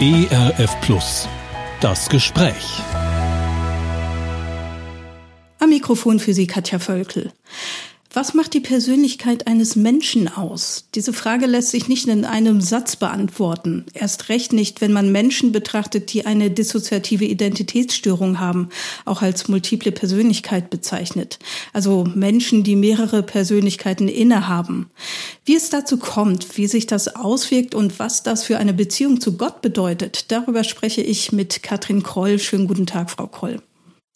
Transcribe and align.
ERF 0.00 0.80
Plus. 0.80 1.28
Das 1.80 2.08
Gespräch. 2.08 2.80
Am 5.58 5.68
Mikrofon 5.68 6.18
für 6.18 6.32
Sie 6.32 6.46
Katja 6.46 6.78
Völkel. 6.78 7.32
Was 8.14 8.34
macht 8.34 8.52
die 8.52 8.60
Persönlichkeit 8.60 9.46
eines 9.46 9.74
Menschen 9.74 10.28
aus? 10.28 10.84
Diese 10.94 11.14
Frage 11.14 11.46
lässt 11.46 11.70
sich 11.70 11.88
nicht 11.88 12.06
in 12.08 12.26
einem 12.26 12.60
Satz 12.60 12.96
beantworten. 12.96 13.86
Erst 13.94 14.28
recht 14.28 14.52
nicht, 14.52 14.82
wenn 14.82 14.92
man 14.92 15.10
Menschen 15.10 15.50
betrachtet, 15.50 16.12
die 16.12 16.26
eine 16.26 16.50
dissoziative 16.50 17.24
Identitätsstörung 17.24 18.38
haben, 18.38 18.68
auch 19.06 19.22
als 19.22 19.48
multiple 19.48 19.92
Persönlichkeit 19.92 20.68
bezeichnet. 20.68 21.38
Also 21.72 22.04
Menschen, 22.14 22.64
die 22.64 22.76
mehrere 22.76 23.22
Persönlichkeiten 23.22 24.08
innehaben. 24.08 24.90
Wie 25.46 25.56
es 25.56 25.70
dazu 25.70 25.96
kommt, 25.96 26.58
wie 26.58 26.66
sich 26.66 26.86
das 26.86 27.16
auswirkt 27.16 27.74
und 27.74 27.98
was 27.98 28.22
das 28.22 28.44
für 28.44 28.58
eine 28.58 28.74
Beziehung 28.74 29.22
zu 29.22 29.38
Gott 29.38 29.62
bedeutet, 29.62 30.30
darüber 30.30 30.64
spreche 30.64 31.00
ich 31.00 31.32
mit 31.32 31.62
Katrin 31.62 32.02
Kroll. 32.02 32.38
Schönen 32.38 32.66
guten 32.66 32.84
Tag, 32.84 33.10
Frau 33.10 33.26
Kroll. 33.26 33.62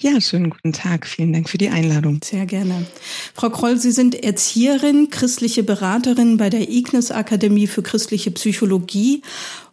Ja, 0.02 0.20
schönen 0.20 0.50
guten 0.50 0.74
Tag. 0.74 1.06
Vielen 1.06 1.32
Dank 1.32 1.48
für 1.48 1.56
die 1.56 1.70
Einladung. 1.70 2.20
Sehr 2.22 2.44
gerne. 2.44 2.86
Frau 3.32 3.48
Kroll, 3.48 3.78
Sie 3.78 3.92
sind 3.92 4.14
Erzieherin, 4.14 5.08
christliche 5.08 5.62
Beraterin 5.62 6.36
bei 6.36 6.50
der 6.50 6.68
Ignis 6.68 7.10
Akademie 7.10 7.66
für 7.66 7.82
christliche 7.82 8.30
Psychologie 8.30 9.22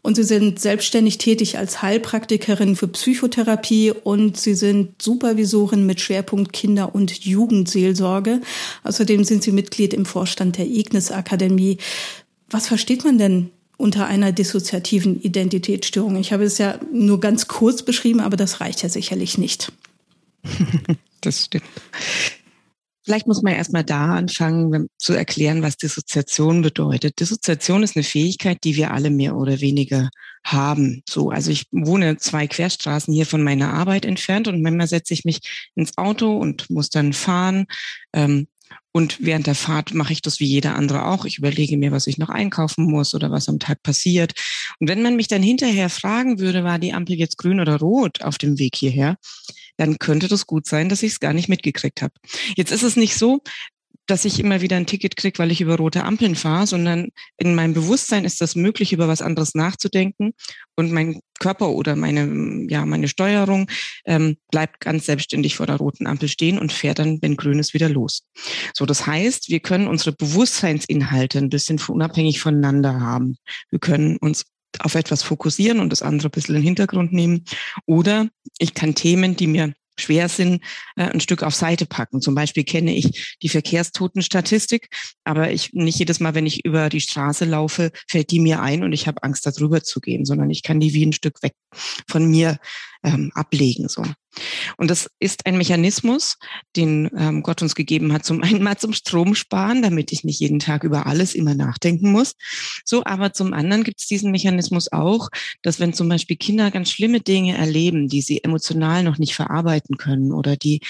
und 0.02 0.16
Sie 0.16 0.24
sind 0.24 0.62
selbstständig 0.62 1.18
tätig 1.18 1.58
als 1.58 1.82
Heilpraktikerin 1.82 2.78
für 2.78 2.88
Psychotherapie 2.88 3.92
und 3.92 4.38
Sie 4.38 4.56
sind 4.56 5.02
Supervisorin 5.02 5.86
mit 5.86 6.00
Schwerpunkt 6.00 6.54
Kinder- 6.54 6.96
und 6.96 7.26
Jugendseelsorge. 7.26 8.40
Außerdem 8.86 9.26
sind 9.26 9.44
Sie 9.44 9.52
Mitglied 9.52 9.94
im 9.94 10.06
Vorstand 10.06 10.58
der 10.58 10.68
Ignis 10.68 11.12
Akademie. 11.12 11.80
Was 12.50 12.68
versteht 12.68 13.04
man 13.04 13.18
denn 13.18 13.50
unter 13.76 14.06
einer 14.06 14.32
dissoziativen 14.32 15.22
Identitätsstörung? 15.22 16.16
Ich 16.16 16.32
habe 16.32 16.46
es 16.46 16.60
ja 16.60 16.80
nur 16.94 17.20
ganz 17.20 17.50
kurz 17.50 17.84
beschrieben, 17.84 18.22
aber 18.22 18.38
das 18.38 18.62
reicht 18.62 18.84
ja 18.84 18.88
sicherlich 18.88 19.38
nicht. 19.38 19.74
das 21.22 21.46
stimmt. 21.46 21.66
Vielleicht 23.06 23.28
muss 23.28 23.42
man 23.42 23.54
erstmal 23.54 23.84
da 23.84 24.16
anfangen 24.16 24.88
zu 24.98 25.14
erklären, 25.14 25.62
was 25.62 25.76
Dissoziation 25.76 26.62
bedeutet. 26.62 27.20
Dissoziation 27.20 27.84
ist 27.84 27.98
eine 27.98 28.04
Fähigkeit, 28.04 28.60
die 28.64 28.78
wir 28.78 28.92
alle 28.92 29.10
mehr 29.10 29.36
oder 29.36 29.60
weniger 29.60 30.10
haben. 30.46 31.04
So, 31.08 31.30
also 31.30 31.52
ich 31.52 31.66
wohne 31.72 32.18
zwei 32.18 32.48
Querstraßen 32.48 33.14
hier 33.14 33.26
von 33.26 33.44
meiner 33.44 33.74
Arbeit 33.74 34.06
entfernt 34.06 34.48
und 34.48 34.62
manchmal 34.62 34.88
setze 34.88 35.14
ich 35.14 35.26
mich 35.26 35.42
ins 35.76 35.98
Auto 35.98 36.38
und 36.38 36.70
muss 36.70 36.90
dann 36.90 37.12
fahren. 37.12 37.66
Ähm, 38.14 38.48
und 38.94 39.18
während 39.20 39.48
der 39.48 39.56
Fahrt 39.56 39.94
mache 39.94 40.14
ich 40.14 40.22
das 40.22 40.40
wie 40.40 40.46
jeder 40.46 40.76
andere 40.76 41.06
auch. 41.06 41.26
Ich 41.26 41.40
überlege 41.40 41.78
mir, 41.78 41.92
was 41.92 42.08
ich 42.08 42.18
noch 42.20 42.30
einkaufen 42.30 42.86
muss 42.86 43.14
oder 43.14 43.32
was 43.32 43.50
am 43.50 43.60
Tag 43.60 43.82
passiert. 43.84 44.34
Und 44.80 44.88
wenn 44.88 45.02
man 45.02 45.16
mich 45.16 45.28
dann 45.28 45.42
hinterher 45.42 45.90
fragen 45.90 46.40
würde, 46.40 46.64
war 46.64 46.80
die 46.80 46.94
Ampel 46.94 47.18
jetzt 47.18 47.38
grün 47.38 47.60
oder 47.60 47.80
rot 47.80 48.22
auf 48.22 48.38
dem 48.38 48.60
Weg 48.60 48.76
hierher, 48.76 49.18
dann 49.78 50.00
könnte 50.00 50.28
das 50.28 50.48
gut 50.48 50.68
sein, 50.68 50.90
dass 50.90 51.04
ich 51.04 51.14
es 51.14 51.20
gar 51.20 51.34
nicht 51.34 51.50
mitgekriegt 51.50 52.02
habe. 52.02 52.14
Jetzt 52.56 52.72
ist 52.72 52.84
es 52.84 52.96
nicht 52.96 53.16
so, 53.16 53.42
dass 54.06 54.26
ich 54.26 54.40
immer 54.40 54.62
wieder 54.62 54.76
ein 54.76 54.86
Ticket 54.86 55.16
kriege, 55.16 55.40
weil 55.40 55.52
ich 55.52 55.62
über 55.62 55.78
rote 55.78 56.04
Ampeln 56.04 56.36
fahre, 56.36 56.68
sondern 56.68 57.10
in 57.38 57.56
meinem 57.56 57.74
Bewusstsein 57.74 58.26
ist 58.26 58.42
das 58.42 58.56
möglich, 58.56 58.92
über 58.92 59.08
was 59.08 59.22
anderes 59.22 59.56
nachzudenken. 59.56 60.34
Und 60.76 60.92
mein 60.92 61.22
Körper 61.40 61.70
oder 61.70 61.96
meine, 61.96 62.66
ja, 62.70 62.86
meine 62.86 63.08
Steuerung 63.08 63.70
ähm, 64.06 64.38
bleibt 64.52 64.82
ganz 64.82 65.06
selbstständig 65.06 65.56
vor 65.56 65.68
der 65.68 65.78
roten 65.78 66.06
Ampel 66.06 66.28
stehen 66.28 66.58
und 66.58 66.74
fährt 66.74 67.00
dann, 67.00 67.22
wenn 67.22 67.38
grün 67.38 67.60
ist, 67.60 67.74
wieder 67.74 67.90
los. 67.90 68.24
So, 68.74 68.86
das 68.86 69.08
heißt, 69.08 69.50
wir 69.50 69.62
können 69.62 69.88
unsere 69.88 70.14
Bewusstseinsinhalte 70.14 71.38
ein 71.38 71.50
bisschen 71.50 71.80
unabhängig 71.88 72.40
voneinander 72.40 73.00
haben. 73.00 73.38
Wir 73.70 73.80
können 73.80 74.18
uns 74.18 74.46
auf 74.80 74.96
etwas 74.96 75.24
fokussieren 75.24 75.80
und 75.80 75.92
das 75.92 76.02
andere 76.02 76.30
ein 76.30 76.32
bisschen 76.32 76.56
in 76.56 76.62
den 76.62 76.66
Hintergrund 76.66 77.14
nehmen. 77.14 77.46
Oder 77.86 78.30
ich 78.58 78.74
kann 78.74 78.96
Themen, 78.96 79.36
die 79.36 79.48
mir 79.48 79.74
schwer 80.00 80.30
sind, 80.30 80.64
äh, 80.96 81.04
ein 81.04 81.20
Stück 81.20 81.44
auf 81.44 81.56
Seite 81.56 81.86
packen. 81.86 82.22
Zum 82.22 82.36
Beispiel 82.36 82.64
kenne 82.64 82.96
ich 82.96 83.38
die 83.42 83.50
Verkehrstotenstatistik, 83.50 84.90
aber 85.24 85.52
ich 85.52 85.74
nicht 85.74 86.00
jedes 86.00 86.20
Mal, 86.20 86.34
wenn 86.34 86.46
ich 86.46 86.66
über 86.66 86.90
die 86.90 87.02
Straße 87.02 87.46
laufe, 87.46 87.92
fällt 88.08 88.32
die 88.32 88.40
mir 88.40 88.62
ein 88.62 88.84
und 88.84 88.94
ich 88.94 89.08
habe 89.08 89.22
Angst, 89.24 89.46
darüber 89.46 89.84
zu 89.84 90.00
gehen, 90.00 90.26
sondern 90.26 90.50
ich 90.50 90.64
kann 90.64 90.80
die 90.80 90.94
wie 90.94 91.06
ein 91.06 91.14
Stück 91.14 91.44
weg 91.44 91.54
von 92.08 92.26
mir 92.26 92.58
ähm, 93.04 93.32
ablegen. 93.36 93.90
So. 93.90 94.04
Und 94.78 94.90
das 94.90 95.10
ist 95.20 95.46
ein 95.46 95.58
Mechanismus, 95.58 96.38
den 96.76 97.10
ähm, 97.18 97.44
Gott 97.44 97.62
uns 97.62 97.76
gegeben 97.76 98.14
hat, 98.14 98.26
zum 98.26 98.42
einen 98.44 98.64
mal 98.64 98.78
zum 98.78 98.94
Strom 98.94 99.36
sparen, 99.36 99.82
damit 99.82 100.12
ich 100.12 100.24
nicht 100.24 100.40
jeden 100.40 100.60
Tag 100.60 100.84
über 100.84 101.06
alles 101.06 101.36
immer 101.36 101.54
nachdenken 101.54 102.12
muss. 102.12 102.34
So, 102.86 103.04
aber 103.04 103.34
zum 103.34 103.54
anderen 103.54 103.84
gibt 103.84 104.00
es 104.00 104.08
diesen 104.08 104.32
Mechanismus 104.32 104.92
auch, 104.92 105.30
dass 105.62 105.80
wenn 105.80 105.94
zum 105.94 106.10
Beispiel 106.10 106.38
Kinder 106.38 106.72
ganz 106.72 106.90
schlimme 106.90 107.22
Dinge 107.22 107.58
erleben, 107.58 108.08
die 108.08 108.22
sie 108.22 108.44
emotional 108.44 109.04
noch 109.04 109.18
nicht 109.18 109.36
verarbeiten 109.36 109.98
können 109.98 110.32
oder 110.32 110.56
die 110.56 110.82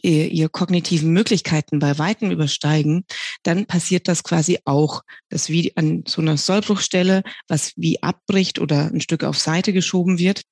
ihr 0.00 0.48
kognitiven 0.48 1.12
Möglichkeiten 1.12 1.80
bei 1.80 1.98
Weitem 1.98 2.30
übersteigen, 2.30 3.04
dann 3.42 3.66
passiert 3.66 4.06
das 4.06 4.22
quasi 4.22 4.58
auch, 4.64 5.02
dass 5.28 5.48
wie 5.48 5.76
an 5.76 6.04
so 6.06 6.22
einer 6.22 6.36
Sollbruchstelle, 6.36 7.22
was 7.48 7.72
wie 7.76 8.02
abbricht 8.02 8.60
oder 8.60 8.92
ein 8.92 9.00
Stück 9.00 9.24
auf 9.24 9.38
Seite 9.38 9.72
geschoben 9.72 10.18
wird, 10.18 10.42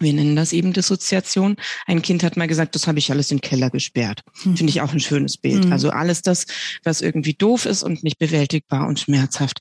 wir 0.00 0.12
nennen 0.12 0.36
das 0.36 0.52
eben 0.52 0.72
Dissoziation. 0.72 1.56
Ein 1.86 2.02
Kind 2.02 2.22
hat 2.22 2.36
mal 2.36 2.48
gesagt, 2.48 2.74
das 2.74 2.86
habe 2.86 2.98
ich 2.98 3.10
alles 3.10 3.30
in 3.30 3.38
den 3.38 3.42
Keller 3.42 3.70
gesperrt. 3.70 4.22
Hm. 4.42 4.56
Finde 4.56 4.70
ich 4.70 4.80
auch 4.80 4.92
ein 4.92 5.00
schönes 5.00 5.36
Bild. 5.36 5.64
Hm. 5.64 5.72
Also 5.72 5.90
alles 5.90 6.22
das, 6.22 6.46
was 6.84 7.00
irgendwie 7.00 7.34
doof 7.34 7.66
ist 7.66 7.82
und 7.82 8.02
nicht 8.02 8.18
bewältigbar 8.18 8.86
und 8.86 9.00
schmerzhaft 9.00 9.60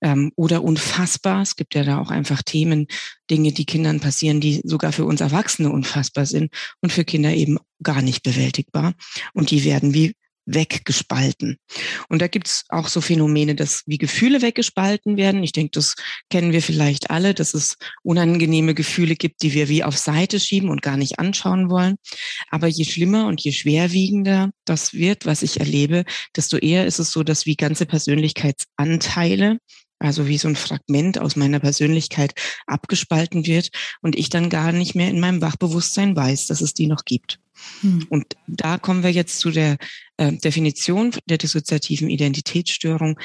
ähm, 0.00 0.32
oder 0.36 0.62
unfassbar. 0.62 1.42
Es 1.42 1.56
gibt 1.56 1.74
ja 1.74 1.84
da 1.84 1.98
auch 1.98 2.10
einfach 2.10 2.42
Themen, 2.42 2.86
Dinge, 3.30 3.52
die 3.52 3.66
Kindern 3.66 4.00
passieren, 4.00 4.40
die 4.40 4.60
sogar 4.64 4.92
für 4.92 5.04
uns 5.04 5.20
Erwachsene 5.20 5.70
unfassbar 5.70 6.26
sind 6.26 6.52
und 6.80 6.92
für 6.92 7.04
Kinder 7.04 7.32
eben 7.32 7.58
gar 7.82 8.02
nicht 8.02 8.22
bewältigbar. 8.22 8.94
Und 9.34 9.50
die 9.50 9.64
werden 9.64 9.94
wie 9.94 10.14
weggespalten. 10.54 11.58
Und 12.08 12.20
da 12.22 12.28
gibt's 12.28 12.64
auch 12.68 12.88
so 12.88 13.00
Phänomene, 13.00 13.54
dass 13.54 13.82
wie 13.86 13.98
Gefühle 13.98 14.42
weggespalten 14.42 15.16
werden. 15.16 15.42
Ich 15.42 15.52
denke, 15.52 15.70
das 15.72 15.94
kennen 16.30 16.52
wir 16.52 16.62
vielleicht 16.62 17.10
alle, 17.10 17.34
dass 17.34 17.54
es 17.54 17.76
unangenehme 18.02 18.74
Gefühle 18.74 19.16
gibt, 19.16 19.42
die 19.42 19.54
wir 19.54 19.68
wie 19.68 19.84
auf 19.84 19.96
Seite 19.96 20.40
schieben 20.40 20.70
und 20.70 20.82
gar 20.82 20.96
nicht 20.96 21.18
anschauen 21.18 21.70
wollen. 21.70 21.96
Aber 22.50 22.66
je 22.66 22.84
schlimmer 22.84 23.26
und 23.26 23.40
je 23.42 23.52
schwerwiegender 23.52 24.50
das 24.64 24.94
wird, 24.94 25.26
was 25.26 25.42
ich 25.42 25.60
erlebe, 25.60 26.04
desto 26.36 26.56
eher 26.56 26.86
ist 26.86 26.98
es 26.98 27.10
so, 27.12 27.22
dass 27.22 27.46
wie 27.46 27.56
ganze 27.56 27.86
Persönlichkeitsanteile 27.86 29.58
also 30.00 30.26
wie 30.26 30.38
so 30.38 30.48
ein 30.48 30.56
Fragment 30.56 31.18
aus 31.18 31.36
meiner 31.36 31.60
Persönlichkeit 31.60 32.34
abgespalten 32.66 33.46
wird 33.46 33.70
und 34.00 34.16
ich 34.16 34.30
dann 34.30 34.50
gar 34.50 34.72
nicht 34.72 34.94
mehr 34.94 35.08
in 35.08 35.20
meinem 35.20 35.40
Wachbewusstsein 35.42 36.16
weiß, 36.16 36.46
dass 36.46 36.60
es 36.60 36.74
die 36.74 36.86
noch 36.86 37.04
gibt. 37.04 37.38
Hm. 37.82 38.06
Und 38.08 38.26
da 38.46 38.78
kommen 38.78 39.02
wir 39.02 39.12
jetzt 39.12 39.38
zu 39.38 39.50
der 39.50 39.76
äh, 40.16 40.32
Definition 40.32 41.12
der 41.26 41.38
dissoziativen 41.38 42.08
Identitätsstörung. 42.08 43.18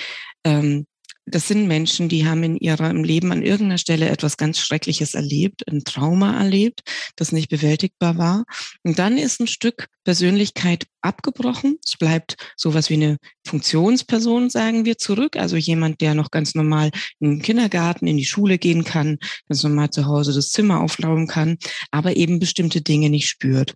Ähm, 0.44 0.86
das 1.25 1.47
sind 1.47 1.68
Menschen, 1.68 2.08
die 2.08 2.28
haben 2.28 2.44
in 2.44 2.58
ihrem 2.58 3.03
Leben 3.03 3.31
an 3.31 3.42
irgendeiner 3.42 3.80
Stelle 3.80 4.09
etwas 4.09 4.38
ganz 4.38 4.59
Schreckliches 4.59 5.16
erlebt, 5.16 5.68
ein 5.68 5.84
Trauma 5.84 6.38
erlebt, 6.38 6.81
das 7.16 7.31
nicht 7.31 7.50
bewältigbar 7.50 8.18
war. 8.18 8.46
Und 8.84 9.00
dann 9.00 9.18
ist 9.18 9.40
ein 9.40 9.47
Stück 9.47 9.88
Persönlichkeit 10.03 10.86
abgebrochen. 11.06 11.78
Es 11.86 11.98
bleibt 11.98 12.36
sowas 12.58 12.90
wie 12.90 12.96
eine 12.96 13.18
Funktionsperson, 13.48 14.50
sagen 14.50 14.86
wir, 14.86 14.98
zurück. 14.98 15.38
Also 15.38 15.56
jemand, 15.56 16.02
der 16.02 16.16
noch 16.16 16.32
ganz 16.32 16.56
normal 16.56 16.92
in 17.20 17.36
den 17.36 17.42
Kindergarten, 17.42 18.08
in 18.08 18.18
die 18.18 18.26
Schule 18.26 18.58
gehen 18.58 18.84
kann, 18.84 19.18
ganz 19.48 19.64
normal 19.64 19.92
zu 19.92 20.06
Hause 20.06 20.34
das 20.34 20.50
Zimmer 20.50 20.82
auflaufen 20.82 21.28
kann, 21.28 21.58
aber 21.92 22.16
eben 22.16 22.40
bestimmte 22.40 22.82
Dinge 22.82 23.10
nicht 23.10 23.30
spürt. 23.30 23.74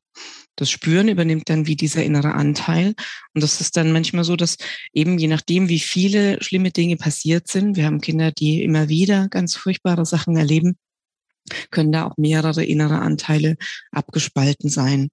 Das 0.55 0.69
Spüren 0.69 1.07
übernimmt 1.07 1.47
dann 1.49 1.67
wie 1.67 1.77
dieser 1.77 2.03
innere 2.03 2.33
Anteil. 2.33 2.93
Und 3.33 3.41
das 3.41 3.61
ist 3.61 3.77
dann 3.77 3.93
manchmal 3.93 4.25
so, 4.25 4.35
dass 4.35 4.57
eben 4.91 5.17
je 5.17 5.27
nachdem, 5.27 5.69
wie 5.69 5.79
viele 5.79 6.43
schlimme 6.43 6.71
Dinge 6.71 6.97
passiert 6.97 7.47
sind, 7.47 7.77
wir 7.77 7.85
haben 7.85 8.01
Kinder, 8.01 8.33
die 8.33 8.61
immer 8.63 8.89
wieder 8.89 9.29
ganz 9.29 9.55
furchtbare 9.55 10.05
Sachen 10.05 10.35
erleben, 10.35 10.77
können 11.71 11.91
da 11.91 12.05
auch 12.05 12.17
mehrere 12.17 12.63
innere 12.63 12.99
Anteile 12.99 13.55
abgespalten 13.91 14.69
sein. 14.69 15.09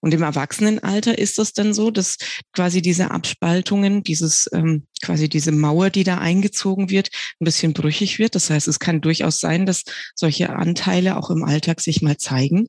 Und 0.00 0.14
im 0.14 0.22
Erwachsenenalter 0.22 1.18
ist 1.18 1.38
es 1.38 1.52
dann 1.52 1.74
so, 1.74 1.90
dass 1.90 2.16
quasi 2.52 2.82
diese 2.82 3.10
Abspaltungen, 3.10 4.02
dieses 4.02 4.48
ähm, 4.52 4.86
quasi 5.02 5.28
diese 5.28 5.52
Mauer, 5.52 5.90
die 5.90 6.04
da 6.04 6.18
eingezogen 6.18 6.90
wird, 6.90 7.08
ein 7.40 7.44
bisschen 7.44 7.72
brüchig 7.72 8.18
wird. 8.18 8.34
Das 8.34 8.50
heißt, 8.50 8.68
es 8.68 8.78
kann 8.78 9.00
durchaus 9.00 9.40
sein, 9.40 9.66
dass 9.66 9.84
solche 10.14 10.50
Anteile 10.50 11.16
auch 11.16 11.30
im 11.30 11.44
Alltag 11.44 11.80
sich 11.80 12.02
mal 12.02 12.16
zeigen. 12.16 12.68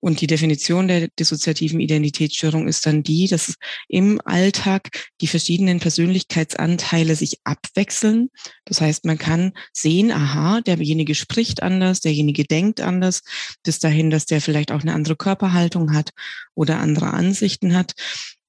Und 0.00 0.20
die 0.20 0.26
Definition 0.26 0.88
der 0.88 1.08
dissoziativen 1.18 1.80
Identitätsstörung 1.80 2.68
ist 2.68 2.86
dann 2.86 3.02
die, 3.02 3.26
dass 3.28 3.54
im 3.88 4.20
Alltag 4.24 5.08
die 5.20 5.26
verschiedenen 5.26 5.80
Persönlichkeitsanteile 5.80 7.16
sich 7.16 7.38
abwechseln. 7.44 8.30
Das 8.64 8.80
heißt, 8.80 9.04
man 9.04 9.18
kann 9.18 9.52
sehen, 9.72 10.10
aha, 10.10 10.60
derjenige 10.60 11.14
spricht 11.14 11.62
anders, 11.62 12.00
derjenige 12.00 12.44
denkt 12.44 12.80
anders, 12.80 13.22
bis 13.62 13.78
dahin, 13.78 14.10
dass 14.10 14.26
der 14.26 14.40
vielleicht 14.40 14.72
auch 14.72 14.82
eine 14.82 14.94
andere 14.94 15.16
Körperhaltung 15.16 15.92
hat 15.92 16.10
oder 16.54 16.78
andere 16.78 17.12
Ansichten 17.12 17.74
hat. 17.74 17.94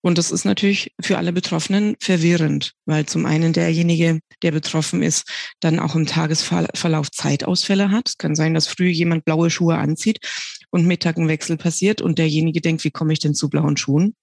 Und 0.02 0.18
das 0.18 0.32
ist 0.32 0.46
natürlich 0.46 0.94
für 1.02 1.18
alle 1.18 1.34
Betroffenen 1.34 1.96
verwirrend, 2.00 2.74
weil 2.86 3.06
zum 3.06 3.26
einen 3.26 3.52
derjenige, 3.52 4.20
der 4.42 4.52
betroffen 4.52 5.04
ist, 5.04 5.30
dann 5.60 5.80
auch 5.80 5.94
im 5.96 6.06
Tagesverlauf 6.06 7.12
Zeitausfälle 7.12 7.92
hat. 7.92 8.08
Es 8.08 8.18
kann 8.18 8.36
sein, 8.36 8.54
dass 8.54 8.68
früh 8.68 8.88
jemand 8.88 9.26
blaue 9.26 9.50
Schuhe 9.50 9.78
anzieht 9.78 10.20
und 10.72 10.86
Mittag 10.86 11.18
ein 11.18 11.28
Wechsel 11.28 11.58
passiert 11.58 12.02
und 12.02 12.20
derjenige 12.20 12.62
denkt, 12.62 12.84
wie 12.84 12.92
komme 12.92 13.14
ich 13.14 13.20
denn 13.20 13.36
zu 13.36 13.50
blauen 13.50 13.78
Schuhen? 13.78 14.16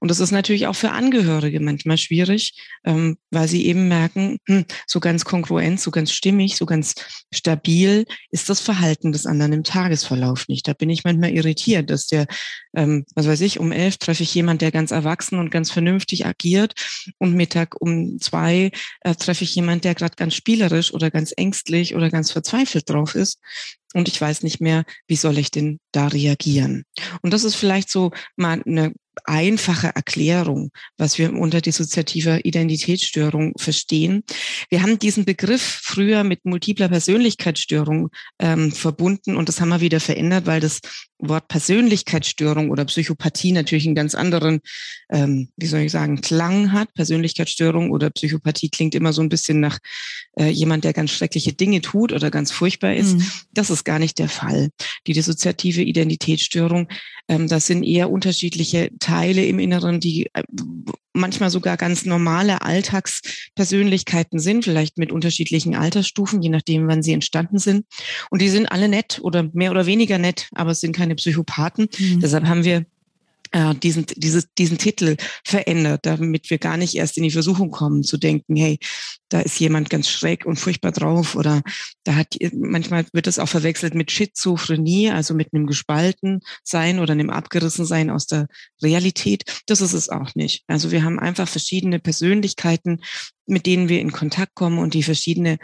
Und 0.00 0.10
das 0.10 0.20
ist 0.20 0.30
natürlich 0.30 0.66
auch 0.66 0.76
für 0.76 0.90
Angehörige 0.90 1.60
manchmal 1.60 1.98
schwierig, 1.98 2.54
ähm, 2.84 3.16
weil 3.30 3.48
sie 3.48 3.66
eben 3.66 3.88
merken, 3.88 4.38
hm, 4.46 4.64
so 4.86 5.00
ganz 5.00 5.24
kongruent, 5.24 5.80
so 5.80 5.90
ganz 5.90 6.12
stimmig, 6.12 6.56
so 6.56 6.66
ganz 6.66 6.94
stabil 7.32 8.04
ist 8.30 8.48
das 8.48 8.60
Verhalten 8.60 9.12
des 9.12 9.26
anderen 9.26 9.52
im 9.52 9.64
Tagesverlauf 9.64 10.48
nicht. 10.48 10.68
Da 10.68 10.74
bin 10.74 10.90
ich 10.90 11.04
manchmal 11.04 11.30
irritiert, 11.30 11.90
dass 11.90 12.06
der, 12.06 12.26
ähm, 12.76 13.04
was 13.14 13.26
weiß 13.26 13.40
ich, 13.40 13.58
um 13.58 13.72
elf 13.72 13.96
treffe 13.96 14.22
ich 14.22 14.34
jemand, 14.34 14.60
der 14.62 14.70
ganz 14.70 14.90
erwachsen 14.90 15.38
und 15.38 15.50
ganz 15.50 15.70
vernünftig 15.70 16.26
agiert 16.26 16.74
und 17.18 17.34
Mittag 17.34 17.80
um 17.80 18.18
zwei 18.20 18.70
äh, 19.00 19.14
treffe 19.14 19.44
ich 19.44 19.54
jemand, 19.54 19.84
der 19.84 19.94
gerade 19.94 20.16
ganz 20.16 20.34
spielerisch 20.34 20.92
oder 20.92 21.10
ganz 21.10 21.32
ängstlich 21.36 21.94
oder 21.94 22.10
ganz 22.10 22.30
verzweifelt 22.30 22.90
drauf 22.90 23.14
ist 23.14 23.40
und 23.94 24.08
ich 24.08 24.20
weiß 24.20 24.42
nicht 24.42 24.60
mehr, 24.60 24.84
wie 25.06 25.16
soll 25.16 25.38
ich 25.38 25.50
denn 25.50 25.80
da 25.92 26.08
reagieren. 26.08 26.84
Und 27.22 27.32
das 27.32 27.44
ist 27.44 27.54
vielleicht 27.54 27.90
so 27.90 28.10
mal 28.36 28.62
eine 28.66 28.92
einfache 29.24 29.88
Erklärung, 29.94 30.70
was 30.96 31.18
wir 31.18 31.32
unter 31.32 31.60
dissoziativer 31.60 32.44
Identitätsstörung 32.44 33.52
verstehen. 33.56 34.22
Wir 34.70 34.82
haben 34.82 34.98
diesen 34.98 35.24
Begriff 35.24 35.80
früher 35.82 36.24
mit 36.24 36.44
multipler 36.44 36.88
Persönlichkeitsstörung 36.88 38.10
ähm, 38.38 38.72
verbunden 38.72 39.36
und 39.36 39.48
das 39.48 39.60
haben 39.60 39.70
wir 39.70 39.80
wieder 39.80 40.00
verändert, 40.00 40.46
weil 40.46 40.60
das 40.60 40.80
Wort 41.18 41.48
Persönlichkeitsstörung 41.48 42.70
oder 42.70 42.84
Psychopathie 42.84 43.52
natürlich 43.52 43.86
einen 43.86 43.96
ganz 43.96 44.14
anderen, 44.14 44.60
ähm, 45.10 45.48
wie 45.56 45.66
soll 45.66 45.80
ich 45.80 45.92
sagen, 45.92 46.20
Klang 46.20 46.72
hat. 46.72 46.94
Persönlichkeitsstörung 46.94 47.90
oder 47.90 48.10
Psychopathie 48.10 48.68
klingt 48.68 48.94
immer 48.94 49.12
so 49.12 49.20
ein 49.20 49.28
bisschen 49.28 49.58
nach 49.58 49.78
äh, 50.38 50.48
jemand, 50.48 50.84
der 50.84 50.92
ganz 50.92 51.10
schreckliche 51.10 51.52
Dinge 51.52 51.80
tut 51.80 52.12
oder 52.12 52.30
ganz 52.30 52.52
furchtbar 52.52 52.94
ist. 52.94 53.16
Mhm. 53.16 53.30
Das 53.52 53.70
ist 53.70 53.77
gar 53.84 53.98
nicht 53.98 54.18
der 54.18 54.28
Fall. 54.28 54.70
Die 55.06 55.12
dissoziative 55.12 55.82
Identitätsstörung, 55.82 56.88
ähm, 57.28 57.48
das 57.48 57.66
sind 57.66 57.84
eher 57.84 58.10
unterschiedliche 58.10 58.90
Teile 58.98 59.44
im 59.44 59.58
Inneren, 59.58 60.00
die 60.00 60.26
äh, 60.32 60.42
manchmal 61.12 61.50
sogar 61.50 61.76
ganz 61.76 62.04
normale 62.04 62.62
Alltagspersönlichkeiten 62.62 64.38
sind, 64.38 64.64
vielleicht 64.64 64.98
mit 64.98 65.12
unterschiedlichen 65.12 65.74
Altersstufen, 65.74 66.42
je 66.42 66.50
nachdem, 66.50 66.88
wann 66.88 67.02
sie 67.02 67.12
entstanden 67.12 67.58
sind. 67.58 67.86
Und 68.30 68.40
die 68.40 68.48
sind 68.48 68.66
alle 68.66 68.88
nett 68.88 69.20
oder 69.22 69.50
mehr 69.52 69.70
oder 69.70 69.86
weniger 69.86 70.18
nett, 70.18 70.48
aber 70.54 70.70
es 70.70 70.80
sind 70.80 70.94
keine 70.94 71.14
Psychopathen. 71.16 71.88
Mhm. 71.98 72.20
Deshalb 72.20 72.46
haben 72.46 72.64
wir 72.64 72.86
diesen, 73.82 74.06
dieses, 74.16 74.48
diesen 74.56 74.78
Titel 74.78 75.16
verändert, 75.44 76.06
damit 76.06 76.50
wir 76.50 76.58
gar 76.58 76.76
nicht 76.76 76.94
erst 76.94 77.16
in 77.16 77.22
die 77.22 77.30
Versuchung 77.30 77.70
kommen 77.70 78.02
zu 78.02 78.16
denken, 78.16 78.56
hey, 78.56 78.78
da 79.28 79.40
ist 79.40 79.60
jemand 79.60 79.90
ganz 79.90 80.08
schräg 80.08 80.46
und 80.46 80.58
furchtbar 80.58 80.92
drauf 80.92 81.34
oder 81.34 81.62
da 82.04 82.14
hat, 82.14 82.36
manchmal 82.54 83.04
wird 83.12 83.26
das 83.26 83.38
auch 83.38 83.48
verwechselt 83.48 83.94
mit 83.94 84.10
Schizophrenie, 84.10 85.10
also 85.10 85.34
mit 85.34 85.52
einem 85.52 85.66
gespalten 85.66 86.40
Sein 86.64 86.98
oder 86.98 87.12
einem 87.12 87.30
abgerissen 87.30 87.84
Sein 87.84 88.10
aus 88.10 88.26
der 88.26 88.46
Realität. 88.82 89.44
Das 89.66 89.80
ist 89.80 89.92
es 89.92 90.08
auch 90.08 90.34
nicht. 90.34 90.64
Also 90.66 90.90
wir 90.90 91.02
haben 91.02 91.18
einfach 91.18 91.48
verschiedene 91.48 91.98
Persönlichkeiten, 91.98 93.02
mit 93.46 93.66
denen 93.66 93.88
wir 93.88 94.00
in 94.00 94.12
Kontakt 94.12 94.54
kommen 94.54 94.78
und 94.78 94.94
die 94.94 95.02
verschiedene 95.02 95.58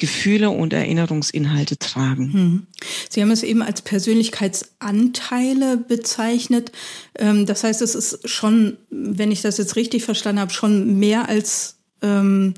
Gefühle 0.00 0.50
und 0.50 0.72
Erinnerungsinhalte 0.72 1.78
tragen. 1.78 2.32
Hm. 2.32 2.66
Sie 3.08 3.22
haben 3.22 3.30
es 3.30 3.44
eben 3.44 3.62
als 3.62 3.82
Persönlichkeitsanteile 3.82 5.76
bezeichnet. 5.76 6.72
Ähm, 7.16 7.46
das 7.46 7.62
heißt, 7.62 7.80
es 7.82 7.94
ist 7.94 8.28
schon, 8.28 8.76
wenn 8.90 9.30
ich 9.30 9.42
das 9.42 9.58
jetzt 9.58 9.76
richtig 9.76 10.02
verstanden 10.02 10.40
habe, 10.40 10.52
schon 10.52 10.98
mehr 10.98 11.28
als 11.28 11.76
ähm, 12.02 12.54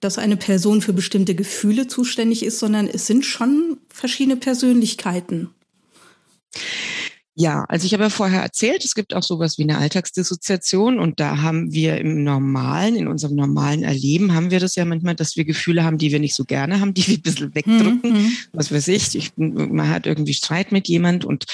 dass 0.00 0.18
eine 0.18 0.36
Person 0.36 0.82
für 0.82 0.92
bestimmte 0.92 1.34
Gefühle 1.34 1.86
zuständig 1.88 2.44
ist, 2.44 2.58
sondern 2.58 2.86
es 2.86 3.06
sind 3.06 3.24
schon 3.24 3.78
verschiedene 3.88 4.36
Persönlichkeiten. 4.36 5.50
Ja, 7.38 7.66
also 7.68 7.84
ich 7.84 7.92
habe 7.92 8.04
ja 8.04 8.08
vorher 8.08 8.40
erzählt, 8.40 8.82
es 8.82 8.94
gibt 8.94 9.12
auch 9.12 9.22
sowas 9.22 9.58
wie 9.58 9.64
eine 9.64 9.76
Alltagsdissoziation 9.76 10.98
und 10.98 11.20
da 11.20 11.42
haben 11.42 11.70
wir 11.70 11.98
im 11.98 12.24
normalen, 12.24 12.96
in 12.96 13.08
unserem 13.08 13.36
normalen 13.36 13.82
Erleben 13.82 14.32
haben 14.32 14.50
wir 14.50 14.58
das 14.58 14.74
ja 14.74 14.86
manchmal, 14.86 15.14
dass 15.14 15.36
wir 15.36 15.44
Gefühle 15.44 15.84
haben, 15.84 15.98
die 15.98 16.12
wir 16.12 16.18
nicht 16.18 16.34
so 16.34 16.44
gerne 16.46 16.80
haben, 16.80 16.94
die 16.94 17.06
wir 17.06 17.18
ein 17.18 17.22
bisschen 17.22 17.54
wegdrücken. 17.54 18.00
Mhm. 18.10 18.32
Was 18.52 18.72
weiß 18.72 18.88
ich, 18.88 19.14
ich, 19.14 19.32
man 19.36 19.90
hat 19.90 20.06
irgendwie 20.06 20.32
Streit 20.32 20.72
mit 20.72 20.88
jemand 20.88 21.26
und 21.26 21.44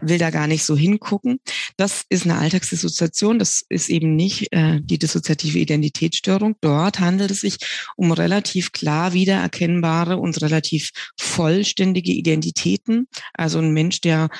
will 0.00 0.18
da 0.18 0.30
gar 0.30 0.46
nicht 0.46 0.64
so 0.64 0.76
hingucken. 0.76 1.40
Das 1.76 2.04
ist 2.08 2.24
eine 2.24 2.38
Alltagsdissoziation, 2.38 3.38
das 3.38 3.64
ist 3.68 3.90
eben 3.90 4.16
nicht 4.16 4.52
äh, 4.52 4.80
die 4.80 4.98
dissoziative 4.98 5.58
Identitätsstörung. 5.58 6.56
Dort 6.60 7.00
handelt 7.00 7.30
es 7.30 7.40
sich 7.40 7.58
um 7.96 8.12
relativ 8.12 8.72
klar 8.72 9.12
wiedererkennbare 9.12 10.16
und 10.16 10.40
relativ 10.40 10.90
vollständige 11.18 12.12
Identitäten. 12.12 13.08
Also 13.34 13.58
ein 13.58 13.72
Mensch, 13.72 14.00
der 14.00 14.30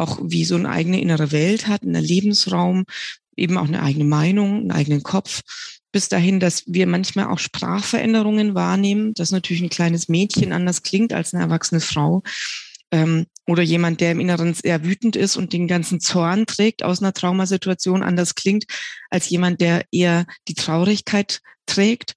auch 0.00 0.18
wie 0.22 0.44
so 0.44 0.56
eine 0.56 0.68
eigene 0.68 1.00
innere 1.00 1.32
Welt 1.32 1.68
hat, 1.68 1.82
einen 1.82 2.02
Lebensraum, 2.02 2.84
eben 3.36 3.56
auch 3.56 3.68
eine 3.68 3.82
eigene 3.82 4.04
Meinung, 4.04 4.60
einen 4.60 4.72
eigenen 4.72 5.02
Kopf. 5.02 5.42
Bis 5.92 6.08
dahin, 6.08 6.40
dass 6.40 6.64
wir 6.66 6.86
manchmal 6.86 7.26
auch 7.26 7.38
Sprachveränderungen 7.38 8.54
wahrnehmen, 8.54 9.12
dass 9.14 9.32
natürlich 9.32 9.62
ein 9.62 9.70
kleines 9.70 10.08
Mädchen 10.08 10.52
anders 10.52 10.82
klingt 10.82 11.12
als 11.12 11.34
eine 11.34 11.42
erwachsene 11.42 11.80
Frau. 11.80 12.22
Ähm, 12.92 13.26
oder 13.46 13.62
jemand, 13.62 14.00
der 14.00 14.12
im 14.12 14.20
Inneren 14.20 14.54
sehr 14.54 14.84
wütend 14.84 15.16
ist 15.16 15.36
und 15.36 15.52
den 15.52 15.66
ganzen 15.66 16.00
Zorn 16.00 16.46
trägt 16.46 16.84
aus 16.84 17.00
einer 17.00 17.12
Traumasituation 17.12 18.02
anders 18.02 18.34
klingt 18.36 18.64
als 19.10 19.28
jemand, 19.28 19.60
der 19.60 19.84
eher 19.90 20.26
die 20.46 20.54
Traurigkeit 20.54 21.40
trägt. 21.66 22.14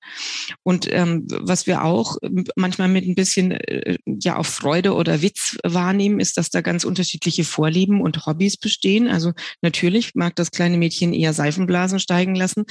Und 0.63 0.87
ähm, 0.91 1.27
was 1.29 1.67
wir 1.67 1.83
auch 1.83 2.17
manchmal 2.55 2.87
mit 2.87 3.05
ein 3.05 3.15
bisschen 3.15 3.51
äh, 3.51 3.97
ja 4.05 4.35
auf 4.37 4.47
Freude 4.47 4.93
oder 4.93 5.21
Witz 5.21 5.57
wahrnehmen, 5.63 6.19
ist, 6.19 6.37
dass 6.37 6.49
da 6.49 6.61
ganz 6.61 6.83
unterschiedliche 6.83 7.43
Vorlieben 7.43 8.01
und 8.01 8.25
Hobbys 8.25 8.57
bestehen. 8.57 9.07
Also 9.07 9.33
natürlich 9.61 10.15
mag 10.15 10.35
das 10.35 10.51
kleine 10.51 10.77
Mädchen 10.77 11.13
eher 11.13 11.33
Seifenblasen 11.33 11.99
steigen 11.99 12.35
lassen 12.35 12.63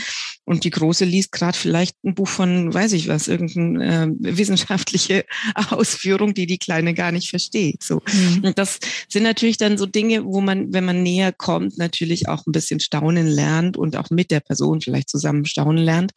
und 0.44 0.64
die 0.64 0.70
große 0.70 1.04
liest 1.04 1.32
gerade 1.32 1.56
vielleicht 1.56 1.96
ein 2.04 2.14
Buch 2.14 2.28
von, 2.28 2.72
weiß 2.74 2.92
ich 2.92 3.08
was, 3.08 3.28
irgendeine 3.28 4.04
äh, 4.04 4.08
wissenschaftliche 4.36 5.24
Ausführung, 5.70 6.34
die 6.34 6.46
die 6.46 6.58
kleine 6.58 6.94
gar 6.94 7.12
nicht 7.12 7.30
versteht. 7.30 7.82
So. 7.82 8.02
Mhm. 8.12 8.44
Und 8.44 8.58
das 8.58 8.78
sind 9.08 9.22
natürlich 9.22 9.56
dann 9.56 9.78
so 9.78 9.86
Dinge, 9.86 10.24
wo 10.24 10.40
man, 10.40 10.72
wenn 10.72 10.84
man 10.84 11.02
näher 11.02 11.32
kommt, 11.32 11.78
natürlich 11.78 12.28
auch 12.28 12.46
ein 12.46 12.52
bisschen 12.52 12.80
staunen 12.80 13.26
lernt 13.26 13.76
und 13.76 13.96
auch 13.96 14.10
mit 14.10 14.30
der 14.30 14.40
Person 14.40 14.80
vielleicht 14.80 15.08
zusammen 15.08 15.44
staunen 15.44 15.84
lernt. 15.84 16.12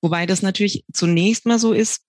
Wobei 0.00 0.26
das 0.26 0.42
natürlich 0.42 0.84
zunächst 0.92 1.46
mal 1.46 1.58
so 1.58 1.72
ist, 1.72 2.00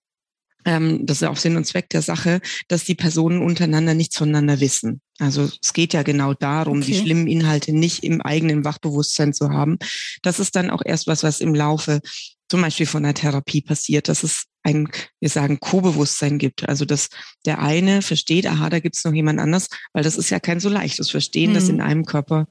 ähm, 0.64 1.06
das 1.06 1.22
ist 1.22 1.28
auch 1.28 1.36
Sinn 1.36 1.56
und 1.56 1.66
Zweck 1.66 1.88
der 1.90 2.02
Sache, 2.02 2.40
dass 2.68 2.84
die 2.84 2.94
Personen 2.94 3.42
untereinander 3.42 3.94
nichts 3.94 4.16
voneinander 4.16 4.60
wissen. 4.60 5.00
Also 5.18 5.48
es 5.62 5.72
geht 5.72 5.92
ja 5.92 6.02
genau 6.02 6.34
darum, 6.34 6.78
okay. 6.78 6.92
die 6.92 6.98
schlimmen 6.98 7.26
Inhalte 7.26 7.72
nicht 7.72 8.04
im 8.04 8.20
eigenen 8.20 8.64
Wachbewusstsein 8.64 9.32
zu 9.32 9.50
haben. 9.50 9.78
Das 10.22 10.38
ist 10.38 10.56
dann 10.56 10.70
auch 10.70 10.82
erst 10.84 11.06
was, 11.06 11.22
was 11.22 11.40
im 11.40 11.54
Laufe 11.54 12.00
zum 12.48 12.62
Beispiel 12.62 12.86
von 12.86 13.02
der 13.02 13.14
Therapie 13.14 13.62
passiert, 13.62 14.08
dass 14.08 14.22
es 14.22 14.44
ein, 14.62 14.88
wir 15.20 15.28
sagen, 15.28 15.60
Co-Bewusstsein 15.60 16.38
gibt. 16.38 16.68
Also 16.68 16.84
dass 16.84 17.08
der 17.46 17.60
eine 17.60 18.02
versteht, 18.02 18.46
aha, 18.46 18.70
da 18.70 18.80
gibt 18.80 18.96
es 18.96 19.04
noch 19.04 19.12
jemand 19.12 19.40
anders, 19.40 19.68
weil 19.92 20.04
das 20.04 20.18
ist 20.18 20.30
ja 20.30 20.40
kein 20.40 20.60
so 20.60 20.68
leichtes 20.68 21.10
Verstehen, 21.10 21.50
mhm. 21.50 21.54
dass 21.54 21.68
in 21.68 21.80
einem 21.80 22.04
Körper 22.04 22.46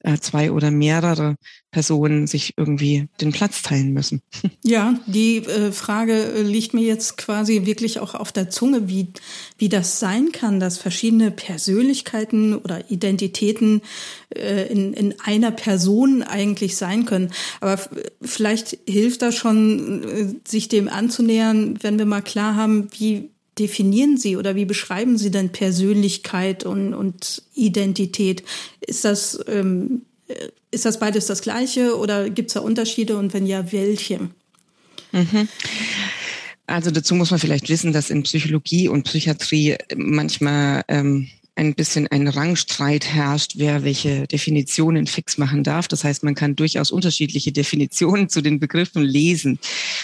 äh, 0.00 0.18
zwei 0.18 0.52
oder 0.52 0.70
mehrere 0.70 1.36
Personen 1.70 2.26
sich 2.26 2.54
irgendwie 2.56 3.08
den 3.20 3.32
Platz 3.32 3.62
teilen 3.62 3.92
müssen. 3.92 4.22
Ja, 4.66 4.98
die 5.06 5.38
äh, 5.38 5.72
Frage 5.72 6.14
äh, 6.14 6.42
liegt 6.42 6.72
mir 6.72 6.84
jetzt 6.84 7.18
quasi 7.18 7.66
wirklich 7.66 7.98
auch 7.98 8.14
auf 8.14 8.32
der 8.32 8.48
Zunge, 8.48 8.88
wie, 8.88 9.08
wie 9.58 9.68
das 9.68 10.00
sein 10.00 10.32
kann, 10.32 10.58
dass 10.58 10.78
verschiedene 10.78 11.30
Persönlichkeiten 11.30 12.54
oder 12.54 12.90
Identitäten 12.90 13.82
äh, 14.34 14.66
in, 14.68 14.94
in 14.94 15.14
einer 15.22 15.50
Person 15.50 16.22
eigentlich 16.22 16.76
sein 16.76 17.04
können. 17.04 17.30
Aber 17.60 17.78
vielleicht 18.22 18.78
hilft 18.86 19.20
das 19.20 19.36
schon, 19.36 20.02
äh, 20.04 20.48
sich 20.48 20.68
dem 20.68 20.88
anzunähern, 20.88 21.53
wenn 21.82 21.98
wir 21.98 22.06
mal 22.06 22.22
klar 22.22 22.56
haben, 22.56 22.88
wie 22.98 23.30
definieren 23.58 24.16
Sie 24.16 24.36
oder 24.36 24.56
wie 24.56 24.64
beschreiben 24.64 25.16
Sie 25.18 25.30
denn 25.30 25.50
Persönlichkeit 25.50 26.64
und, 26.64 26.94
und 26.94 27.42
Identität? 27.54 28.42
Ist 28.80 29.04
das, 29.04 29.38
ähm, 29.46 30.02
ist 30.70 30.84
das 30.84 30.98
beides 30.98 31.26
das 31.26 31.42
Gleiche 31.42 31.96
oder 31.96 32.30
gibt 32.30 32.50
es 32.50 32.54
da 32.54 32.60
Unterschiede 32.60 33.16
und 33.16 33.32
wenn 33.32 33.46
ja, 33.46 33.72
welche? 33.72 34.30
Mhm. 35.12 35.48
Also 36.66 36.90
dazu 36.90 37.14
muss 37.14 37.30
man 37.30 37.40
vielleicht 37.40 37.68
wissen, 37.68 37.92
dass 37.92 38.10
in 38.10 38.22
Psychologie 38.22 38.88
und 38.88 39.04
Psychiatrie 39.04 39.76
manchmal 39.94 40.82
ähm, 40.88 41.28
ein 41.56 41.74
bisschen 41.74 42.08
ein 42.08 42.26
Rangstreit 42.26 43.06
herrscht, 43.06 43.52
wer 43.56 43.84
welche 43.84 44.26
Definitionen 44.26 45.06
fix 45.06 45.38
machen 45.38 45.62
darf. 45.62 45.86
Das 45.86 46.02
heißt, 46.02 46.24
man 46.24 46.34
kann 46.34 46.56
durchaus 46.56 46.90
unterschiedliche 46.90 47.52
Definitionen 47.52 48.28
zu 48.28 48.40
den 48.40 48.58
Begriffen 48.58 49.02
lesen. 49.02 49.58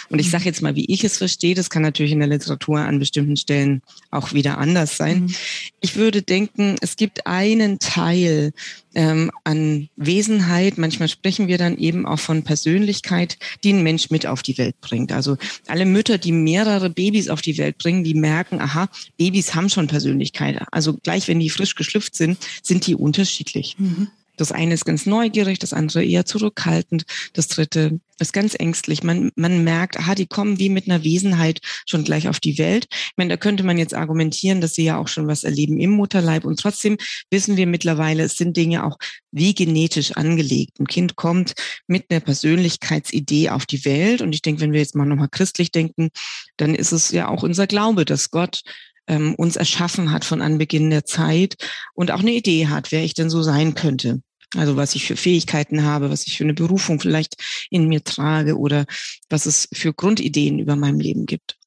Und 0.09 0.19
ich 0.19 0.29
sage 0.29 0.45
jetzt 0.45 0.61
mal, 0.61 0.75
wie 0.75 0.85
ich 0.85 1.03
es 1.03 1.17
verstehe, 1.17 1.53
das 1.53 1.69
kann 1.69 1.81
natürlich 1.81 2.13
in 2.13 2.19
der 2.19 2.29
Literatur 2.29 2.79
an 2.79 2.99
bestimmten 2.99 3.35
Stellen 3.35 3.81
auch 4.11 4.33
wieder 4.33 4.57
anders 4.59 4.95
sein. 4.95 5.23
Mhm. 5.23 5.35
Ich 5.81 5.95
würde 5.97 6.21
denken, 6.21 6.77
es 6.81 6.95
gibt 6.95 7.27
einen 7.27 7.79
Teil 7.79 8.53
ähm, 8.95 9.31
an 9.43 9.89
Wesenheit. 9.95 10.77
Manchmal 10.77 11.07
sprechen 11.07 11.47
wir 11.47 11.57
dann 11.57 11.77
eben 11.77 12.05
auch 12.05 12.19
von 12.19 12.43
Persönlichkeit, 12.43 13.37
die 13.63 13.73
ein 13.73 13.83
Mensch 13.83 14.09
mit 14.09 14.25
auf 14.25 14.41
die 14.41 14.57
Welt 14.57 14.79
bringt. 14.81 15.11
Also 15.11 15.37
alle 15.67 15.85
Mütter, 15.85 16.17
die 16.17 16.31
mehrere 16.31 16.89
Babys 16.89 17.29
auf 17.29 17.41
die 17.41 17.57
Welt 17.57 17.77
bringen, 17.77 18.03
die 18.03 18.13
merken, 18.13 18.59
aha, 18.59 18.89
Babys 19.17 19.55
haben 19.55 19.69
schon 19.69 19.87
Persönlichkeit. 19.87 20.61
Also 20.71 20.93
gleich, 20.95 21.27
wenn 21.27 21.39
die 21.39 21.49
frisch 21.49 21.75
geschlüpft 21.75 22.15
sind, 22.15 22.37
sind 22.63 22.87
die 22.87 22.95
unterschiedlich. 22.95 23.75
Mhm. 23.77 24.07
Das 24.41 24.51
eine 24.51 24.73
ist 24.73 24.85
ganz 24.85 25.05
neugierig, 25.05 25.59
das 25.59 25.71
andere 25.71 26.03
eher 26.03 26.25
zurückhaltend, 26.25 27.03
das 27.33 27.47
dritte 27.47 27.99
ist 28.17 28.33
ganz 28.33 28.55
ängstlich. 28.57 29.03
Man, 29.03 29.31
man 29.35 29.63
merkt, 29.63 29.99
aha, 29.99 30.15
die 30.15 30.25
kommen 30.25 30.57
wie 30.57 30.69
mit 30.69 30.87
einer 30.87 31.03
Wesenheit 31.03 31.59
schon 31.85 32.03
gleich 32.03 32.27
auf 32.27 32.39
die 32.39 32.57
Welt. 32.57 32.87
Ich 32.91 33.13
meine, 33.17 33.29
da 33.29 33.37
könnte 33.37 33.63
man 33.63 33.77
jetzt 33.77 33.93
argumentieren, 33.93 34.59
dass 34.59 34.73
sie 34.73 34.83
ja 34.83 34.97
auch 34.97 35.07
schon 35.07 35.27
was 35.27 35.43
erleben 35.43 35.79
im 35.79 35.91
Mutterleib. 35.91 36.43
Und 36.43 36.59
trotzdem 36.59 36.97
wissen 37.29 37.55
wir 37.55 37.67
mittlerweile, 37.67 38.23
es 38.23 38.35
sind 38.35 38.57
Dinge 38.57 38.83
auch 38.83 38.97
wie 39.31 39.53
genetisch 39.53 40.13
angelegt. 40.13 40.79
Ein 40.79 40.87
Kind 40.87 41.15
kommt 41.15 41.53
mit 41.85 42.05
einer 42.09 42.19
Persönlichkeitsidee 42.19 43.49
auf 43.49 43.67
die 43.67 43.85
Welt. 43.85 44.21
Und 44.21 44.33
ich 44.33 44.41
denke, 44.41 44.61
wenn 44.61 44.73
wir 44.73 44.79
jetzt 44.79 44.95
mal 44.95 45.05
nochmal 45.05 45.29
christlich 45.29 45.71
denken, 45.71 46.09
dann 46.57 46.73
ist 46.73 46.93
es 46.93 47.11
ja 47.11 47.27
auch 47.27 47.43
unser 47.43 47.67
Glaube, 47.67 48.05
dass 48.05 48.31
Gott 48.31 48.61
ähm, 49.07 49.35
uns 49.35 49.55
erschaffen 49.55 50.11
hat 50.11 50.25
von 50.25 50.41
Anbeginn 50.41 50.89
der 50.89 51.05
Zeit 51.05 51.57
und 51.93 52.09
auch 52.09 52.21
eine 52.21 52.31
Idee 52.31 52.67
hat, 52.67 52.91
wer 52.91 53.03
ich 53.03 53.13
denn 53.13 53.29
so 53.29 53.43
sein 53.43 53.75
könnte. 53.75 54.21
Also 54.57 54.75
was 54.75 54.95
ich 54.95 55.05
für 55.05 55.15
Fähigkeiten 55.15 55.83
habe, 55.83 56.09
was 56.09 56.27
ich 56.27 56.37
für 56.37 56.43
eine 56.43 56.53
Berufung 56.53 56.99
vielleicht 56.99 57.35
in 57.69 57.87
mir 57.87 58.03
trage 58.03 58.57
oder 58.57 58.85
was 59.29 59.45
es 59.45 59.69
für 59.73 59.93
Grundideen 59.93 60.59
über 60.59 60.75
meinem 60.75 60.99
Leben 60.99 61.25
gibt. 61.25 61.57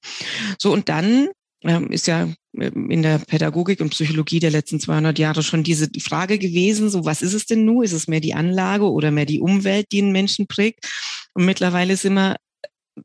So 0.59 0.73
und 0.73 0.89
dann 0.89 1.29
ähm, 1.63 1.91
ist 1.91 2.07
ja 2.07 2.29
ähm, 2.59 2.91
in 2.91 3.03
der 3.03 3.19
Pädagogik 3.19 3.81
und 3.81 3.91
Psychologie 3.91 4.39
der 4.39 4.51
letzten 4.51 4.81
200 4.81 5.19
Jahre 5.19 5.43
schon 5.43 5.63
diese 5.63 5.89
Frage 5.99 6.39
gewesen, 6.39 6.91
so 6.91 7.05
was 7.05 7.23
ist 7.23 7.33
es 7.33 7.47
denn 7.47 7.65
nun? 7.65 7.85
Ist 7.85 7.93
es 7.93 8.07
mehr 8.07 8.21
die 8.21 8.35
Anlage 8.35 8.91
oder 8.91 9.11
mehr 9.11 9.27
die 9.27 9.41
Umwelt, 9.41 9.87
die 9.91 10.03
einen 10.03 10.13
Menschen 10.13 10.47
prägt? 10.47 10.87
Und 11.33 11.47
mittlerweile 11.47 11.95
ist 11.95 12.05
immer 12.05 12.37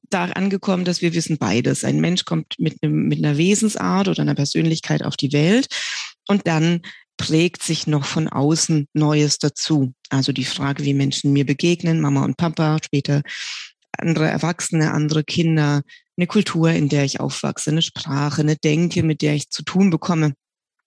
da 0.10 0.26
angekommen, 0.26 0.86
dass 0.86 1.02
wir 1.02 1.14
wissen 1.14 1.38
beides. 1.38 1.84
Ein 1.84 2.00
Mensch 2.00 2.26
kommt 2.26 2.56
mit, 2.60 2.78
einem, 2.82 3.08
mit 3.08 3.20
einer 3.20 3.38
Wesensart 3.38 4.08
oder 4.08 4.22
einer 4.22 4.36
Persönlichkeit 4.36 5.04
auf 5.04 5.18
die 5.18 5.34
Welt 5.34 5.68
und 6.28 6.46
dann 6.46 6.82
prägt 7.20 7.62
sich 7.62 7.86
noch 7.86 8.06
von 8.06 8.30
außen 8.30 8.88
Neues 8.94 9.38
dazu. 9.38 9.94
Also 10.10 10.32
die 10.32 10.46
Frage, 10.46 10.86
wie 10.86 10.94
Menschen 10.96 11.34
mir 11.34 11.46
begegnen, 11.46 12.00
Mama 12.00 12.24
und 12.24 12.38
Papa, 12.38 12.78
später 12.84 13.22
andere 13.98 14.28
Erwachsene, 14.28 14.94
andere 14.94 15.26
Kinder, 15.26 15.82
eine 16.18 16.28
Kultur, 16.28 16.72
in 16.72 16.88
der 16.88 17.04
ich 17.04 17.20
aufwachse, 17.20 17.72
eine 17.72 17.82
Sprache, 17.82 18.42
eine 18.42 18.56
Denke, 18.56 19.04
mit 19.04 19.22
der 19.22 19.36
ich 19.36 19.50
zu 19.50 19.64
tun 19.64 19.90
bekomme. 19.90 20.34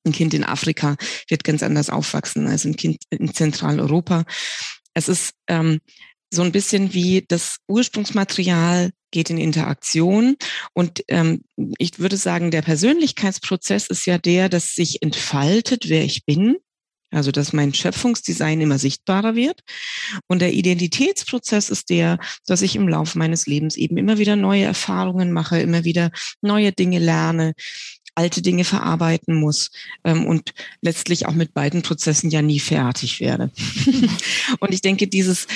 Ein 0.05 0.13
Kind 0.13 0.33
in 0.33 0.43
Afrika 0.43 0.97
wird 1.29 1.45
ganz 1.45 1.63
anders 1.63 1.91
aufwachsen 1.91 2.47
als 2.47 2.65
ein 2.65 2.77
Kind 2.77 3.03
in 3.11 3.33
Zentraleuropa. 3.33 4.25
Es 4.95 5.09
ist 5.09 5.35
ähm, 5.49 5.81
so 6.33 6.43
ein 6.43 6.53
bisschen 6.53 6.95
wie 6.95 7.25
das 7.29 7.59
Ursprungsmaterial 7.69 8.91
geht 9.13 9.31
in 9.31 9.39
Interaktion. 9.39 10.37
Und 10.73 11.05
ähm, 11.07 11.45
ich 11.79 12.01
würde 12.01 12.17
sagen, 12.17 12.51
der 12.51 12.63
Persönlichkeitsprozess 12.63 13.87
ist 13.87 14.07
ja 14.07 14.19
der, 14.19 14.49
dass 14.49 14.75
sich 14.75 15.03
entfaltet, 15.03 15.89
wer 15.89 16.05
ich 16.05 16.25
bin. 16.25 16.57
Also, 17.15 17.31
dass 17.31 17.53
mein 17.53 17.75
Schöpfungsdesign 17.75 18.63
immer 18.63 18.79
sichtbarer 18.79 19.35
wird. 19.37 19.61
Und 20.29 20.41
der 20.41 20.55
Identitätsprozess 20.55 21.69
ist 21.69 21.91
der, 21.91 22.19
dass 22.47 22.63
ich 22.63 22.75
im 22.75 22.89
Laufe 22.89 23.19
meines 23.19 23.47
Lebens 23.47 23.77
eben 23.77 23.99
immer 23.99 24.17
wieder 24.17 24.35
neue 24.35 24.65
Erfahrungen 24.65 25.31
mache, 25.31 25.61
immer 25.61 25.85
wieder 25.85 26.11
neue 26.41 26.73
Dinge 26.73 26.99
lerne, 26.99 27.53
alte 28.15 28.41
Dinge 28.41 28.65
verarbeiten 28.65 29.35
muss 29.35 29.71
ähm, 30.05 30.27
und 30.27 30.53
letztlich 30.81 31.27
auch 31.27 31.35
mit 31.35 31.55
beiden 31.55 31.83
Prozessen 31.83 32.31
ja 32.31 32.41
nie 32.41 32.61
fertig 32.61 33.21
werde. 33.21 33.51
und 34.61 34.73
ich 34.73 34.81
denke, 34.81 35.07
dieses 35.07 35.47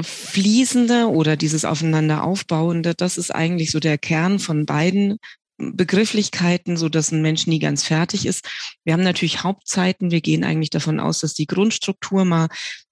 Fließende 0.00 1.08
oder 1.08 1.36
dieses 1.36 1.64
Aufeinander 1.64 2.24
aufbauende, 2.24 2.94
das 2.94 3.18
ist 3.18 3.34
eigentlich 3.34 3.70
so 3.70 3.80
der 3.80 3.98
Kern 3.98 4.38
von 4.38 4.64
beiden 4.64 5.18
Begrifflichkeiten, 5.58 6.76
so 6.76 6.88
dass 6.88 7.12
ein 7.12 7.22
Mensch 7.22 7.46
nie 7.46 7.58
ganz 7.58 7.84
fertig 7.84 8.26
ist. 8.26 8.48
Wir 8.84 8.94
haben 8.94 9.02
natürlich 9.02 9.44
Hauptzeiten. 9.44 10.10
Wir 10.10 10.20
gehen 10.20 10.44
eigentlich 10.44 10.70
davon 10.70 10.98
aus, 10.98 11.20
dass 11.20 11.34
die 11.34 11.46
Grundstruktur 11.46 12.24
mal 12.24 12.48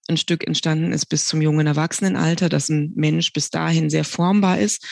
ein 0.08 0.16
Stück 0.16 0.46
entstanden 0.46 0.92
ist 0.92 1.06
bis 1.06 1.26
zum 1.26 1.40
jungen 1.40 1.66
Erwachsenenalter, 1.66 2.48
dass 2.48 2.68
ein 2.68 2.92
Mensch 2.94 3.32
bis 3.32 3.50
dahin 3.50 3.90
sehr 3.90 4.04
formbar 4.04 4.58
ist. 4.58 4.84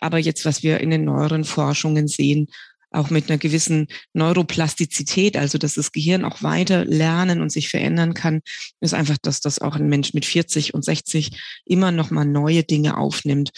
Aber 0.00 0.18
jetzt, 0.18 0.44
was 0.44 0.62
wir 0.62 0.80
in 0.80 0.90
den 0.90 1.04
neueren 1.04 1.44
Forschungen 1.44 2.08
sehen, 2.08 2.48
auch 2.94 3.10
mit 3.10 3.28
einer 3.28 3.38
gewissen 3.38 3.88
Neuroplastizität, 4.12 5.36
also 5.36 5.58
dass 5.58 5.74
das 5.74 5.92
Gehirn 5.92 6.24
auch 6.24 6.42
weiter 6.42 6.84
lernen 6.84 7.40
und 7.40 7.50
sich 7.50 7.68
verändern 7.68 8.14
kann, 8.14 8.40
ist 8.80 8.94
einfach, 8.94 9.18
dass 9.20 9.40
das 9.40 9.60
auch 9.60 9.76
ein 9.76 9.88
Mensch 9.88 10.14
mit 10.14 10.24
40 10.24 10.74
und 10.74 10.84
60 10.84 11.30
immer 11.64 11.92
noch 11.92 12.10
mal 12.10 12.24
neue 12.24 12.62
Dinge 12.62 12.96
aufnimmt. 12.96 13.50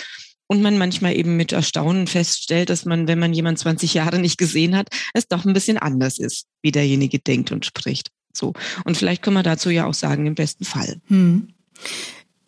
Und 0.47 0.61
man 0.61 0.77
manchmal 0.77 1.17
eben 1.17 1.37
mit 1.37 1.53
Erstaunen 1.53 2.07
feststellt, 2.07 2.69
dass 2.69 2.85
man, 2.85 3.09
wenn 3.09 3.19
man 3.19 3.33
jemand 3.33 3.59
20 3.59 3.95
Jahre 3.95 4.19
nicht 4.19 4.37
gesehen 4.37 4.77
hat, 4.77 4.89
es 5.15 5.27
doch 5.27 5.47
ein 5.47 5.55
bisschen 5.55 5.79
anders 5.79 6.19
ist, 6.19 6.47
wie 6.61 6.71
derjenige 6.71 7.19
denkt 7.19 7.51
und 7.51 7.65
spricht. 7.65 8.11
So. 8.33 8.53
Und 8.85 8.97
vielleicht 8.97 9.23
können 9.23 9.37
wir 9.37 9.43
dazu 9.43 9.71
ja 9.71 9.87
auch 9.87 9.95
sagen, 9.95 10.27
im 10.27 10.35
besten 10.35 10.65
Fall. 10.65 11.01
Hm. 11.07 11.49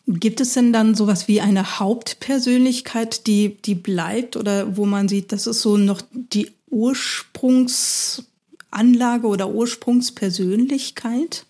Gibt 0.08 0.40
es 0.40 0.52
denn 0.52 0.72
dann 0.72 0.94
sowas 0.94 1.26
wie 1.26 1.40
eine 1.40 1.80
Hauptpersönlichkeit, 1.80 3.26
die, 3.26 3.56
die 3.56 3.74
bleibt 3.74 4.36
oder 4.36 4.76
wo 4.76 4.86
man 4.86 5.08
sieht, 5.08 5.32
das 5.32 5.48
ist 5.48 5.62
so 5.62 5.76
noch 5.76 6.00
die 6.12 6.52
Ursprungsanlage 6.70 9.26
oder 9.26 9.48
Ursprungspersönlichkeit? 9.48 11.46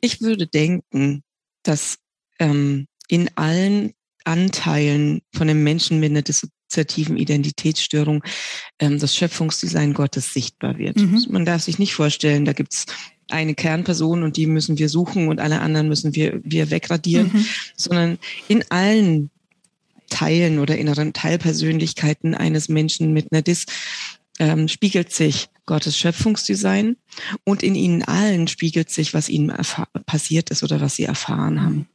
Ich 0.00 0.20
würde 0.20 0.46
denken, 0.46 1.22
dass 1.62 1.96
ähm, 2.38 2.86
in 3.08 3.30
allen 3.36 3.94
Anteilen 4.24 5.22
von 5.34 5.48
einem 5.48 5.64
Menschen 5.64 6.00
mit 6.00 6.10
einer 6.10 6.22
dissoziativen 6.22 7.16
Identitätsstörung 7.16 8.22
ähm, 8.78 8.98
das 8.98 9.16
Schöpfungsdesign 9.16 9.94
Gottes 9.94 10.34
sichtbar 10.34 10.78
wird. 10.78 10.96
Mhm. 10.96 11.24
Man 11.30 11.44
darf 11.44 11.62
sich 11.62 11.78
nicht 11.78 11.94
vorstellen, 11.94 12.44
da 12.44 12.52
gibt's 12.52 12.86
eine 13.30 13.54
Kernperson 13.54 14.22
und 14.22 14.36
die 14.36 14.46
müssen 14.46 14.78
wir 14.78 14.88
suchen 14.88 15.28
und 15.28 15.40
alle 15.40 15.60
anderen 15.60 15.88
müssen 15.88 16.14
wir, 16.14 16.40
wir 16.42 16.70
wegradieren, 16.70 17.30
mhm. 17.32 17.44
sondern 17.76 18.18
in 18.48 18.64
allen 18.70 19.30
Teilen 20.08 20.58
oder 20.58 20.76
inneren 20.76 21.12
Teilpersönlichkeiten 21.12 22.34
eines 22.34 22.68
Menschen 22.68 23.12
mit 23.12 23.32
einer 23.32 23.42
Dis 23.42 23.66
ähm, 24.38 24.68
spiegelt 24.68 25.12
sich 25.12 25.48
Gottes 25.66 25.96
Schöpfungsdesign 25.98 26.96
und 27.44 27.62
in 27.62 27.74
ihnen 27.74 28.02
allen 28.02 28.48
spiegelt 28.48 28.90
sich, 28.90 29.14
was 29.14 29.28
ihnen 29.28 29.54
passiert 30.06 30.50
ist 30.50 30.62
oder 30.62 30.80
was 30.80 30.96
sie 30.96 31.04
erfahren 31.04 31.62
haben. 31.62 31.88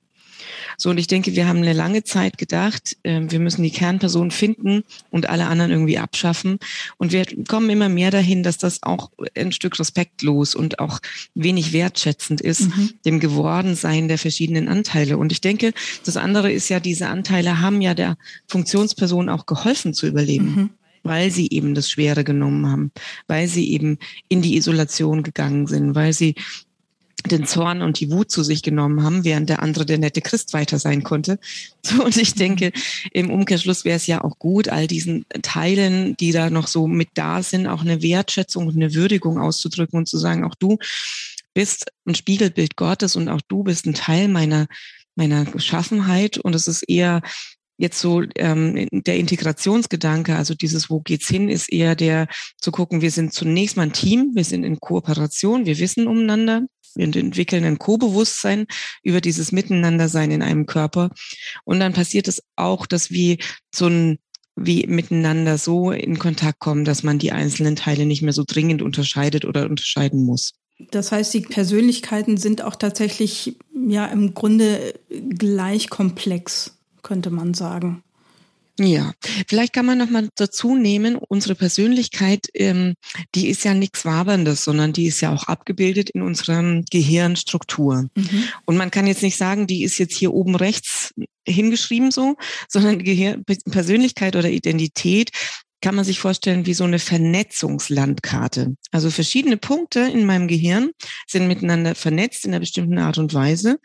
So, 0.77 0.89
und 0.89 0.97
ich 0.97 1.07
denke, 1.07 1.35
wir 1.35 1.47
haben 1.47 1.57
eine 1.57 1.73
lange 1.73 2.03
Zeit 2.03 2.37
gedacht, 2.37 2.97
äh, 3.03 3.21
wir 3.27 3.39
müssen 3.39 3.63
die 3.63 3.71
Kernperson 3.71 4.31
finden 4.31 4.83
und 5.09 5.29
alle 5.29 5.47
anderen 5.47 5.71
irgendwie 5.71 5.97
abschaffen. 5.97 6.59
Und 6.97 7.11
wir 7.11 7.25
kommen 7.47 7.69
immer 7.69 7.89
mehr 7.89 8.11
dahin, 8.11 8.43
dass 8.43 8.57
das 8.57 8.83
auch 8.83 9.11
ein 9.35 9.51
Stück 9.51 9.79
respektlos 9.79 10.55
und 10.55 10.79
auch 10.79 10.99
wenig 11.35 11.73
wertschätzend 11.73 12.41
ist, 12.41 12.61
mhm. 12.61 12.91
dem 13.05 13.19
Gewordensein 13.19 14.07
der 14.07 14.17
verschiedenen 14.17 14.67
Anteile. 14.67 15.17
Und 15.17 15.31
ich 15.31 15.41
denke, 15.41 15.73
das 16.05 16.17
andere 16.17 16.51
ist 16.51 16.69
ja, 16.69 16.79
diese 16.79 17.07
Anteile 17.07 17.61
haben 17.61 17.81
ja 17.81 17.93
der 17.93 18.17
Funktionsperson 18.47 19.29
auch 19.29 19.45
geholfen 19.45 19.93
zu 19.93 20.07
überleben. 20.07 20.55
Mhm 20.55 20.69
weil 21.03 21.31
sie 21.31 21.49
eben 21.49 21.75
das 21.75 21.89
Schwere 21.89 22.23
genommen 22.23 22.65
haben, 22.67 22.91
weil 23.27 23.47
sie 23.47 23.71
eben 23.71 23.97
in 24.29 24.41
die 24.41 24.55
Isolation 24.55 25.21
gegangen 25.21 25.67
sind, 25.67 25.95
weil 25.95 26.13
sie 26.13 26.35
den 27.25 27.45
Zorn 27.45 27.81
und 27.81 27.99
die 27.99 28.11
Wut 28.11 28.31
zu 28.31 28.43
sich 28.43 28.63
genommen 28.63 29.03
haben, 29.03 29.23
während 29.23 29.49
der 29.49 29.61
andere 29.61 29.85
der 29.85 29.97
nette 29.97 30.21
Christ 30.21 30.53
weiter 30.53 30.79
sein 30.79 31.03
konnte. 31.03 31.39
So, 31.85 32.05
und 32.05 32.15
ich 32.15 32.33
denke, 32.33 32.71
im 33.11 33.29
Umkehrschluss 33.29 33.83
wäre 33.83 33.97
es 33.97 34.07
ja 34.07 34.23
auch 34.23 34.39
gut, 34.39 34.69
all 34.69 34.87
diesen 34.87 35.25
Teilen, 35.41 36.15
die 36.15 36.31
da 36.31 36.49
noch 36.49 36.67
so 36.67 36.87
mit 36.87 37.09
da 37.15 37.43
sind, 37.43 37.67
auch 37.67 37.81
eine 37.81 38.01
Wertschätzung 38.01 38.67
und 38.67 38.77
eine 38.77 38.93
Würdigung 38.93 39.37
auszudrücken 39.37 39.99
und 39.99 40.07
zu 40.07 40.17
sagen, 40.17 40.45
auch 40.45 40.55
du 40.55 40.77
bist 41.53 41.91
ein 42.05 42.15
Spiegelbild 42.15 42.77
Gottes 42.77 43.17
und 43.17 43.27
auch 43.27 43.41
du 43.49 43.63
bist 43.63 43.85
ein 43.85 43.93
Teil 43.93 44.29
meiner, 44.29 44.67
meiner 45.15 45.43
Geschaffenheit. 45.43 46.37
Und 46.37 46.55
es 46.55 46.69
ist 46.69 46.83
eher 46.83 47.21
jetzt 47.77 47.99
so 47.99 48.23
ähm, 48.35 48.87
der 48.91 49.17
Integrationsgedanke, 49.17 50.35
also 50.35 50.53
dieses 50.53 50.89
Wo 50.89 51.01
geht's 51.01 51.27
hin, 51.27 51.49
ist 51.49 51.71
eher 51.71 51.95
der 51.95 52.27
zu 52.59 52.71
gucken, 52.71 53.01
wir 53.01 53.11
sind 53.11 53.33
zunächst 53.33 53.77
mal 53.77 53.83
ein 53.83 53.93
Team, 53.93 54.31
wir 54.33 54.45
sind 54.45 54.63
in 54.63 54.79
Kooperation, 54.79 55.65
wir 55.65 55.79
wissen 55.79 56.07
umeinander, 56.07 56.63
wir 56.95 57.05
entwickeln 57.05 57.63
ein 57.65 57.79
Co-Bewusstsein 57.79 58.65
über 59.01 59.21
dieses 59.21 59.51
Miteinandersein 59.51 60.31
in 60.31 60.41
einem 60.41 60.65
Körper. 60.65 61.09
Und 61.63 61.79
dann 61.79 61.93
passiert 61.93 62.27
es 62.27 62.43
auch, 62.55 62.85
dass 62.85 63.11
wir 63.11 63.37
so 63.73 63.87
ein 63.87 64.19
wie 64.55 64.85
miteinander 64.87 65.57
so 65.57 65.91
in 65.91 66.19
Kontakt 66.19 66.59
kommen, 66.59 66.85
dass 66.85 67.01
man 67.03 67.17
die 67.17 67.31
einzelnen 67.31 67.75
Teile 67.75 68.05
nicht 68.05 68.21
mehr 68.21 68.33
so 68.33 68.43
dringend 68.45 68.81
unterscheidet 68.81 69.45
oder 69.45 69.67
unterscheiden 69.67 70.23
muss. 70.23 70.53
Das 70.91 71.11
heißt, 71.11 71.33
die 71.33 71.41
Persönlichkeiten 71.41 72.37
sind 72.37 72.61
auch 72.61 72.75
tatsächlich 72.75 73.57
ja 73.87 74.05
im 74.05 74.33
Grunde 74.33 74.93
gleich 75.09 75.89
komplex, 75.89 76.77
könnte 77.01 77.29
man 77.29 77.53
sagen. 77.53 78.03
Ja, 78.79 79.13
vielleicht 79.47 79.73
kann 79.73 79.85
man 79.85 79.99
noch 79.99 80.09
mal 80.09 80.29
dazu 80.35 80.75
nehmen, 80.75 81.15
unsere 81.15 81.53
Persönlichkeit, 81.53 82.47
ähm, 82.55 82.95
die 83.35 83.47
ist 83.47 83.63
ja 83.63 83.75
nichts 83.75 84.03
Waberndes, 84.03 84.63
sondern 84.63 84.93
die 84.93 85.05
ist 85.05 85.21
ja 85.21 85.31
auch 85.31 85.43
abgebildet 85.43 86.09
in 86.09 86.23
unserer 86.23 86.81
Gehirnstruktur. 86.89 88.09
Mhm. 88.15 88.43
Und 88.65 88.77
man 88.77 88.89
kann 88.89 89.05
jetzt 89.05 89.21
nicht 89.21 89.37
sagen, 89.37 89.67
die 89.67 89.83
ist 89.83 89.99
jetzt 89.99 90.15
hier 90.15 90.33
oben 90.33 90.55
rechts 90.55 91.13
hingeschrieben 91.47 92.09
so, 92.09 92.35
sondern 92.67 92.99
Gehirn, 93.03 93.43
Persönlichkeit 93.69 94.35
oder 94.35 94.49
Identität 94.49 95.29
kann 95.81 95.95
man 95.95 96.05
sich 96.05 96.17
vorstellen 96.17 96.65
wie 96.65 96.73
so 96.73 96.85
eine 96.85 96.97
Vernetzungslandkarte. 96.97 98.75
Also 98.91 99.11
verschiedene 99.11 99.57
Punkte 99.57 99.99
in 99.99 100.25
meinem 100.25 100.47
Gehirn 100.47 100.91
sind 101.27 101.47
miteinander 101.47 101.93
vernetzt 101.93 102.45
in 102.45 102.51
einer 102.51 102.61
bestimmten 102.61 102.97
Art 102.97 103.17
und 103.17 103.33
Weise. 103.33 103.77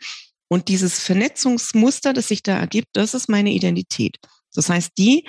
Und 0.47 0.69
dieses 0.69 0.99
Vernetzungsmuster, 0.99 2.13
das 2.13 2.29
sich 2.29 2.41
da 2.41 2.57
ergibt, 2.57 2.87
das 2.93 3.13
ist 3.13 3.29
meine 3.29 3.51
Identität. 3.51 4.17
Das 4.55 4.69
heißt, 4.69 4.91
die 4.97 5.27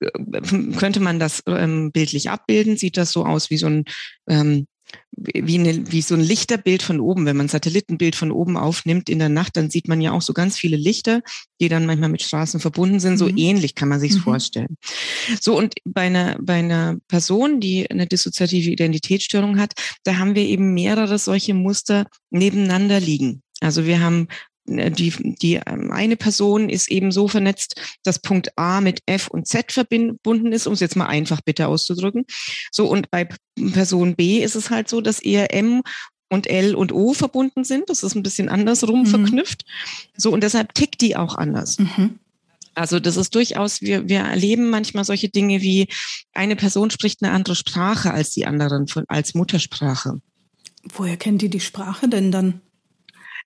äh, 0.00 0.40
könnte 0.76 1.00
man 1.00 1.18
das 1.18 1.42
ähm, 1.46 1.92
bildlich 1.92 2.30
abbilden, 2.30 2.76
sieht 2.76 2.96
das 2.96 3.12
so 3.12 3.24
aus 3.24 3.50
wie 3.50 3.58
so 3.58 3.66
ein 3.66 3.84
ähm, 4.28 4.66
wie, 5.12 5.58
eine, 5.58 5.92
wie 5.92 6.02
so 6.02 6.14
ein 6.14 6.20
Lichterbild 6.20 6.82
von 6.82 7.00
oben. 7.00 7.26
Wenn 7.26 7.36
man 7.36 7.46
ein 7.46 7.50
Satellitenbild 7.50 8.16
von 8.16 8.30
oben 8.30 8.56
aufnimmt 8.56 9.08
in 9.08 9.18
der 9.18 9.28
Nacht, 9.28 9.56
dann 9.56 9.70
sieht 9.70 9.88
man 9.88 10.00
ja 10.00 10.12
auch 10.12 10.22
so 10.22 10.32
ganz 10.32 10.56
viele 10.56 10.76
Lichter, 10.76 11.22
die 11.60 11.68
dann 11.68 11.86
manchmal 11.86 12.08
mit 12.08 12.22
Straßen 12.22 12.60
verbunden 12.60 13.00
sind. 13.00 13.18
So 13.18 13.26
mhm. 13.26 13.36
ähnlich 13.36 13.74
kann 13.74 13.88
man 13.88 14.00
sich 14.00 14.14
mhm. 14.14 14.20
vorstellen. 14.20 14.76
So 15.40 15.56
und 15.56 15.74
bei 15.84 16.02
einer, 16.02 16.38
bei 16.40 16.54
einer 16.54 16.98
Person, 17.08 17.60
die 17.60 17.90
eine 17.90 18.06
dissoziative 18.06 18.70
Identitätsstörung 18.70 19.58
hat, 19.58 19.74
da 20.04 20.16
haben 20.18 20.34
wir 20.34 20.44
eben 20.44 20.74
mehrere 20.74 21.18
solche 21.18 21.54
Muster 21.54 22.06
nebeneinander 22.30 23.00
liegen. 23.00 23.42
Also 23.60 23.84
wir 23.84 24.00
haben 24.00 24.28
die, 24.70 25.12
die 25.40 25.60
ähm, 25.66 25.90
eine 25.90 26.16
Person 26.16 26.68
ist 26.68 26.90
eben 26.90 27.12
so 27.12 27.28
vernetzt, 27.28 27.80
dass 28.04 28.20
Punkt 28.20 28.56
A 28.56 28.80
mit 28.80 29.00
F 29.06 29.28
und 29.28 29.46
Z 29.46 29.72
verbunden 29.72 30.52
ist, 30.52 30.66
um 30.66 30.72
es 30.72 30.80
jetzt 30.80 30.96
mal 30.96 31.06
einfach 31.06 31.40
bitte 31.40 31.66
auszudrücken. 31.66 32.24
So, 32.70 32.88
und 32.88 33.10
bei 33.10 33.28
Person 33.72 34.14
B 34.16 34.42
ist 34.42 34.54
es 34.54 34.70
halt 34.70 34.88
so, 34.88 35.00
dass 35.00 35.20
eher 35.20 35.52
M 35.54 35.82
und 36.28 36.46
L 36.46 36.74
und 36.74 36.92
O 36.92 37.12
verbunden 37.12 37.64
sind. 37.64 37.90
Das 37.90 38.02
ist 38.02 38.14
ein 38.14 38.22
bisschen 38.22 38.48
andersrum 38.48 39.00
mhm. 39.00 39.06
verknüpft. 39.06 39.64
So, 40.16 40.32
und 40.32 40.42
deshalb 40.42 40.74
tickt 40.74 41.00
die 41.00 41.16
auch 41.16 41.36
anders. 41.36 41.78
Mhm. 41.78 42.18
Also 42.74 43.00
das 43.00 43.16
ist 43.16 43.34
durchaus, 43.34 43.82
wir, 43.82 44.08
wir 44.08 44.20
erleben 44.20 44.70
manchmal 44.70 45.04
solche 45.04 45.28
Dinge 45.28 45.60
wie 45.60 45.88
eine 46.32 46.56
Person 46.56 46.90
spricht 46.90 47.22
eine 47.22 47.32
andere 47.32 47.56
Sprache 47.56 48.12
als 48.12 48.30
die 48.30 48.46
anderen 48.46 48.86
von, 48.86 49.04
als 49.08 49.34
Muttersprache. 49.34 50.20
Woher 50.94 51.16
kennt 51.16 51.42
die 51.42 51.50
die 51.50 51.60
Sprache 51.60 52.08
denn 52.08 52.32
dann? 52.32 52.60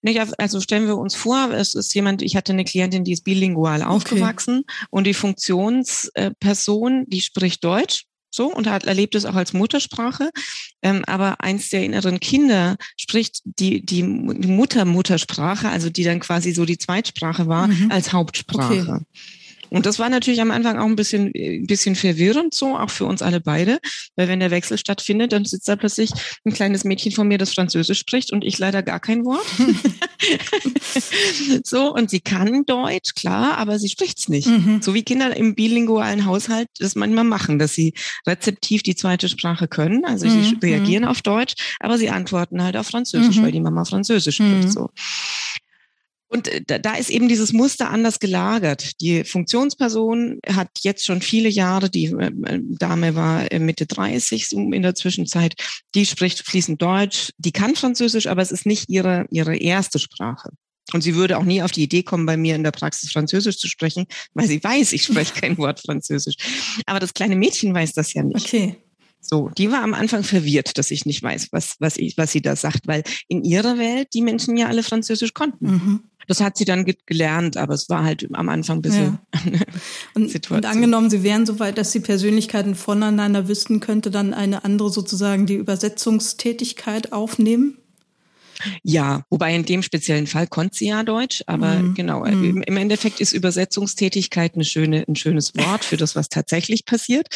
Nicht, 0.05 0.21
also 0.39 0.61
stellen 0.61 0.87
wir 0.87 0.99
uns 0.99 1.15
vor, 1.15 1.51
es 1.51 1.75
ist 1.75 1.95
jemand, 1.95 2.21
ich 2.21 2.37
hatte 2.37 2.53
eine 2.53 2.65
Klientin, 2.65 3.05
die 3.05 3.13
ist 3.13 3.25
bilingual 3.25 3.81
okay. 3.81 3.89
aufgewachsen 3.91 4.65
und 4.91 5.07
die 5.07 5.15
Funktionsperson, 5.15 7.07
die 7.07 7.23
spricht 7.23 7.65
Deutsch 7.65 8.05
so 8.31 8.53
und 8.53 8.69
hat 8.69 8.85
erlebt 8.85 9.15
es 9.15 9.25
auch 9.25 9.35
als 9.35 9.55
Muttersprache. 9.55 10.31
Ähm, 10.83 11.05
aber 11.07 11.41
eins 11.41 11.71
der 11.71 11.85
inneren 11.85 12.21
Kinder 12.21 12.77
spricht 12.99 13.41
die, 13.45 13.85
die, 13.87 14.03
die 14.03 14.49
Mutter 14.49 14.85
Muttersprache, 14.85 15.71
also 15.71 15.89
die 15.89 16.05
dann 16.05 16.21
quasi 16.21 16.53
so 16.53 16.67
die 16.67 16.77
Zweitsprache 16.77 17.47
war, 17.47 17.69
mhm. 17.69 17.91
als 17.91 18.13
Hauptsprache. 18.13 18.81
Okay. 18.83 19.05
Und 19.75 19.87
das 19.87 19.99
war 19.99 20.09
natürlich 20.09 20.41
am 20.41 20.53
Anfang 20.53 20.79
auch 20.79 20.87
ein 20.87 20.95
bisschen, 20.95 21.33
ein 21.35 21.67
bisschen 21.67 21.97
verwirrend 21.97 22.55
so, 22.55 22.79
auch 22.79 22.91
für 22.91 23.07
uns 23.07 23.23
alle 23.23 23.41
beide, 23.41 23.81
weil 24.15 24.29
wenn 24.29 24.39
der 24.39 24.53
Wechsel 24.53 24.79
stattfindet, 24.79 25.33
dann 25.33 25.45
sitzt 25.45 25.67
da 25.67 25.75
plötzlich 25.75 26.13
ein 26.45 26.53
kleines 26.53 26.85
Mädchen 26.85 27.11
von 27.11 27.27
mir, 27.27 27.39
das 27.39 27.53
Französisch 27.53 27.99
spricht 27.99 28.33
und 28.33 28.45
ich 28.45 28.57
leider 28.59 28.85
gar 28.85 29.01
kein 29.01 29.25
Wort. 29.25 29.45
so, 31.65 31.93
und 31.93 32.09
sie 32.09 32.21
kann 32.21 32.65
Deutsch, 32.67 33.17
klar, 33.17 33.59
aber 33.59 33.81
sie 33.81 33.89
spricht's 33.89 34.29
nicht. 34.29 34.47
Mhm. 34.47 34.81
So 34.81 34.95
wie 34.95 35.03
Kinder 35.03 35.37
im 35.37 35.57
bilingualen 35.57 36.25
Haushalt 36.25 36.69
das 36.79 36.95
manchmal 36.95 37.25
machen, 37.25 37.59
dass 37.59 37.75
sie 37.75 37.95
rezeptiv 38.29 38.85
die 38.85 38.95
zweite 38.95 39.29
Sprache 39.29 39.67
können, 39.67 40.05
also 40.05 40.29
mhm. 40.29 40.45
sie 40.45 40.59
reagieren 40.63 41.03
mhm. 41.03 41.09
auf 41.09 41.21
Deutsch, 41.21 41.55
aber 41.81 41.99
sie 41.99 42.11
antworten 42.11 42.63
halt 42.63 42.77
auf 42.77 42.87
Französisch, 42.87 43.39
mhm. 43.39 43.43
weil 43.43 43.53
die 43.53 43.61
Mama 43.61 43.85
Französisch 43.85 44.37
spricht, 44.37 44.69
mhm. 44.69 44.71
so. 44.71 44.91
Und 46.35 46.49
äh, 46.49 46.81
da 46.81 46.97
ist 46.97 47.11
eben 47.11 47.29
dieses 47.29 47.53
Muster 47.53 47.91
anders 47.91 48.19
gelagert. 48.19 49.01
Die 49.01 49.23
Funktionsperson 49.23 50.41
hat 50.49 50.69
jetzt 50.81 51.07
schon 51.07 51.23
viele 51.23 51.49
Jahre, 51.49 51.89
die 51.89 52.07
äh, 52.07 52.33
äh, 52.47 52.61
Dame 52.61 53.15
war 53.15 53.47
Mitte 53.61 53.87
30 53.87 54.51
in 54.53 54.83
der 54.83 54.97
Zwischenzeit, 54.97 55.55
die 55.95 56.05
spricht 56.05 56.45
fließend 56.45 56.83
Deutsch, 56.83 57.31
die 57.39 57.53
kann 57.53 57.77
Französisch, 57.77 58.27
aber 58.27 58.43
es 58.43 58.51
ist 58.51 58.67
nicht 58.67 58.91
ihre, 58.91 59.27
ihre 59.31 59.57
erste 59.57 60.01
Sprache. 60.01 60.51
Und 60.93 61.03
sie 61.03 61.15
würde 61.15 61.39
auch 61.39 61.45
nie 61.45 61.63
auf 61.63 61.71
die 61.71 61.85
Idee 61.85 62.03
kommen, 62.03 62.27
bei 62.27 62.37
mir 62.37 62.57
in 62.57 62.65
der 62.65 62.73
Praxis 62.73 63.13
Französisch 63.13 63.59
zu 63.59 63.69
sprechen, 63.69 64.07
weil 64.35 64.49
sie 64.49 64.63
weiß, 64.63 64.93
ich 64.93 65.05
spreche 65.05 65.35
kein 65.41 65.57
Wort 65.57 65.81
Französisch. 65.81 66.35
Aber 66.87 66.99
das 66.99 67.15
kleine 67.15 67.37
Mädchen 67.37 67.73
weiß 67.73 67.93
das 67.93 68.13
ja 68.13 68.25
nicht. 68.25 68.45
Okay. 68.45 68.77
So, 69.27 69.49
die 69.49 69.71
war 69.71 69.83
am 69.83 69.95
Anfang 69.95 70.23
verwirrt, 70.23 70.77
dass 70.77 70.91
ich 70.91 71.07
nicht 71.07 71.23
weiß, 71.23 71.49
was, 71.51 71.77
was, 71.79 71.97
ich, 71.97 72.19
was 72.19 72.33
sie 72.33 72.43
da 72.43 72.57
sagt, 72.57 72.87
weil 72.87 73.03
in 73.27 73.43
ihrer 73.43 73.79
Welt 73.79 74.09
die 74.13 74.21
Menschen 74.21 74.57
ja 74.57 74.67
alle 74.67 74.83
Französisch 74.83 75.33
konnten. 75.33 75.67
Mhm. 75.67 76.01
Das 76.27 76.41
hat 76.41 76.57
sie 76.57 76.65
dann 76.65 76.85
gelernt, 77.07 77.57
aber 77.57 77.75
es 77.75 77.89
war 77.89 78.05
halt 78.05 78.29
am 78.33 78.49
Anfang 78.49 78.79
ein 78.79 78.83
bisschen 78.83 79.19
ja. 79.35 79.41
und, 80.15 80.51
und, 80.51 80.67
angenommen, 80.67 81.11
sie 81.11 81.23
wären 81.23 81.47
so 81.47 81.59
weit, 81.59 81.79
dass 81.79 81.93
sie 81.93 82.01
Persönlichkeiten 82.01 82.75
voneinander 82.75 83.49
wüssten, 83.49 83.81
könnte 83.81 84.11
dann 84.11 84.35
eine 84.35 84.65
andere 84.65 84.91
sozusagen 84.91 85.47
die 85.47 85.55
Übersetzungstätigkeit 85.55 87.13
aufnehmen? 87.13 87.79
Ja, 88.83 89.25
wobei 89.31 89.55
in 89.55 89.65
dem 89.65 89.83
speziellen 89.83 90.27
Fall 90.27 90.47
konnte 90.47 90.77
sie 90.77 90.89
ja 90.89 91.03
Deutsch, 91.03 91.43
aber 91.47 91.75
mhm. 91.75 91.95
genau, 91.95 92.25
mhm. 92.25 92.63
im 92.63 92.77
Endeffekt 92.77 93.21
ist 93.21 93.33
Übersetzungstätigkeit 93.33 94.55
eine 94.55 94.65
schöne, 94.65 95.05
ein 95.09 95.17
schönes 95.17 95.55
Wort 95.57 95.85
für 95.85 95.97
das, 95.97 96.17
was 96.17 96.29
tatsächlich 96.29 96.85
passiert, 96.85 97.29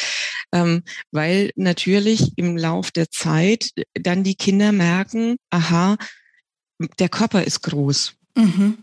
ähm, 0.52 0.82
weil 1.10 1.50
natürlich 1.56 2.32
im 2.36 2.56
Lauf 2.56 2.90
der 2.90 3.10
Zeit 3.10 3.70
dann 3.94 4.22
die 4.22 4.36
Kinder 4.36 4.72
merken, 4.72 5.36
aha, 5.50 5.96
der 6.98 7.08
Körper 7.08 7.44
ist 7.44 7.62
groß. 7.62 8.14
Mhm. 8.38 8.78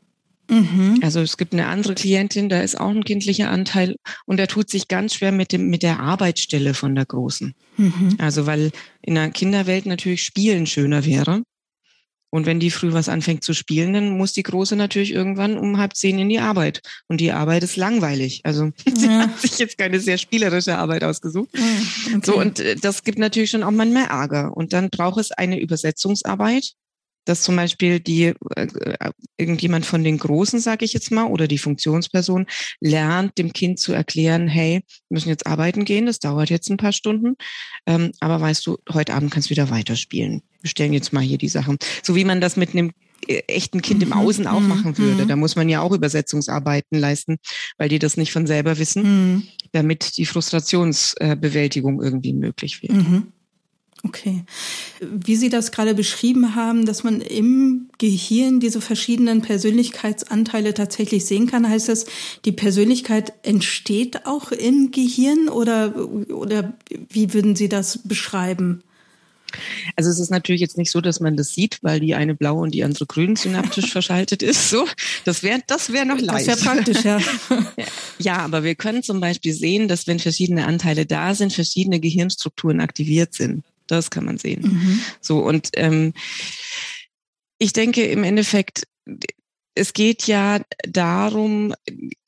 Mhm. 0.50 1.00
Also 1.02 1.22
es 1.22 1.38
gibt 1.38 1.54
eine 1.54 1.68
andere 1.68 1.96
Klientin, 1.96 2.50
da 2.50 2.62
ist 2.62 2.80
auch 2.80 2.89
ein 2.89 3.04
kindlicher 3.04 3.50
Anteil 3.50 3.96
und 4.26 4.38
der 4.38 4.48
tut 4.48 4.70
sich 4.70 4.88
ganz 4.88 5.15
schwer 5.15 5.32
mit 5.32 5.52
dem 5.52 5.70
mit 5.70 5.82
der 5.82 6.00
Arbeitsstelle 6.00 6.74
von 6.74 6.94
der 6.94 7.06
Großen. 7.06 7.56
Mhm. 7.78 8.15
Also 8.20 8.46
weil 8.46 8.72
in 9.02 9.15
der 9.15 9.32
Kinderwelt 9.32 9.86
natürlich 9.86 10.24
Spielen 10.24 10.68
schöner 10.68 11.06
wäre. 11.06 11.41
Und 12.32 12.46
wenn 12.46 12.60
die 12.60 12.70
früh 12.70 12.91
was 12.91 13.08
anfängt 13.08 13.46
zu 13.46 13.54
spielen, 13.54 13.94
dann 13.94 14.18
muss 14.18 14.34
die 14.34 14.44
Große 14.44 14.76
natürlich 14.76 15.13
irgendwann 15.13 15.58
um 15.58 15.78
halb 15.78 15.96
zehn 15.96 16.20
in 16.20 16.28
die 16.28 16.39
Arbeit. 16.39 16.82
Und 17.08 17.22
die 17.22 17.32
Arbeit 17.32 17.63
ist 17.63 17.78
langweilig. 17.78 18.41
Also 18.44 18.72
sie 18.94 19.06
ja. 19.06 19.20
hat 19.22 19.39
sich 19.39 19.58
jetzt 19.58 19.78
keine 19.78 20.02
sehr 20.02 20.18
spielerische 20.18 20.78
Arbeit 20.78 21.06
ausgesucht. 21.06 21.50
Okay. 21.54 22.20
So, 22.26 22.38
und 22.38 22.60
äh, 22.60 22.76
das 22.76 23.04
gibt 23.04 23.20
natürlich 23.20 23.52
schon 23.52 23.63
auch 23.63 23.72
manchmal 23.72 24.08
Ärger. 24.08 24.56
Und 24.56 24.74
dann 24.74 24.89
braucht 24.89 25.18
es 25.18 25.32
eine 25.32 25.62
Übersetzungsarbeit 25.62 26.74
dass 27.26 27.42
zum 27.42 27.56
Beispiel 27.56 28.00
die 28.00 28.34
äh, 28.56 28.68
irgendjemand 29.38 29.86
von 29.86 30.04
den 30.04 30.18
Großen, 30.18 30.60
sage 30.60 30.86
ich 30.86 30.94
jetzt 30.94 31.12
mal, 31.12 31.26
oder 31.26 31.48
die 31.48 31.58
Funktionsperson 31.58 32.46
lernt, 32.80 33.38
dem 33.38 33.54
Kind 33.54 33.80
zu 33.80 33.94
erklären, 33.94 34.48
hey, 34.48 34.82
wir 35.10 35.16
müssen 35.16 35.30
jetzt 35.30 35.48
arbeiten 35.48 35.86
gehen, 35.86 36.06
das 36.06 36.20
dauert 36.20 36.50
jetzt 36.50 36.70
ein 36.70 36.78
paar 36.78 36.94
Stunden, 36.94 37.36
ähm, 37.86 38.12
aber 38.20 38.40
weißt 38.40 38.66
du, 38.66 38.78
heute 38.94 39.14
Abend 39.14 39.32
kannst 39.32 39.50
du 39.50 39.52
wieder 39.52 39.70
weiterspielen. 39.70 40.42
Wir 40.62 40.70
stellen 40.70 40.94
jetzt 40.94 41.14
mal 41.14 41.22
hier 41.22 41.38
die 41.38 41.50
Sachen. 41.50 41.78
So 42.02 42.16
wie 42.16 42.26
man 42.26 42.42
das 42.42 42.58
mit 42.58 42.72
einem 42.72 42.92
äh, 43.28 43.42
echten 43.48 43.82
Kind 43.82 44.04
im 44.04 44.10
mhm. 44.10 44.16
Außen 44.16 44.48
auch 44.48 44.60
mhm. 44.60 44.68
machen 44.68 44.98
würde. 44.98 45.24
Mhm. 45.24 45.28
Da 45.28 45.36
muss 45.36 45.56
man 45.56 45.70
ja 45.70 45.82
auch 45.82 45.92
Übersetzungsarbeiten 45.92 47.00
leisten, 47.00 47.38
weil 47.78 47.90
die 47.90 48.00
das 48.00 48.18
nicht 48.18 48.32
von 48.32 48.48
selber 48.48 48.78
wissen, 48.78 49.04
damit 49.72 50.18
die 50.18 50.26
Frustrationsbewältigung 50.26 52.02
irgendwie 52.02 52.34
möglich 52.34 52.82
wird. 52.82 52.94
Okay. 54.06 54.44
Wie 55.02 55.36
Sie 55.36 55.50
das 55.50 55.72
gerade 55.72 55.96
beschrieben 55.96 56.54
haben, 56.54 56.86
dass 56.86 57.04
man 57.04 57.22
im 57.22 57.89
Gehirn 57.98 58.60
diese 58.60 58.80
verschiedenen 58.80 59.41
Persönlichkeitsanteile 59.41 60.76
tatsächlich 60.76 61.26
sehen 61.26 61.48
kann, 61.48 61.68
heißt 61.68 61.89
das, 61.89 62.06
die 62.46 62.52
Persönlichkeit 62.52 63.34
entsteht 63.41 64.28
auch 64.28 64.52
im 64.52 64.91
Gehirn 64.91 65.50
oder, 65.50 65.96
oder 66.30 66.74
wie 67.10 67.34
würden 67.34 67.56
Sie 67.56 67.68
das 67.68 68.00
beschreiben? 68.04 68.84
Also 69.96 70.10
es 70.10 70.20
ist 70.20 70.32
natürlich 70.32 70.62
jetzt 70.62 70.78
nicht 70.78 70.91
so, 70.91 71.02
dass 71.02 71.20
man 71.20 71.38
das 71.38 71.54
sieht, 71.54 71.80
weil 71.82 72.00
die 72.00 72.15
eine 72.15 72.36
blau 72.36 72.60
und 72.60 72.72
die 72.72 72.84
andere 72.84 73.06
grün 73.06 73.36
synaptisch 73.36 73.91
verschaltet 73.91 74.44
ist. 74.44 74.70
So, 74.70 74.88
das 75.24 75.44
wäre 75.44 75.60
das 75.68 75.91
wäre 75.91 76.06
noch 76.06 76.20
leicht. 76.20 76.48
Das 76.48 76.63
wäre 76.63 76.76
praktisch, 76.76 77.04
ja. 77.04 77.20
ja, 78.20 78.38
aber 78.38 78.63
wir 78.63 78.76
können 78.76 79.04
zum 79.04 79.20
Beispiel 79.20 79.54
sehen, 79.54 79.88
dass 79.88 80.08
wenn 80.08 80.20
verschiedene 80.20 80.65
Anteile 80.65 81.06
da 81.06 81.34
sind, 81.34 81.54
verschiedene 81.54 82.00
Gehirnstrukturen 82.00 82.80
aktiviert 82.80 83.34
sind. 83.34 83.63
Das 83.88 84.10
kann 84.10 84.26
man 84.26 84.38
sehen. 84.38 84.62
Mhm. 84.62 85.00
So, 85.21 85.39
und 85.39 85.69
ähm, 85.74 86.13
ich 87.58 87.74
denke 87.74 88.06
im 88.06 88.24
Endeffekt, 88.24 88.88
es 89.76 89.91
geht 89.91 90.26
ja 90.26 90.62
darum, 90.88 91.74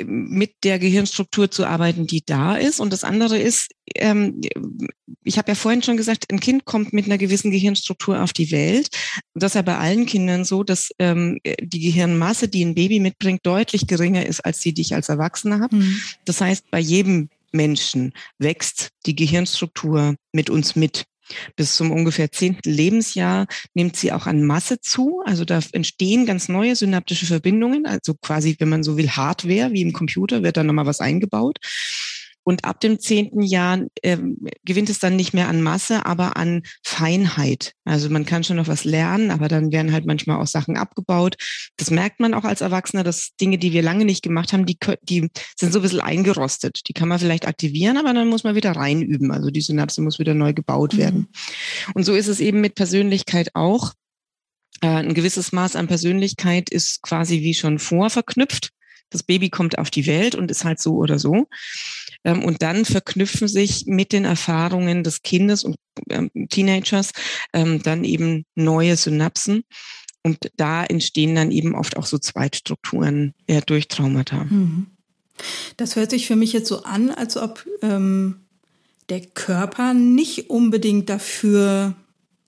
mit 0.03 0.55
der 0.63 0.79
Gehirnstruktur 0.79 1.49
zu 1.49 1.65
arbeiten, 1.65 2.05
die 2.05 2.23
da 2.25 2.57
ist. 2.57 2.81
Und 2.81 2.91
das 2.91 3.05
andere 3.05 3.37
ist, 3.39 3.71
ähm, 3.95 4.41
ich 5.23 5.37
habe 5.37 5.51
ja 5.51 5.55
vorhin 5.55 5.81
schon 5.81 5.95
gesagt, 5.95 6.25
ein 6.29 6.41
Kind 6.41 6.65
kommt 6.65 6.91
mit 6.91 7.05
einer 7.05 7.17
gewissen 7.17 7.51
Gehirnstruktur 7.51 8.21
auf 8.21 8.33
die 8.33 8.51
Welt. 8.51 8.89
Das 9.33 9.51
ist 9.51 9.55
ja 9.55 9.61
bei 9.61 9.77
allen 9.77 10.05
Kindern 10.05 10.43
so, 10.43 10.63
dass 10.63 10.91
ähm, 10.99 11.39
die 11.61 11.79
Gehirnmasse, 11.79 12.49
die 12.49 12.65
ein 12.65 12.75
Baby 12.75 12.99
mitbringt, 12.99 13.45
deutlich 13.45 13.87
geringer 13.87 14.25
ist 14.25 14.41
als 14.41 14.59
die, 14.59 14.73
die 14.73 14.81
ich 14.81 14.93
als 14.93 15.07
Erwachsener 15.07 15.61
habe. 15.61 15.77
Mhm. 15.77 16.01
Das 16.25 16.41
heißt, 16.41 16.69
bei 16.69 16.79
jedem 16.79 17.29
Menschen 17.53 18.13
wächst 18.39 18.89
die 19.05 19.15
Gehirnstruktur 19.15 20.15
mit 20.33 20.49
uns 20.49 20.75
mit. 20.75 21.05
Bis 21.55 21.75
zum 21.75 21.91
ungefähr 21.91 22.31
zehnten 22.31 22.69
Lebensjahr 22.69 23.47
nimmt 23.73 23.95
sie 23.95 24.11
auch 24.11 24.27
an 24.27 24.43
Masse 24.43 24.79
zu. 24.79 25.21
Also 25.25 25.45
da 25.45 25.59
entstehen 25.71 26.25
ganz 26.25 26.49
neue 26.49 26.75
synaptische 26.75 27.25
Verbindungen. 27.25 27.85
Also 27.85 28.13
quasi, 28.13 28.55
wenn 28.59 28.69
man 28.69 28.83
so 28.83 28.97
will, 28.97 29.09
Hardware, 29.09 29.71
wie 29.71 29.81
im 29.81 29.93
Computer, 29.93 30.43
wird 30.43 30.57
da 30.57 30.63
nochmal 30.63 30.85
was 30.85 30.99
eingebaut. 30.99 31.57
Und 32.47 32.63
ab 32.63 32.79
dem 32.79 32.97
zehnten 32.97 33.41
Jahr 33.41 33.81
äh, 34.03 34.17
gewinnt 34.63 34.89
es 34.89 34.99
dann 34.99 35.17
nicht 35.17 35.33
mehr 35.33 35.49
an 35.49 35.61
Masse, 35.61 36.05
aber 36.05 36.37
an 36.37 36.63
Feinheit. 36.81 37.73
Also 37.83 38.09
man 38.09 38.25
kann 38.25 38.45
schon 38.45 38.55
noch 38.55 38.69
was 38.69 38.85
lernen, 38.85 39.31
aber 39.31 39.49
dann 39.49 39.73
werden 39.73 39.91
halt 39.91 40.05
manchmal 40.05 40.41
auch 40.41 40.47
Sachen 40.47 40.77
abgebaut. 40.77 41.35
Das 41.75 41.91
merkt 41.91 42.21
man 42.21 42.33
auch 42.33 42.45
als 42.45 42.61
Erwachsener, 42.61 43.03
dass 43.03 43.35
Dinge, 43.35 43.57
die 43.57 43.73
wir 43.73 43.81
lange 43.81 44.05
nicht 44.05 44.23
gemacht 44.23 44.53
haben, 44.53 44.65
die, 44.65 44.77
die 45.03 45.29
sind 45.59 45.73
so 45.73 45.79
ein 45.79 45.81
bisschen 45.81 45.99
eingerostet. 45.99 46.87
Die 46.87 46.93
kann 46.93 47.09
man 47.09 47.19
vielleicht 47.19 47.45
aktivieren, 47.45 47.97
aber 47.97 48.13
dann 48.13 48.29
muss 48.29 48.45
man 48.45 48.55
wieder 48.55 48.71
reinüben. 48.71 49.29
Also 49.33 49.49
die 49.49 49.59
Synapse 49.59 50.01
muss 50.01 50.17
wieder 50.17 50.33
neu 50.33 50.53
gebaut 50.53 50.93
mhm. 50.93 50.97
werden. 50.99 51.27
Und 51.95 52.05
so 52.05 52.15
ist 52.15 52.27
es 52.27 52.39
eben 52.39 52.61
mit 52.61 52.75
Persönlichkeit 52.75 53.55
auch. 53.55 53.91
Äh, 54.79 54.87
ein 54.87 55.13
gewisses 55.15 55.51
Maß 55.51 55.75
an 55.75 55.87
Persönlichkeit 55.87 56.69
ist 56.69 57.01
quasi 57.01 57.41
wie 57.41 57.55
schon 57.55 57.77
vorverknüpft. 57.77 58.69
Das 59.09 59.23
Baby 59.23 59.49
kommt 59.49 59.77
auf 59.77 59.89
die 59.89 60.05
Welt 60.05 60.33
und 60.33 60.49
ist 60.49 60.63
halt 60.63 60.79
so 60.79 60.95
oder 60.95 61.19
so. 61.19 61.47
Ähm, 62.23 62.43
und 62.43 62.61
dann 62.61 62.85
verknüpfen 62.85 63.47
sich 63.47 63.85
mit 63.85 64.11
den 64.11 64.25
Erfahrungen 64.25 65.03
des 65.03 65.21
Kindes 65.21 65.63
und 65.63 65.75
ähm, 66.09 66.29
Teenagers 66.49 67.11
ähm, 67.53 67.81
dann 67.83 68.03
eben 68.03 68.45
neue 68.55 68.97
Synapsen. 68.97 69.63
Und 70.23 70.51
da 70.57 70.83
entstehen 70.83 71.35
dann 71.35 71.51
eben 71.51 71.75
oft 71.75 71.97
auch 71.97 72.05
so 72.05 72.17
Zweitstrukturen 72.17 73.33
eher 73.47 73.61
durch 73.61 73.87
Traumata. 73.87 74.43
Mhm. 74.43 74.87
Das 75.77 75.95
hört 75.95 76.09
sich 76.09 76.27
für 76.27 76.35
mich 76.35 76.51
jetzt 76.53 76.67
so 76.67 76.83
an, 76.83 77.11
als 77.11 77.37
ob 77.37 77.65
ähm, 77.81 78.41
der 79.09 79.21
Körper 79.21 79.93
nicht 79.93 80.49
unbedingt 80.49 81.09
dafür 81.09 81.95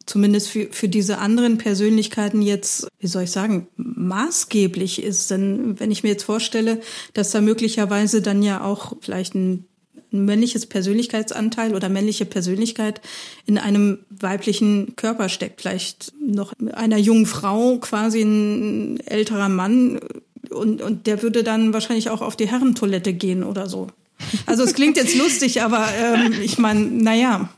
zumindest 0.10 0.50
für, 0.50 0.68
für 0.72 0.90
diese 0.90 1.20
anderen 1.20 1.60
Persönlichkeiten 1.60 2.42
jetzt, 2.42 2.88
wie 3.00 3.08
soll 3.08 3.24
ich 3.24 3.32
sagen, 3.32 3.68
maßgeblich 3.78 5.04
ist. 5.04 5.30
Denn 5.30 5.80
wenn 5.80 5.92
ich 5.92 6.02
mir 6.04 6.10
jetzt 6.10 6.24
vorstelle, 6.24 6.82
dass 7.14 7.30
da 7.32 7.42
möglicherweise 7.42 8.22
dann 8.22 8.42
ja 8.42 8.64
auch 8.64 8.94
vielleicht 9.02 9.36
ein 9.36 9.66
männliches 10.12 10.66
Persönlichkeitsanteil 10.66 11.76
oder 11.76 11.88
männliche 11.90 12.26
Persönlichkeit 12.26 13.02
in 13.46 13.60
einem 13.60 14.00
weiblichen 14.10 14.96
Körper 14.96 15.30
steckt. 15.30 15.62
Vielleicht 15.62 16.12
noch 16.20 16.54
einer 16.74 16.98
jungen 16.98 17.28
Frau, 17.28 17.78
quasi 17.78 18.22
ein 18.24 19.00
älterer 19.02 19.50
Mann 19.50 20.00
und, 20.50 20.82
und 20.82 21.06
der 21.06 21.22
würde 21.22 21.44
dann 21.44 21.74
wahrscheinlich 21.74 22.10
auch 22.10 22.22
auf 22.22 22.36
die 22.36 22.48
Herrentoilette 22.48 23.14
gehen 23.14 23.44
oder 23.44 23.70
so. 23.70 23.88
Also 24.48 24.64
es 24.64 24.74
klingt 24.74 24.98
jetzt 24.98 25.16
lustig, 25.16 25.62
aber 25.62 25.88
ähm, 25.96 26.34
ich 26.42 26.58
meine, 26.58 26.82
naja. 26.82 27.50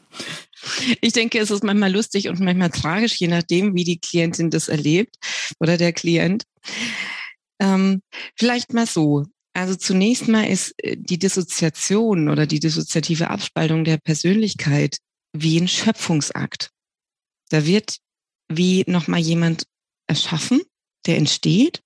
Ich 1.02 1.14
denke, 1.14 1.40
es 1.40 1.52
ist 1.52 1.64
manchmal 1.64 1.92
lustig 1.92 2.30
und 2.30 2.40
manchmal 2.40 2.70
tragisch, 2.70 3.20
je 3.20 3.28
nachdem, 3.28 3.76
wie 3.76 3.84
die 3.84 4.00
Klientin 4.00 4.50
das 4.50 4.68
erlebt 4.68 5.16
oder 5.60 5.78
der 5.78 5.94
Klient. 5.94 6.44
Ähm, 7.60 8.02
vielleicht 8.36 8.74
mal 8.74 8.88
so. 8.88 9.26
Also 9.54 9.76
zunächst 9.76 10.28
mal 10.28 10.44
ist 10.44 10.74
äh, 10.78 10.96
die 10.98 11.20
Dissoziation 11.20 12.30
oder 12.30 12.46
die 12.48 12.60
dissoziative 12.60 13.30
Abspaltung 13.30 13.84
der 13.84 13.98
Persönlichkeit 13.98 14.98
wie 15.34 15.60
ein 15.60 15.68
Schöpfungsakt. 15.68 16.72
Da 17.50 17.66
wird 17.66 17.98
wie 18.50 18.84
nochmal 18.88 19.20
jemand 19.20 19.64
erschaffen, 20.08 20.62
der 21.06 21.18
entsteht 21.18 21.82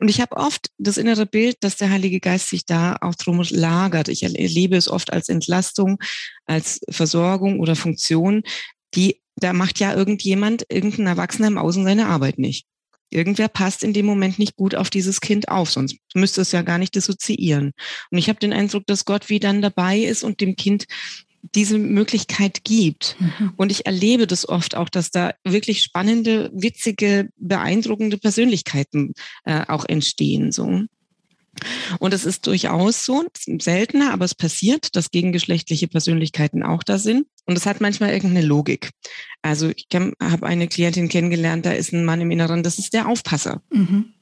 und 0.00 0.08
ich 0.08 0.20
habe 0.20 0.36
oft 0.36 0.68
das 0.78 0.96
innere 0.96 1.26
Bild, 1.26 1.56
dass 1.60 1.76
der 1.76 1.90
Heilige 1.90 2.20
Geist 2.20 2.48
sich 2.48 2.66
da 2.66 2.96
auch 3.00 3.14
drum 3.14 3.42
lagert. 3.50 4.08
Ich 4.08 4.22
erlebe 4.22 4.76
es 4.76 4.88
oft 4.88 5.12
als 5.12 5.28
Entlastung, 5.28 5.98
als 6.46 6.80
Versorgung 6.88 7.60
oder 7.60 7.76
Funktion, 7.76 8.42
die, 8.94 9.20
da 9.36 9.52
macht 9.52 9.80
ja 9.80 9.94
irgendjemand, 9.94 10.64
irgendein 10.68 11.06
Erwachsener 11.06 11.48
im 11.48 11.58
Außen 11.58 11.84
seine 11.84 12.06
Arbeit 12.06 12.38
nicht. 12.38 12.66
Irgendwer 13.10 13.48
passt 13.48 13.84
in 13.84 13.92
dem 13.92 14.04
Moment 14.04 14.38
nicht 14.38 14.56
gut 14.56 14.74
auf 14.74 14.90
dieses 14.90 15.20
Kind 15.20 15.48
auf, 15.48 15.70
sonst 15.70 15.96
müsste 16.14 16.40
es 16.40 16.50
ja 16.50 16.62
gar 16.62 16.78
nicht 16.78 16.94
dissoziieren. 16.94 17.72
Und 18.10 18.18
ich 18.18 18.28
habe 18.28 18.40
den 18.40 18.52
Eindruck, 18.52 18.84
dass 18.86 19.04
Gott 19.04 19.28
wie 19.28 19.38
dann 19.38 19.62
dabei 19.62 19.98
ist 19.98 20.24
und 20.24 20.40
dem 20.40 20.56
Kind 20.56 20.86
diese 21.54 21.78
Möglichkeit 21.78 22.64
gibt. 22.64 23.16
Mhm. 23.18 23.52
Und 23.56 23.70
ich 23.70 23.86
erlebe 23.86 24.26
das 24.26 24.48
oft 24.48 24.74
auch, 24.74 24.88
dass 24.88 25.10
da 25.10 25.34
wirklich 25.44 25.82
spannende, 25.82 26.50
witzige, 26.52 27.28
beeindruckende 27.36 28.18
Persönlichkeiten 28.18 29.14
äh, 29.44 29.62
auch 29.68 29.84
entstehen. 29.84 30.52
So. 30.52 30.86
Und 31.98 32.14
es 32.14 32.24
ist 32.24 32.46
durchaus 32.46 33.04
so, 33.04 33.24
seltener, 33.60 34.12
aber 34.12 34.24
es 34.24 34.34
passiert, 34.34 34.94
dass 34.96 35.10
gegengeschlechtliche 35.10 35.88
Persönlichkeiten 35.88 36.62
auch 36.62 36.82
da 36.82 36.98
sind. 36.98 37.26
Und 37.46 37.56
es 37.56 37.66
hat 37.66 37.80
manchmal 37.80 38.12
irgendeine 38.12 38.46
Logik. 38.46 38.90
Also 39.42 39.70
ich 39.70 39.86
habe 39.94 40.46
eine 40.46 40.68
Klientin 40.68 41.08
kennengelernt, 41.08 41.64
da 41.64 41.72
ist 41.72 41.92
ein 41.92 42.04
Mann 42.04 42.20
im 42.20 42.30
Inneren, 42.30 42.62
das 42.62 42.78
ist 42.78 42.92
der 42.92 43.08
Aufpasser. 43.08 43.62
Mhm. 43.70 44.12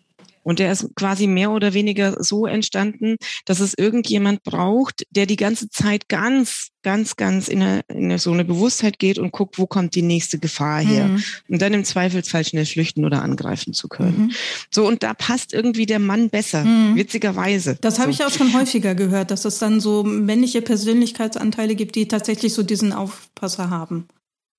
Und 0.45 0.61
der 0.61 0.71
ist 0.71 0.95
quasi 0.95 1.27
mehr 1.27 1.51
oder 1.51 1.75
weniger 1.75 2.23
so 2.23 2.47
entstanden, 2.47 3.17
dass 3.47 3.59
es 3.59 3.75
irgendjemand 3.77 4.45
braucht, 4.45 5.05
der 5.11 5.27
die 5.27 5.37
ganze 5.37 5.69
Zeit 5.71 6.09
ganz, 6.09 6.69
ganz, 6.83 7.17
ganz 7.17 7.49
in, 7.49 7.63
eine, 7.63 7.81
in 7.89 8.05
eine, 8.05 8.19
so 8.19 8.31
eine 8.31 8.45
Bewusstheit 8.45 9.01
geht 9.01 9.19
und 9.19 9.33
guckt, 9.33 9.59
wo 9.59 9.67
kommt 9.67 9.97
die 9.97 10.03
nächste 10.03 10.39
Gefahr 10.39 10.81
her. 10.81 11.07
Mhm. 11.07 11.23
Und 11.49 11.63
dann 11.63 11.73
im 11.73 11.85
Zweifelsfall 11.85 12.45
schnell 12.45 12.67
flüchten 12.67 13.05
oder 13.05 13.23
angreifen 13.23 13.73
zu 13.73 13.89
können. 13.89 14.27
Mhm. 14.27 14.33
So, 14.71 14.87
und 14.87 15.03
da 15.03 15.15
passt 15.15 15.53
irgendwie 15.53 15.87
der 15.87 15.99
Mann 15.99 16.31
besser, 16.31 16.65
mhm. 16.65 16.95
witzigerweise. 16.95 17.77
Das 17.81 17.99
habe 17.99 18.13
so. 18.13 18.23
ich 18.23 18.27
auch 18.27 18.37
schon 18.37 18.53
häufiger 18.53 18.95
gehört, 18.95 19.31
dass 19.31 19.45
es 19.45 19.59
dann 19.59 19.81
so 19.81 20.05
männliche 20.05 20.63
Persönlichkeitsanteile 20.63 21.75
gibt, 21.75 21.97
die 21.97 22.07
tatsächlich 22.07 22.53
so 22.55 22.63
diesen 22.63 22.93
Aufpasser 22.93 23.71
haben. 23.71 24.07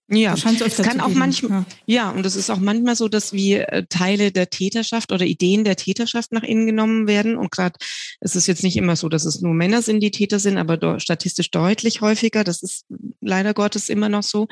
Ja, 0.07 0.35
es 0.35 0.77
kann 0.77 1.01
auch 1.01 1.09
manchmal, 1.09 1.65
ja. 1.87 1.95
ja. 1.95 2.09
und 2.11 2.27
es 2.27 2.35
ist 2.35 2.51
auch 2.51 2.59
manchmal 2.59 2.95
so, 2.95 3.07
dass 3.07 3.33
wie 3.33 3.53
äh, 3.53 3.85
Teile 3.89 4.31
der 4.31 4.51
Täterschaft 4.51 5.11
oder 5.11 5.25
Ideen 5.25 5.63
der 5.63 5.77
Täterschaft 5.77 6.31
nach 6.31 6.43
innen 6.43 6.67
genommen 6.67 7.07
werden. 7.07 7.35
Und 7.35 7.49
gerade 7.49 7.73
es 8.19 8.35
ist 8.35 8.45
jetzt 8.45 8.61
nicht 8.61 8.77
immer 8.77 8.95
so, 8.95 9.09
dass 9.09 9.25
es 9.25 9.41
nur 9.41 9.55
Männer 9.55 9.81
sind, 9.81 10.01
die 10.01 10.11
Täter 10.11 10.37
sind, 10.37 10.59
aber 10.59 10.99
statistisch 10.99 11.49
deutlich 11.49 12.01
häufiger. 12.01 12.43
Das 12.43 12.61
ist 12.61 12.85
leider 13.19 13.55
Gottes 13.55 13.89
immer 13.89 14.07
noch 14.07 14.21
so. 14.21 14.47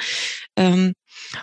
Ähm, 0.56 0.94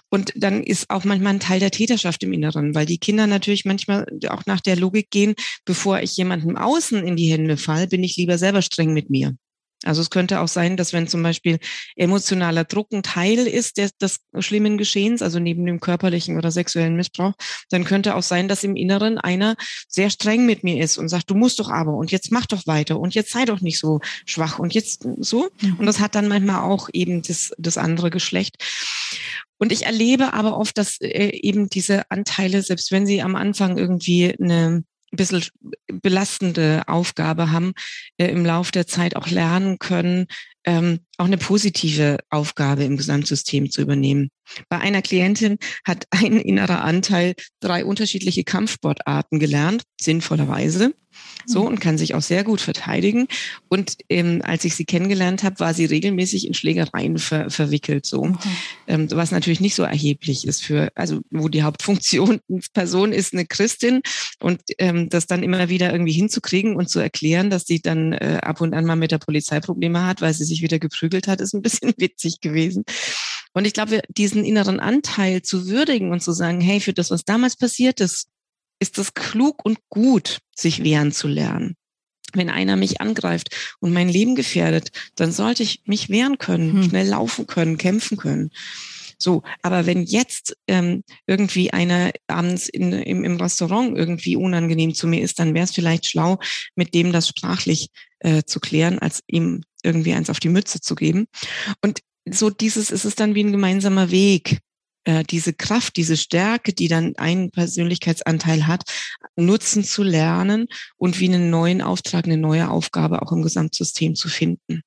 und 0.08 0.32
dann 0.34 0.64
ist 0.64 0.90
auch 0.90 1.04
manchmal 1.04 1.34
ein 1.34 1.40
Teil 1.40 1.60
der 1.60 1.70
Täterschaft 1.70 2.24
im 2.24 2.32
Inneren, 2.32 2.74
weil 2.74 2.86
die 2.86 2.98
Kinder 2.98 3.28
natürlich 3.28 3.64
manchmal 3.64 4.06
auch 4.28 4.44
nach 4.44 4.60
der 4.60 4.74
Logik 4.74 5.10
gehen, 5.10 5.34
bevor 5.64 6.00
ich 6.00 6.16
jemandem 6.16 6.56
außen 6.56 7.06
in 7.06 7.14
die 7.14 7.30
Hände 7.30 7.56
fall, 7.56 7.86
bin 7.86 8.02
ich 8.02 8.16
lieber 8.16 8.38
selber 8.38 8.62
streng 8.62 8.92
mit 8.92 9.08
mir. 9.08 9.36
Also 9.84 10.02
es 10.02 10.10
könnte 10.10 10.40
auch 10.40 10.48
sein, 10.48 10.76
dass 10.76 10.92
wenn 10.92 11.08
zum 11.08 11.22
Beispiel 11.22 11.58
emotionaler 11.96 12.64
Druck 12.64 12.92
ein 12.92 13.02
Teil 13.02 13.46
ist 13.46 13.78
des, 13.78 13.96
des 13.96 14.18
schlimmen 14.38 14.76
Geschehens, 14.76 15.22
also 15.22 15.38
neben 15.38 15.64
dem 15.64 15.80
körperlichen 15.80 16.36
oder 16.36 16.50
sexuellen 16.50 16.96
Missbrauch, 16.96 17.32
dann 17.70 17.84
könnte 17.84 18.14
auch 18.14 18.22
sein, 18.22 18.46
dass 18.46 18.62
im 18.62 18.76
Inneren 18.76 19.16
einer 19.16 19.56
sehr 19.88 20.10
streng 20.10 20.44
mit 20.44 20.64
mir 20.64 20.82
ist 20.82 20.98
und 20.98 21.08
sagt, 21.08 21.30
du 21.30 21.34
musst 21.34 21.60
doch 21.60 21.70
aber 21.70 21.94
und 21.94 22.12
jetzt 22.12 22.30
mach 22.30 22.44
doch 22.46 22.66
weiter 22.66 23.00
und 23.00 23.14
jetzt 23.14 23.32
sei 23.32 23.46
doch 23.46 23.60
nicht 23.60 23.78
so 23.78 24.00
schwach 24.26 24.58
und 24.58 24.74
jetzt 24.74 25.06
so. 25.18 25.48
Und 25.78 25.86
das 25.86 25.98
hat 25.98 26.14
dann 26.14 26.28
manchmal 26.28 26.62
auch 26.62 26.90
eben 26.92 27.22
das, 27.22 27.52
das 27.56 27.78
andere 27.78 28.10
Geschlecht. 28.10 28.56
Und 29.58 29.72
ich 29.72 29.84
erlebe 29.84 30.32
aber 30.32 30.56
oft, 30.56 30.78
dass 30.78 31.00
äh, 31.00 31.30
eben 31.36 31.68
diese 31.68 32.10
Anteile, 32.10 32.62
selbst 32.62 32.92
wenn 32.92 33.06
sie 33.06 33.20
am 33.22 33.36
Anfang 33.36 33.76
irgendwie 33.76 34.34
eine 34.40 34.84
ein 35.12 35.16
bisschen 35.16 35.44
belastende 36.02 36.82
Aufgabe 36.86 37.50
haben, 37.50 37.72
äh, 38.16 38.28
im 38.28 38.44
Laufe 38.44 38.72
der 38.72 38.86
Zeit 38.86 39.16
auch 39.16 39.28
lernen 39.28 39.78
können, 39.78 40.26
ähm, 40.64 41.00
auch 41.16 41.24
eine 41.24 41.38
positive 41.38 42.18
Aufgabe 42.28 42.84
im 42.84 42.96
Gesamtsystem 42.96 43.70
zu 43.70 43.80
übernehmen. 43.80 44.30
Bei 44.68 44.78
einer 44.78 45.02
Klientin 45.02 45.58
hat 45.84 46.06
ein 46.10 46.34
innerer 46.38 46.82
Anteil 46.82 47.34
drei 47.60 47.84
unterschiedliche 47.84 48.44
Kampfsportarten 48.44 49.38
gelernt, 49.38 49.82
sinnvollerweise. 50.00 50.94
So 51.46 51.66
und 51.66 51.80
kann 51.80 51.98
sich 51.98 52.14
auch 52.14 52.22
sehr 52.22 52.44
gut 52.44 52.60
verteidigen. 52.60 53.26
Und 53.68 53.96
ähm, 54.08 54.40
als 54.44 54.64
ich 54.64 54.74
sie 54.74 54.84
kennengelernt 54.84 55.42
habe, 55.42 55.58
war 55.58 55.74
sie 55.74 55.84
regelmäßig 55.84 56.46
in 56.46 56.54
Schlägereien 56.54 57.18
ver 57.18 57.50
verwickelt. 57.50 58.06
So, 58.06 58.22
okay. 58.22 58.48
ähm, 58.86 59.10
was 59.10 59.30
natürlich 59.30 59.60
nicht 59.60 59.74
so 59.74 59.82
erheblich 59.82 60.46
ist 60.46 60.62
für, 60.62 60.92
also 60.94 61.20
wo 61.30 61.48
die 61.48 61.62
Hauptfunktion 61.62 62.40
Person 62.72 63.12
ist 63.12 63.32
eine 63.32 63.46
Christin 63.46 64.02
und 64.38 64.60
ähm, 64.78 65.08
das 65.08 65.26
dann 65.26 65.42
immer 65.42 65.68
wieder 65.68 65.90
irgendwie 65.90 66.12
hinzukriegen 66.12 66.76
und 66.76 66.88
zu 66.88 67.00
erklären, 67.00 67.50
dass 67.50 67.66
sie 67.66 67.80
dann 67.80 68.12
äh, 68.12 68.38
ab 68.42 68.60
und 68.60 68.74
an 68.74 68.84
mal 68.84 68.96
mit 68.96 69.10
der 69.10 69.18
Polizei 69.18 69.60
Probleme 69.60 70.06
hat, 70.06 70.20
weil 70.20 70.34
sie 70.34 70.44
sich 70.44 70.62
wieder 70.62 70.78
geprügelt 70.78 71.26
hat, 71.26 71.40
ist 71.40 71.54
ein 71.54 71.62
bisschen 71.62 71.94
witzig 71.98 72.40
gewesen. 72.40 72.84
Und 73.52 73.66
ich 73.66 73.72
glaube, 73.72 74.02
diesen 74.08 74.44
inneren 74.44 74.78
Anteil 74.78 75.42
zu 75.42 75.66
würdigen 75.66 76.12
und 76.12 76.22
zu 76.22 76.32
sagen, 76.32 76.60
hey, 76.60 76.80
für 76.80 76.92
das, 76.92 77.10
was 77.10 77.24
damals 77.24 77.56
passiert 77.56 78.00
ist, 78.00 78.28
ist 78.80 78.98
es 78.98 79.14
klug 79.14 79.64
und 79.64 79.78
gut, 79.88 80.38
sich 80.56 80.82
wehren 80.82 81.12
zu 81.12 81.28
lernen. 81.28 81.76
Wenn 82.32 82.48
einer 82.48 82.76
mich 82.76 83.00
angreift 83.00 83.76
und 83.80 83.92
mein 83.92 84.08
Leben 84.08 84.36
gefährdet, 84.36 84.90
dann 85.16 85.32
sollte 85.32 85.62
ich 85.62 85.82
mich 85.84 86.08
wehren 86.08 86.38
können, 86.38 86.72
hm. 86.72 86.82
schnell 86.90 87.08
laufen 87.08 87.46
können, 87.46 87.76
kämpfen 87.76 88.16
können. 88.16 88.50
So, 89.18 89.42
aber 89.62 89.84
wenn 89.84 90.02
jetzt 90.02 90.56
ähm, 90.66 91.04
irgendwie 91.26 91.72
einer 91.72 92.10
abends 92.26 92.68
in, 92.68 92.92
im, 92.92 93.22
im 93.22 93.36
Restaurant 93.36 93.96
irgendwie 93.96 94.34
unangenehm 94.34 94.94
zu 94.94 95.06
mir 95.06 95.22
ist, 95.22 95.38
dann 95.38 95.54
wäre 95.54 95.64
es 95.64 95.72
vielleicht 95.72 96.06
schlau, 96.06 96.38
mit 96.74 96.94
dem 96.94 97.12
das 97.12 97.28
sprachlich 97.28 97.88
äh, 98.20 98.44
zu 98.44 98.60
klären, 98.60 98.98
als 98.98 99.22
ihm 99.26 99.62
irgendwie 99.82 100.14
eins 100.14 100.30
auf 100.30 100.40
die 100.40 100.48
Mütze 100.48 100.80
zu 100.80 100.94
geben. 100.94 101.26
Und 101.82 102.00
so 102.30 102.48
dieses 102.48 102.90
ist 102.90 103.04
es 103.04 103.14
dann 103.14 103.34
wie 103.34 103.44
ein 103.44 103.52
gemeinsamer 103.52 104.10
Weg, 104.10 104.60
äh, 105.04 105.24
diese 105.24 105.52
Kraft, 105.52 105.96
diese 105.96 106.16
Stärke, 106.16 106.72
die 106.72 106.88
dann 106.88 107.14
ein 107.16 107.50
Persönlichkeitsanteil 107.50 108.66
hat, 108.66 108.82
nutzen 109.36 109.84
zu 109.84 110.02
lernen 110.02 110.66
und 110.96 111.20
wie 111.20 111.28
einen 111.28 111.50
neuen 111.50 111.82
Auftrag, 111.82 112.26
eine 112.26 112.36
neue 112.36 112.70
Aufgabe 112.70 113.22
auch 113.22 113.32
im 113.32 113.42
Gesamtsystem 113.42 114.14
zu 114.14 114.28
finden. 114.28 114.82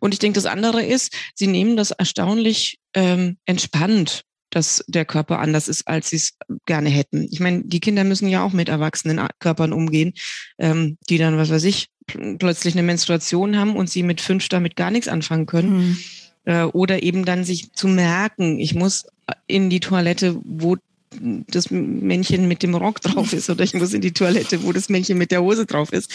Und 0.00 0.14
ich 0.14 0.20
denke, 0.20 0.36
das 0.36 0.46
andere 0.46 0.84
ist, 0.84 1.14
sie 1.34 1.46
nehmen 1.46 1.76
das 1.76 1.90
erstaunlich 1.90 2.78
ähm, 2.94 3.36
entspannt, 3.46 4.22
dass 4.50 4.84
der 4.88 5.04
Körper 5.04 5.38
anders 5.38 5.68
ist, 5.68 5.86
als 5.86 6.10
sie 6.10 6.16
es 6.16 6.36
gerne 6.66 6.90
hätten. 6.90 7.28
Ich 7.30 7.40
meine, 7.40 7.62
die 7.64 7.80
Kinder 7.80 8.04
müssen 8.04 8.28
ja 8.28 8.44
auch 8.44 8.52
mit 8.52 8.68
erwachsenen 8.68 9.26
Körpern 9.38 9.72
umgehen, 9.72 10.12
ähm, 10.58 10.98
die 11.08 11.18
dann, 11.18 11.36
was 11.36 11.50
weiß 11.50 11.64
ich, 11.64 11.88
plötzlich 12.38 12.74
eine 12.74 12.82
Menstruation 12.82 13.56
haben 13.56 13.76
und 13.76 13.88
sie 13.88 14.02
mit 14.02 14.20
fünf 14.20 14.48
damit 14.48 14.74
gar 14.76 14.90
nichts 14.90 15.08
anfangen 15.08 15.46
können. 15.46 15.78
Mhm. 15.78 15.98
Äh, 16.44 16.64
oder 16.64 17.02
eben 17.02 17.24
dann 17.24 17.44
sich 17.44 17.72
zu 17.72 17.88
merken, 17.88 18.58
ich 18.58 18.74
muss 18.74 19.06
in 19.46 19.70
die 19.70 19.80
Toilette, 19.80 20.40
wo 20.44 20.76
das 21.20 21.70
Männchen 21.70 22.46
mit 22.46 22.62
dem 22.62 22.74
Rock 22.74 23.00
drauf 23.00 23.32
ist 23.32 23.50
oder 23.50 23.64
ich 23.64 23.74
muss 23.74 23.92
in 23.92 24.00
die 24.00 24.12
Toilette, 24.12 24.62
wo 24.62 24.72
das 24.72 24.88
Männchen 24.88 25.18
mit 25.18 25.32
der 25.32 25.42
Hose 25.42 25.66
drauf 25.66 25.92
ist. 25.92 26.12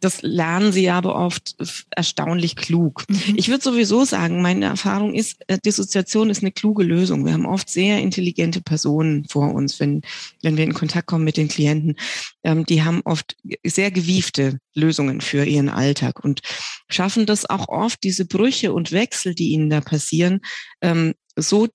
Das 0.00 0.22
lernen 0.22 0.72
sie 0.72 0.90
aber 0.90 1.14
oft 1.14 1.54
erstaunlich 1.90 2.56
klug. 2.56 3.04
Mhm. 3.08 3.34
Ich 3.36 3.48
würde 3.48 3.62
sowieso 3.62 4.04
sagen, 4.04 4.42
meine 4.42 4.66
Erfahrung 4.66 5.14
ist, 5.14 5.36
äh, 5.46 5.58
Dissoziation 5.64 6.30
ist 6.30 6.42
eine 6.42 6.50
kluge 6.50 6.82
Lösung. 6.82 7.24
Wir 7.24 7.32
haben 7.32 7.46
oft 7.46 7.70
sehr 7.70 8.00
intelligente 8.00 8.60
Personen 8.60 9.24
vor 9.28 9.54
uns, 9.54 9.78
wenn, 9.78 10.02
wenn 10.42 10.56
wir 10.56 10.64
in 10.64 10.74
Kontakt 10.74 11.06
kommen 11.06 11.24
mit 11.24 11.36
den 11.36 11.48
Klienten. 11.48 11.94
Ähm, 12.42 12.66
die 12.66 12.82
haben 12.82 13.02
oft 13.04 13.36
sehr 13.64 13.92
gewiefte 13.92 14.58
Lösungen 14.74 15.20
für 15.20 15.44
ihren 15.44 15.68
Alltag 15.68 16.24
und 16.24 16.40
schaffen 16.88 17.24
das 17.24 17.48
auch 17.48 17.68
oft, 17.68 18.02
diese 18.02 18.24
Brüche 18.24 18.72
und 18.72 18.90
Wechsel, 18.90 19.34
die 19.34 19.50
ihnen 19.50 19.70
da 19.70 19.80
passieren, 19.80 20.40
ähm, 20.80 21.14
so 21.36 21.68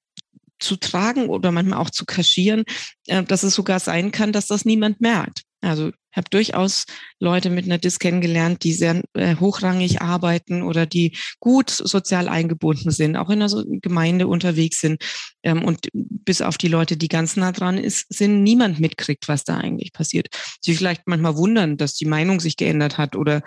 zu 0.60 0.76
tragen 0.76 1.28
oder 1.30 1.52
manchmal 1.52 1.80
auch 1.80 1.90
zu 1.90 2.06
kaschieren, 2.06 2.64
äh, 3.08 3.24
dass 3.24 3.44
es 3.44 3.56
sogar 3.56 3.80
sein 3.80 4.12
kann, 4.12 4.32
dass 4.32 4.48
das 4.48 4.66
niemand 4.66 5.02
merkt. 5.02 5.44
Also 5.62 5.90
ich 5.90 6.18
habe 6.18 6.30
durchaus 6.30 6.86
Leute 7.20 7.50
mit 7.50 7.66
einer 7.66 7.78
Dis 7.78 8.00
kennengelernt, 8.00 8.64
die 8.64 8.74
sehr 8.74 9.04
äh, 9.14 9.36
hochrangig 9.36 10.02
arbeiten 10.02 10.64
oder 10.64 10.86
die 10.86 11.18
gut 11.40 11.70
sozial 11.70 12.30
eingebunden 12.30 12.92
sind, 12.92 13.16
auch 13.16 13.30
in 13.30 13.40
der 13.40 13.50
Gemeinde 13.82 14.28
unterwegs 14.28 14.80
sind 14.80 15.04
ähm, 15.44 15.64
und 15.64 15.88
bis 15.94 16.42
auf 16.42 16.58
die 16.58 16.68
Leute, 16.68 16.98
die 16.98 17.10
ganz 17.10 17.36
nah 17.36 17.52
dran 17.52 17.78
ist, 17.78 18.06
sind 18.10 18.42
niemand 18.42 18.80
mitkriegt, 18.80 19.28
was 19.28 19.44
da 19.44 19.58
eigentlich 19.58 19.94
passiert. 19.94 20.28
Sie 20.62 20.76
vielleicht 20.76 21.04
manchmal 21.06 21.36
wundern, 21.36 21.78
dass 21.78 21.94
die 21.94 22.06
Meinung 22.06 22.40
sich 22.40 22.58
geändert 22.58 22.98
hat 22.98 23.16
oder 23.16 23.44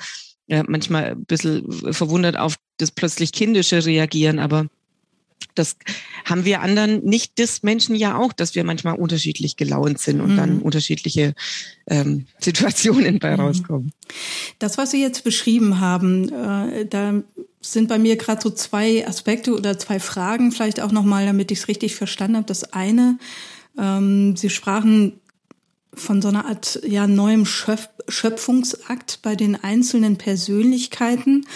äh, 0.48 0.62
manchmal 0.66 1.12
ein 1.12 1.25
bisschen 1.25 1.64
verwundert 1.92 2.37
auf 2.37 2.57
das 2.77 2.90
plötzlich 2.90 3.33
kindische 3.33 3.85
Reagieren, 3.85 4.38
aber 4.38 4.68
das 5.55 5.76
haben 6.24 6.44
wir 6.44 6.61
anderen 6.61 7.05
nicht 7.05 7.38
des 7.38 7.62
Menschen 7.62 7.94
ja 7.94 8.16
auch, 8.16 8.33
dass 8.33 8.55
wir 8.55 8.64
manchmal 8.64 8.96
unterschiedlich 8.96 9.57
gelaunt 9.57 9.98
sind 9.98 10.20
und 10.20 10.33
mhm. 10.33 10.37
dann 10.37 10.59
unterschiedliche 10.61 11.35
ähm, 11.87 12.26
Situationen 12.38 13.18
bei 13.18 13.37
mhm. 13.37 13.42
rauskommen. 13.42 13.92
Das, 14.59 14.78
was 14.78 14.90
Sie 14.90 15.00
jetzt 15.00 15.24
beschrieben 15.24 15.81
haben, 15.81 16.28
äh, 16.33 16.87
da 16.87 17.22
sind 17.61 17.88
bei 17.88 17.98
mir 17.98 18.16
gerade 18.16 18.42
so 18.42 18.50
zwei 18.50 19.07
Aspekte 19.07 19.55
oder 19.55 19.78
zwei 19.78 20.00
Fragen, 20.00 20.52
vielleicht 20.52 20.81
auch 20.81 20.92
nochmal, 20.92 21.26
damit 21.26 21.50
ich 21.50 21.61
es 21.61 21.68
richtig 21.68 21.94
verstanden 21.94 22.37
habe. 22.37 22.46
Das 22.46 22.72
eine, 22.72 23.18
ähm, 23.78 24.37
Sie 24.37 24.50
sprachen 24.50 25.20
von 25.94 26.22
so 26.22 26.28
einer 26.28 26.46
Art 26.46 26.81
ja 26.87 27.07
neuem 27.07 27.44
Schöpf 27.44 27.88
Schöpfungsakt 28.09 29.20
bei 29.22 29.37
den 29.37 29.55
einzelnen 29.62 30.16
Persönlichkeiten. 30.16 31.46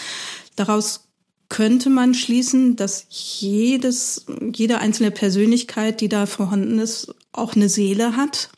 Daraus 0.54 1.05
könnte 1.48 1.90
man 1.90 2.14
schließen, 2.14 2.76
dass 2.76 3.06
jedes, 3.08 4.26
jede 4.52 4.78
einzelne 4.78 5.10
Persönlichkeit, 5.10 6.00
die 6.00 6.08
da 6.08 6.26
vorhanden 6.26 6.78
ist, 6.78 7.14
auch 7.32 7.54
eine 7.54 7.68
Seele 7.68 8.16
hat. 8.16 8.50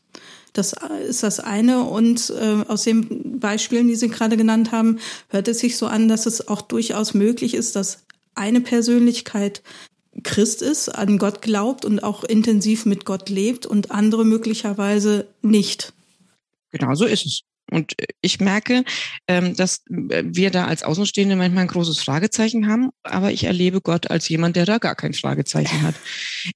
Das 0.53 0.75
ist 1.07 1.23
das 1.23 1.41
eine. 1.41 1.85
Und 1.85 2.31
äh, 2.31 2.65
aus 2.67 2.85
den 2.85 3.39
Beispielen, 3.39 3.89
die 3.89 3.97
Sie 3.97 4.09
gerade 4.09 4.37
genannt 4.37 4.73
haben, 4.73 4.99
hört 5.29 5.49
es 5.49 5.59
sich 5.59 5.77
so 5.77 5.87
an, 5.87 6.09
dass 6.09 6.27
es 6.27 6.49
auch 6.49 6.63
durchaus 6.63 7.15
möglich 7.15 7.55
ist, 7.55 7.77
dass 7.77 8.05
eine 8.35 8.61
Persönlichkeit 8.61 9.63
Christ 10.23 10.63
ist, 10.63 10.89
an 10.89 11.19
Gott 11.19 11.43
glaubt 11.43 11.85
und 11.85 12.03
auch 12.03 12.25
intensiv 12.25 12.87
mit 12.87 13.05
Gott 13.05 13.29
lebt 13.29 13.67
und 13.67 13.91
andere 13.91 14.25
möglicherweise 14.25 15.29
nicht. 15.43 15.93
Genau 16.73 16.95
so 16.95 17.05
ist 17.05 17.27
es. 17.27 17.41
Und 17.71 17.95
ich 18.21 18.41
merke, 18.41 18.85
ähm, 19.27 19.55
dass 19.55 19.83
wir 19.89 20.51
da 20.51 20.67
als 20.67 20.83
Außenstehende 20.83 21.37
manchmal 21.37 21.63
ein 21.63 21.69
großes 21.69 22.01
Fragezeichen 22.01 22.69
haben, 22.69 22.91
aber 23.03 23.33
ich 23.33 23.45
erlebe 23.45 23.81
Gott 23.81 24.11
als 24.11 24.29
jemand, 24.29 24.57
der 24.57 24.67
da 24.67 24.79
gar 24.79 24.95
kein 24.95 25.15
Fragezeichen 25.15 25.83
hat. 25.83 25.95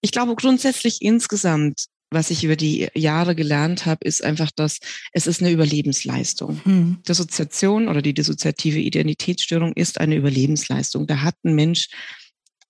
Ich 0.00 0.12
glaube 0.12 0.34
grundsätzlich 0.36 1.02
insgesamt, 1.02 1.86
was 2.10 2.30
ich 2.30 2.44
über 2.44 2.56
die 2.56 2.88
Jahre 2.94 3.34
gelernt 3.34 3.86
habe, 3.86 4.06
ist 4.06 4.22
einfach, 4.22 4.50
dass 4.54 4.78
es 5.12 5.26
ist 5.26 5.40
eine 5.40 5.50
Überlebensleistung. 5.50 6.60
Hm. 6.64 6.98
Dissoziation 7.08 7.88
oder 7.88 8.02
die 8.02 8.14
dissoziative 8.14 8.78
Identitätsstörung 8.78 9.72
ist 9.72 10.00
eine 10.00 10.16
Überlebensleistung. 10.16 11.06
Da 11.06 11.22
hat 11.22 11.36
ein 11.44 11.54
Mensch 11.54 11.88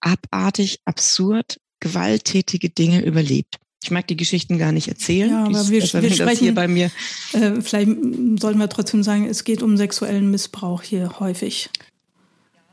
abartig, 0.01 0.81
absurd, 0.85 1.59
gewalttätige 1.81 2.71
Dinge 2.71 3.05
überlebt. 3.05 3.57
Ich 3.83 3.91
mag 3.91 4.07
die 4.07 4.17
Geschichten 4.17 4.59
gar 4.59 4.73
nicht 4.73 4.89
erzählen. 4.89 5.31
Ja, 5.31 5.45
aber 5.45 5.69
wir, 5.69 5.83
wir 5.83 6.11
sprechen 6.11 6.45
hier 6.45 6.55
bei 6.55 6.69
mir. 6.69 6.91
Äh, 7.33 7.61
vielleicht 7.61 7.91
sollten 8.41 8.59
wir 8.59 8.69
trotzdem 8.69 9.03
sagen, 9.03 9.27
es 9.27 9.45
geht 9.45 9.63
um 9.63 9.77
sexuellen 9.77 10.31
Missbrauch 10.31 10.83
hier 10.83 11.19
häufig. 11.19 11.71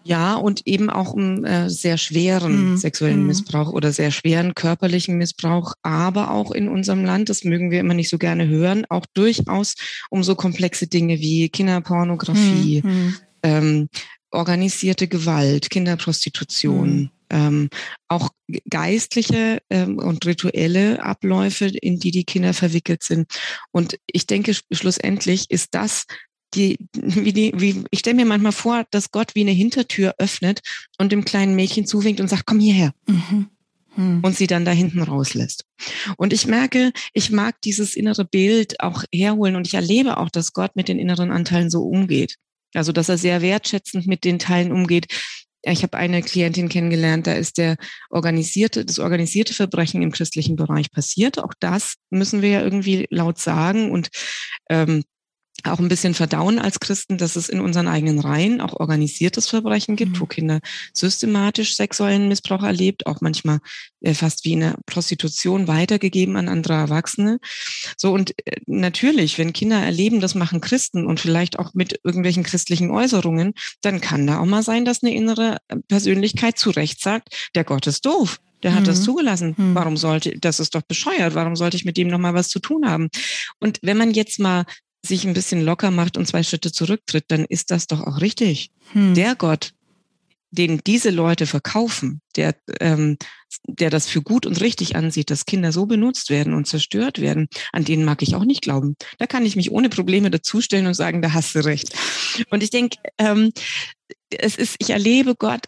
Ja, 0.03 0.35
und 0.35 0.65
eben 0.65 0.89
auch 0.89 1.13
um 1.13 1.43
äh, 1.43 1.69
sehr 1.69 1.97
schweren 1.97 2.73
mm. 2.73 2.77
sexuellen 2.77 3.23
mm. 3.23 3.27
Missbrauch 3.27 3.71
oder 3.71 3.91
sehr 3.91 4.11
schweren 4.11 4.55
körperlichen 4.55 5.17
Missbrauch, 5.17 5.73
aber 5.83 6.31
auch 6.31 6.51
in 6.51 6.69
unserem 6.69 7.03
Land, 7.03 7.29
das 7.29 7.43
mögen 7.43 7.69
wir 7.69 7.79
immer 7.79 7.93
nicht 7.93 8.09
so 8.09 8.17
gerne 8.17 8.47
hören, 8.47 8.85
auch 8.89 9.05
durchaus 9.13 9.75
um 10.09 10.23
so 10.23 10.35
komplexe 10.35 10.87
Dinge 10.87 11.19
wie 11.19 11.49
Kinderpornografie, 11.49 12.81
mm. 12.81 13.15
ähm, 13.43 13.89
organisierte 14.31 15.07
Gewalt, 15.07 15.69
Kinderprostitution. 15.69 16.89
Mhm 16.89 17.09
ähm, 17.29 17.69
auch 18.07 18.29
geistliche 18.69 19.61
ähm, 19.69 19.97
und 19.99 20.25
rituelle 20.25 21.03
Abläufe, 21.03 21.65
in 21.65 21.99
die 21.99 22.11
die 22.11 22.23
Kinder 22.23 22.53
verwickelt 22.53 23.03
sind. 23.03 23.31
Und 23.71 23.97
ich 24.07 24.27
denke, 24.27 24.55
schlussendlich 24.71 25.49
ist 25.49 25.75
das 25.75 26.05
die, 26.53 26.77
wie 26.93 27.33
die, 27.33 27.53
wie, 27.55 27.83
ich 27.91 27.99
stelle 27.99 28.15
mir 28.15 28.25
manchmal 28.25 28.51
vor, 28.51 28.85
dass 28.91 29.11
Gott 29.11 29.35
wie 29.35 29.41
eine 29.41 29.51
Hintertür 29.51 30.15
öffnet 30.17 30.61
und 30.97 31.11
dem 31.11 31.25
kleinen 31.25 31.55
Mädchen 31.55 31.85
zuwinkt 31.85 32.19
und 32.19 32.27
sagt, 32.27 32.45
komm 32.45 32.59
hierher. 32.59 32.93
Mhm. 33.07 33.49
Hm. 33.95 34.21
Und 34.23 34.35
sie 34.35 34.45
dann 34.45 34.65
da 34.65 34.71
hinten 34.71 35.01
rauslässt. 35.01 35.65
Und 36.15 36.31
ich 36.31 36.45
merke, 36.45 36.91
ich 37.13 37.31
mag 37.31 37.59
dieses 37.61 37.95
innere 37.95 38.23
Bild 38.23 38.79
auch 38.81 39.03
herholen 39.11 39.55
und 39.55 39.65
ich 39.65 39.73
erlebe 39.73 40.17
auch, 40.17 40.29
dass 40.29 40.53
Gott 40.53 40.75
mit 40.75 40.87
den 40.87 40.99
inneren 40.99 41.31
Anteilen 41.31 41.71
so 41.71 41.81
umgeht. 41.83 42.35
Also, 42.75 42.91
dass 42.91 43.09
er 43.09 43.17
sehr 43.17 43.41
wertschätzend 43.41 44.05
mit 44.05 44.25
den 44.25 44.37
Teilen 44.37 44.71
umgeht, 44.71 45.07
ich 45.63 45.83
habe 45.83 45.97
eine 45.97 46.21
Klientin 46.21 46.69
kennengelernt, 46.69 47.27
da 47.27 47.33
ist 47.33 47.57
der 47.57 47.75
organisierte, 48.09 48.85
das 48.85 48.99
organisierte 48.99 49.53
Verbrechen 49.53 50.01
im 50.01 50.11
christlichen 50.11 50.55
Bereich 50.55 50.91
passiert. 50.91 51.39
Auch 51.39 51.53
das 51.59 51.95
müssen 52.09 52.41
wir 52.41 52.49
ja 52.49 52.61
irgendwie 52.61 53.07
laut 53.09 53.39
sagen 53.39 53.91
und 53.91 54.09
ähm, 54.69 55.03
auch 55.65 55.79
ein 55.79 55.87
bisschen 55.87 56.13
verdauen 56.13 56.59
als 56.59 56.79
Christen, 56.79 57.17
dass 57.17 57.35
es 57.35 57.49
in 57.49 57.59
unseren 57.59 57.87
eigenen 57.87 58.19
Reihen 58.19 58.61
auch 58.61 58.73
organisiertes 58.79 59.47
Verbrechen 59.47 59.95
gibt, 59.95 60.13
mhm. 60.13 60.19
wo 60.19 60.25
Kinder 60.25 60.59
systematisch 60.93 61.75
sexuellen 61.75 62.27
Missbrauch 62.27 62.63
erlebt, 62.63 63.07
auch 63.07 63.21
manchmal 63.21 63.59
äh, 64.01 64.13
fast 64.13 64.45
wie 64.45 64.55
eine 64.55 64.75
Prostitution 64.85 65.67
weitergegeben 65.67 66.35
an 66.35 66.47
andere 66.47 66.73
Erwachsene. 66.73 67.39
So 67.97 68.13
und 68.13 68.33
äh, 68.45 68.57
natürlich, 68.65 69.37
wenn 69.37 69.53
Kinder 69.53 69.79
erleben, 69.79 70.19
das 70.19 70.35
machen 70.35 70.61
Christen 70.61 71.05
und 71.05 71.19
vielleicht 71.19 71.59
auch 71.59 71.73
mit 71.73 71.99
irgendwelchen 72.03 72.43
christlichen 72.43 72.91
Äußerungen, 72.91 73.53
dann 73.81 74.01
kann 74.01 74.27
da 74.27 74.39
auch 74.39 74.45
mal 74.45 74.63
sein, 74.63 74.85
dass 74.85 75.03
eine 75.03 75.13
innere 75.13 75.57
äh, 75.67 75.77
Persönlichkeit 75.87 76.57
zu 76.57 76.69
Recht 76.69 77.01
sagt, 77.01 77.49
der 77.55 77.63
Gott 77.63 77.87
ist 77.87 78.05
doof. 78.05 78.39
Der 78.63 78.73
hat 78.73 78.81
mhm. 78.81 78.87
das 78.87 79.03
zugelassen. 79.03 79.55
Mhm. 79.57 79.75
Warum 79.75 79.97
sollte, 79.97 80.37
das 80.37 80.59
ist 80.59 80.75
doch 80.75 80.81
bescheuert. 80.81 81.35
Warum 81.35 81.55
sollte 81.55 81.77
ich 81.77 81.85
mit 81.85 81.97
dem 81.97 82.09
nochmal 82.09 82.33
was 82.33 82.49
zu 82.49 82.59
tun 82.59 82.89
haben? 82.89 83.09
Und 83.59 83.79
wenn 83.81 83.97
man 83.97 84.11
jetzt 84.11 84.39
mal 84.39 84.65
sich 85.05 85.25
ein 85.25 85.33
bisschen 85.33 85.63
locker 85.63 85.91
macht 85.91 86.17
und 86.17 86.27
zwei 86.27 86.43
Schritte 86.43 86.71
zurücktritt, 86.71 87.25
dann 87.29 87.45
ist 87.45 87.71
das 87.71 87.87
doch 87.87 88.01
auch 88.01 88.21
richtig. 88.21 88.71
Hm. 88.93 89.13
Der 89.13 89.35
Gott, 89.35 89.71
den 90.51 90.81
diese 90.85 91.09
Leute 91.09 91.45
verkaufen, 91.45 92.21
der, 92.35 92.55
ähm, 92.79 93.17
der 93.65 93.89
das 93.89 94.07
für 94.07 94.21
gut 94.21 94.45
und 94.45 94.61
richtig 94.61 94.95
ansieht, 94.95 95.29
dass 95.29 95.45
Kinder 95.45 95.71
so 95.71 95.85
benutzt 95.85 96.29
werden 96.29 96.53
und 96.53 96.67
zerstört 96.67 97.19
werden, 97.19 97.47
an 97.71 97.85
denen 97.85 98.03
mag 98.03 98.21
ich 98.21 98.35
auch 98.35 98.45
nicht 98.45 98.61
glauben. 98.61 98.95
Da 99.19 99.27
kann 99.27 99.45
ich 99.45 99.55
mich 99.55 99.71
ohne 99.71 99.89
Probleme 99.89 100.31
dazustellen 100.31 100.87
und 100.87 100.95
sagen, 100.95 101.21
da 101.21 101.33
hast 101.33 101.55
du 101.55 101.63
recht. 101.63 101.93
Und 102.49 102.63
ich 102.63 102.71
denke, 102.71 102.97
ähm, 103.17 103.51
es 104.29 104.55
ist, 104.55 104.75
ich 104.79 104.91
erlebe 104.91 105.35
Gott 105.35 105.65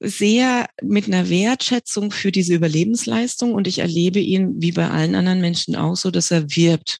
sehr 0.00 0.68
mit 0.82 1.06
einer 1.06 1.28
Wertschätzung 1.28 2.10
für 2.10 2.32
diese 2.32 2.54
Überlebensleistung 2.54 3.52
und 3.54 3.66
ich 3.66 3.78
erlebe 3.78 4.18
ihn 4.18 4.60
wie 4.60 4.72
bei 4.72 4.88
allen 4.88 5.14
anderen 5.14 5.40
Menschen 5.40 5.76
auch 5.76 5.96
so, 5.96 6.10
dass 6.10 6.30
er 6.30 6.54
wirbt 6.54 6.98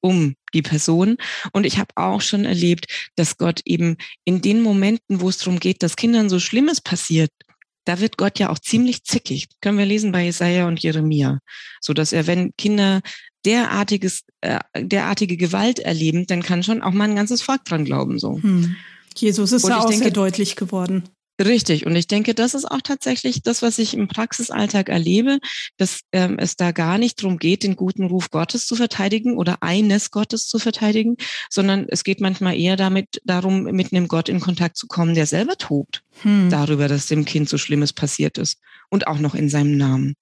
um 0.00 0.34
die 0.54 0.62
Person. 0.62 1.16
Und 1.52 1.64
ich 1.64 1.78
habe 1.78 1.90
auch 1.96 2.20
schon 2.20 2.44
erlebt, 2.44 2.86
dass 3.16 3.36
Gott 3.36 3.60
eben 3.64 3.96
in 4.24 4.40
den 4.40 4.62
Momenten, 4.62 5.20
wo 5.20 5.28
es 5.28 5.38
darum 5.38 5.60
geht, 5.60 5.82
dass 5.82 5.96
Kindern 5.96 6.28
so 6.28 6.38
Schlimmes 6.38 6.80
passiert, 6.80 7.30
da 7.84 8.00
wird 8.00 8.18
Gott 8.18 8.38
ja 8.38 8.50
auch 8.50 8.58
ziemlich 8.58 9.04
zickig. 9.04 9.48
Können 9.62 9.78
wir 9.78 9.86
lesen 9.86 10.12
bei 10.12 10.24
Jesaja 10.24 10.68
und 10.68 10.80
Jeremia. 10.80 11.38
So 11.80 11.94
dass 11.94 12.12
er, 12.12 12.26
wenn 12.26 12.52
Kinder 12.58 13.00
derartiges, 13.46 14.24
äh, 14.42 14.58
derartige 14.76 15.36
Gewalt 15.36 15.78
erleben, 15.78 16.26
dann 16.26 16.42
kann 16.42 16.62
schon 16.62 16.82
auch 16.82 16.92
mal 16.92 17.04
ein 17.04 17.16
ganzes 17.16 17.40
Volk 17.40 17.64
dran 17.64 17.84
glauben, 17.84 18.18
so. 18.18 18.42
Hm. 18.42 18.76
Jesus 19.16 19.52
ist 19.52 19.66
da 19.66 19.78
auch 19.78 19.86
denke, 19.86 20.04
sehr 20.04 20.12
deutlich 20.12 20.54
geworden. 20.54 21.04
Richtig. 21.40 21.86
Und 21.86 21.94
ich 21.94 22.08
denke, 22.08 22.34
das 22.34 22.54
ist 22.54 22.64
auch 22.64 22.80
tatsächlich 22.82 23.42
das, 23.42 23.62
was 23.62 23.78
ich 23.78 23.94
im 23.94 24.08
Praxisalltag 24.08 24.88
erlebe, 24.88 25.38
dass 25.76 26.00
ähm, 26.10 26.36
es 26.38 26.56
da 26.56 26.72
gar 26.72 26.98
nicht 26.98 27.22
darum 27.22 27.38
geht, 27.38 27.62
den 27.62 27.76
guten 27.76 28.06
Ruf 28.06 28.30
Gottes 28.30 28.66
zu 28.66 28.74
verteidigen 28.74 29.36
oder 29.36 29.58
eines 29.62 30.10
Gottes 30.10 30.48
zu 30.48 30.58
verteidigen, 30.58 31.16
sondern 31.48 31.86
es 31.88 32.02
geht 32.02 32.20
manchmal 32.20 32.58
eher 32.58 32.74
damit 32.76 33.20
darum, 33.24 33.62
mit 33.64 33.92
einem 33.92 34.08
Gott 34.08 34.28
in 34.28 34.40
Kontakt 34.40 34.76
zu 34.76 34.88
kommen, 34.88 35.14
der 35.14 35.26
selber 35.26 35.56
tobt 35.56 36.02
hm. 36.22 36.50
darüber, 36.50 36.88
dass 36.88 37.06
dem 37.06 37.24
Kind 37.24 37.48
so 37.48 37.58
Schlimmes 37.58 37.92
passiert 37.92 38.38
ist 38.38 38.58
und 38.90 39.06
auch 39.06 39.18
noch 39.18 39.34
in 39.34 39.48
seinem 39.48 39.76
Namen. 39.76 40.14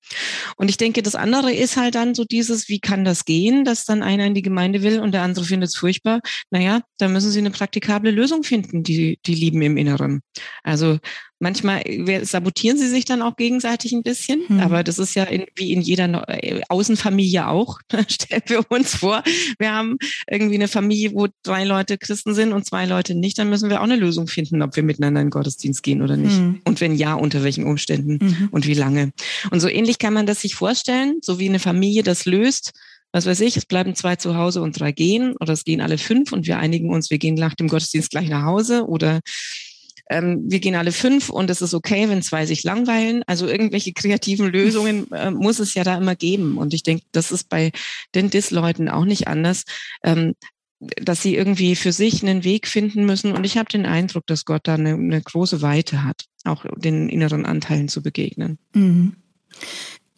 Und 0.56 0.68
ich 0.68 0.76
denke, 0.76 1.02
das 1.02 1.14
andere 1.14 1.52
ist 1.52 1.76
halt 1.76 1.94
dann 1.94 2.14
so 2.14 2.24
dieses, 2.24 2.68
wie 2.68 2.80
kann 2.80 3.04
das 3.04 3.24
gehen, 3.24 3.64
dass 3.64 3.84
dann 3.84 4.02
einer 4.02 4.26
in 4.26 4.34
die 4.34 4.42
Gemeinde 4.42 4.82
will 4.82 5.00
und 5.00 5.12
der 5.12 5.22
andere 5.22 5.44
findet 5.44 5.70
es 5.70 5.76
furchtbar. 5.76 6.20
Naja, 6.50 6.82
da 6.98 7.08
müssen 7.08 7.30
sie 7.30 7.38
eine 7.38 7.50
praktikable 7.50 8.10
Lösung 8.10 8.42
finden, 8.42 8.82
die, 8.82 9.18
die 9.24 9.34
lieben 9.34 9.62
im 9.62 9.76
Inneren. 9.76 10.20
Also 10.62 10.98
Manchmal 11.38 11.82
sabotieren 12.22 12.78
sie 12.78 12.88
sich 12.88 13.04
dann 13.04 13.20
auch 13.20 13.36
gegenseitig 13.36 13.92
ein 13.92 14.02
bisschen, 14.02 14.48
hm. 14.48 14.60
aber 14.60 14.82
das 14.82 14.98
ist 14.98 15.14
ja 15.14 15.24
in, 15.24 15.44
wie 15.54 15.72
in 15.72 15.82
jeder 15.82 16.24
äh, 16.28 16.62
Außenfamilie 16.68 17.46
auch. 17.46 17.80
Stellen 18.08 18.42
wir 18.46 18.70
uns 18.70 18.96
vor, 18.96 19.22
wir 19.58 19.72
haben 19.72 19.98
irgendwie 20.30 20.54
eine 20.54 20.68
Familie, 20.68 21.12
wo 21.12 21.28
drei 21.42 21.64
Leute 21.64 21.98
Christen 21.98 22.34
sind 22.34 22.52
und 22.52 22.64
zwei 22.64 22.86
Leute 22.86 23.14
nicht, 23.14 23.38
dann 23.38 23.50
müssen 23.50 23.68
wir 23.68 23.80
auch 23.80 23.84
eine 23.84 23.96
Lösung 23.96 24.28
finden, 24.28 24.62
ob 24.62 24.76
wir 24.76 24.82
miteinander 24.82 25.20
in 25.20 25.26
den 25.26 25.30
Gottesdienst 25.30 25.82
gehen 25.82 26.00
oder 26.00 26.16
nicht. 26.16 26.36
Hm. 26.36 26.60
Und 26.64 26.80
wenn 26.80 26.94
ja, 26.94 27.14
unter 27.14 27.44
welchen 27.44 27.64
Umständen 27.64 28.18
mhm. 28.20 28.48
und 28.50 28.66
wie 28.66 28.74
lange. 28.74 29.12
Und 29.50 29.60
so 29.60 29.68
ähnlich 29.68 29.98
kann 29.98 30.14
man 30.14 30.26
das 30.26 30.40
sich 30.40 30.54
vorstellen, 30.54 31.18
so 31.20 31.38
wie 31.38 31.48
eine 31.48 31.58
Familie 31.58 32.02
das 32.02 32.24
löst 32.24 32.72
was 33.16 33.24
weiß 33.24 33.40
ich, 33.40 33.56
es 33.56 33.64
bleiben 33.64 33.94
zwei 33.94 34.16
zu 34.16 34.36
Hause 34.36 34.60
und 34.60 34.78
drei 34.78 34.92
gehen 34.92 35.36
oder 35.40 35.54
es 35.54 35.64
gehen 35.64 35.80
alle 35.80 35.96
fünf 35.96 36.32
und 36.32 36.46
wir 36.46 36.58
einigen 36.58 36.90
uns, 36.90 37.10
wir 37.10 37.16
gehen 37.16 37.34
nach 37.34 37.54
dem 37.54 37.66
Gottesdienst 37.66 38.10
gleich 38.10 38.28
nach 38.28 38.42
Hause 38.42 38.86
oder 38.86 39.20
ähm, 40.08 40.44
wir 40.46 40.60
gehen 40.60 40.74
alle 40.74 40.92
fünf 40.92 41.30
und 41.30 41.50
es 41.50 41.62
ist 41.62 41.74
okay, 41.74 42.08
wenn 42.08 42.22
zwei 42.22 42.46
sich 42.46 42.62
langweilen. 42.62 43.22
Also 43.26 43.46
irgendwelche 43.46 43.92
kreativen 43.92 44.46
Lösungen 44.46 45.10
äh, 45.12 45.30
muss 45.30 45.58
es 45.58 45.74
ja 45.74 45.84
da 45.84 45.96
immer 45.96 46.14
geben. 46.14 46.58
Und 46.58 46.74
ich 46.74 46.82
denke, 46.82 47.04
das 47.12 47.32
ist 47.32 47.48
bei 47.48 47.72
den 48.14 48.30
DIS-Leuten 48.30 48.88
auch 48.88 49.04
nicht 49.04 49.28
anders. 49.28 49.64
Ähm, 50.02 50.34
dass 50.78 51.22
sie 51.22 51.34
irgendwie 51.34 51.74
für 51.74 51.92
sich 51.92 52.22
einen 52.22 52.44
Weg 52.44 52.68
finden 52.68 53.06
müssen. 53.06 53.32
Und 53.32 53.44
ich 53.44 53.56
habe 53.56 53.70
den 53.70 53.86
Eindruck, 53.86 54.26
dass 54.26 54.44
Gott 54.44 54.68
da 54.68 54.74
eine, 54.74 54.92
eine, 54.92 55.22
große 55.22 55.62
Weite 55.62 56.04
hat, 56.04 56.26
auch 56.44 56.66
den 56.76 57.08
inneren 57.08 57.46
Anteilen 57.46 57.88
zu 57.88 58.02
begegnen. 58.02 58.58
Mhm. 58.74 59.16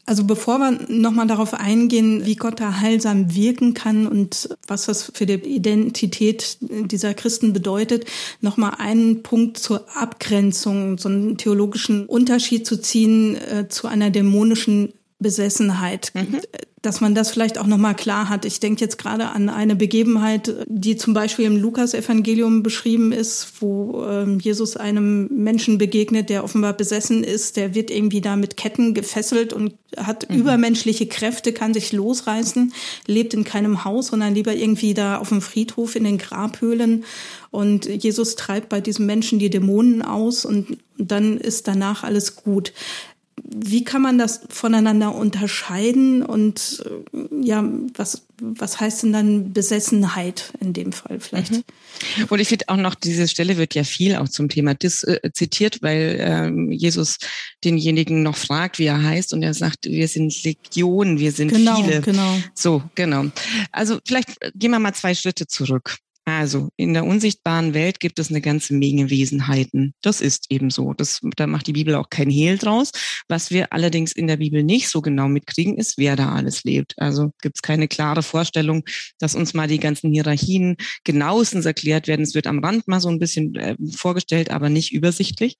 Also 0.08 0.24
bevor 0.24 0.56
wir 0.56 0.70
nochmal 0.88 1.26
darauf 1.26 1.52
eingehen, 1.52 2.24
wie 2.24 2.34
Gott 2.34 2.60
da 2.60 2.80
heilsam 2.80 3.34
wirken 3.34 3.74
kann 3.74 4.06
und 4.06 4.48
was 4.66 4.86
das 4.86 5.12
für 5.12 5.26
die 5.26 5.34
Identität 5.34 6.56
dieser 6.62 7.12
Christen 7.12 7.52
bedeutet, 7.52 8.06
nochmal 8.40 8.76
einen 8.78 9.22
Punkt 9.22 9.58
zur 9.58 9.84
Abgrenzung, 9.94 10.96
so 10.96 11.10
einen 11.10 11.36
theologischen 11.36 12.06
Unterschied 12.06 12.66
zu 12.66 12.80
ziehen 12.80 13.36
äh, 13.36 13.68
zu 13.68 13.86
einer 13.86 14.08
dämonischen 14.08 14.94
Besessenheit, 15.20 16.12
mhm. 16.14 16.40
dass 16.80 17.00
man 17.00 17.12
das 17.12 17.32
vielleicht 17.32 17.58
auch 17.58 17.66
nochmal 17.66 17.96
klar 17.96 18.28
hat. 18.28 18.44
Ich 18.44 18.60
denke 18.60 18.80
jetzt 18.80 18.98
gerade 18.98 19.30
an 19.30 19.48
eine 19.48 19.74
Begebenheit, 19.74 20.54
die 20.68 20.96
zum 20.96 21.12
Beispiel 21.12 21.46
im 21.46 21.56
Lukas-Evangelium 21.56 22.62
beschrieben 22.62 23.10
ist, 23.10 23.54
wo 23.60 24.04
ähm, 24.08 24.38
Jesus 24.38 24.76
einem 24.76 25.26
Menschen 25.26 25.76
begegnet, 25.76 26.30
der 26.30 26.44
offenbar 26.44 26.72
besessen 26.72 27.24
ist, 27.24 27.56
der 27.56 27.74
wird 27.74 27.90
irgendwie 27.90 28.20
da 28.20 28.36
mit 28.36 28.56
Ketten 28.56 28.94
gefesselt 28.94 29.52
und 29.52 29.74
hat 29.96 30.30
mhm. 30.30 30.36
übermenschliche 30.36 31.08
Kräfte, 31.08 31.52
kann 31.52 31.74
sich 31.74 31.92
losreißen, 31.92 32.72
lebt 33.06 33.34
in 33.34 33.42
keinem 33.42 33.84
Haus, 33.84 34.08
sondern 34.08 34.34
lieber 34.34 34.54
irgendwie 34.54 34.94
da 34.94 35.18
auf 35.18 35.30
dem 35.30 35.40
Friedhof 35.40 35.96
in 35.96 36.04
den 36.04 36.18
Grabhöhlen. 36.18 37.04
Und 37.50 37.86
Jesus 37.86 38.36
treibt 38.36 38.68
bei 38.68 38.80
diesem 38.80 39.06
Menschen 39.06 39.40
die 39.40 39.50
Dämonen 39.50 40.02
aus 40.02 40.44
und 40.44 40.78
dann 40.96 41.38
ist 41.38 41.66
danach 41.66 42.04
alles 42.04 42.36
gut 42.36 42.72
wie 43.44 43.84
kann 43.84 44.02
man 44.02 44.18
das 44.18 44.40
voneinander 44.48 45.14
unterscheiden 45.14 46.22
und 46.22 46.84
äh, 47.12 47.46
ja, 47.46 47.64
was, 47.94 48.26
was 48.40 48.80
heißt 48.80 49.02
denn 49.02 49.12
dann 49.12 49.52
Besessenheit 49.52 50.52
in 50.60 50.72
dem 50.72 50.92
Fall 50.92 51.20
vielleicht? 51.20 51.52
Mhm. 51.52 51.64
Und 52.28 52.40
ich 52.40 52.48
finde 52.48 52.68
auch 52.68 52.76
noch, 52.76 52.94
diese 52.94 53.28
Stelle 53.28 53.56
wird 53.56 53.74
ja 53.74 53.84
viel 53.84 54.16
auch 54.16 54.28
zum 54.28 54.48
Thema 54.48 54.74
Dis 54.74 55.02
äh, 55.02 55.30
zitiert, 55.32 55.82
weil 55.82 56.18
ähm, 56.20 56.70
Jesus 56.72 57.18
denjenigen 57.64 58.22
noch 58.22 58.36
fragt, 58.36 58.78
wie 58.78 58.86
er 58.86 59.02
heißt 59.02 59.32
und 59.32 59.42
er 59.42 59.54
sagt, 59.54 59.86
wir 59.86 60.08
sind 60.08 60.42
Legionen, 60.44 61.18
wir 61.18 61.32
sind 61.32 61.48
genau, 61.48 61.82
viele. 61.82 62.00
Genau. 62.00 62.38
So, 62.54 62.82
genau. 62.94 63.26
Also 63.72 63.98
vielleicht 64.06 64.38
gehen 64.54 64.70
wir 64.70 64.78
mal 64.78 64.94
zwei 64.94 65.14
Schritte 65.14 65.46
zurück. 65.46 65.96
Also 66.28 66.68
in 66.76 66.94
der 66.94 67.04
unsichtbaren 67.04 67.74
Welt 67.74 68.00
gibt 68.00 68.18
es 68.18 68.28
eine 68.30 68.40
ganze 68.40 68.74
Menge 68.74 69.10
Wesenheiten. 69.10 69.94
Das 70.02 70.20
ist 70.20 70.46
eben 70.50 70.70
so. 70.70 70.92
Das, 70.92 71.20
da 71.36 71.46
macht 71.46 71.66
die 71.66 71.72
Bibel 71.72 71.94
auch 71.94 72.10
kein 72.10 72.28
Hehl 72.28 72.58
draus. 72.58 72.92
Was 73.28 73.50
wir 73.50 73.72
allerdings 73.72 74.12
in 74.12 74.26
der 74.26 74.36
Bibel 74.36 74.62
nicht 74.62 74.88
so 74.88 75.00
genau 75.00 75.28
mitkriegen, 75.28 75.76
ist, 75.78 75.96
wer 75.96 76.16
da 76.16 76.32
alles 76.34 76.64
lebt. 76.64 76.94
Also 76.98 77.32
gibt 77.40 77.56
es 77.56 77.62
keine 77.62 77.88
klare 77.88 78.22
Vorstellung, 78.22 78.84
dass 79.18 79.34
uns 79.34 79.54
mal 79.54 79.68
die 79.68 79.78
ganzen 79.78 80.12
Hierarchien 80.12 80.76
genauestens 81.04 81.64
erklärt 81.64 82.08
werden. 82.08 82.22
Es 82.22 82.34
wird 82.34 82.46
am 82.46 82.62
Rand 82.62 82.86
mal 82.88 83.00
so 83.00 83.08
ein 83.08 83.18
bisschen 83.18 83.54
äh, 83.54 83.76
vorgestellt, 83.96 84.50
aber 84.50 84.68
nicht 84.68 84.92
übersichtlich. 84.92 85.56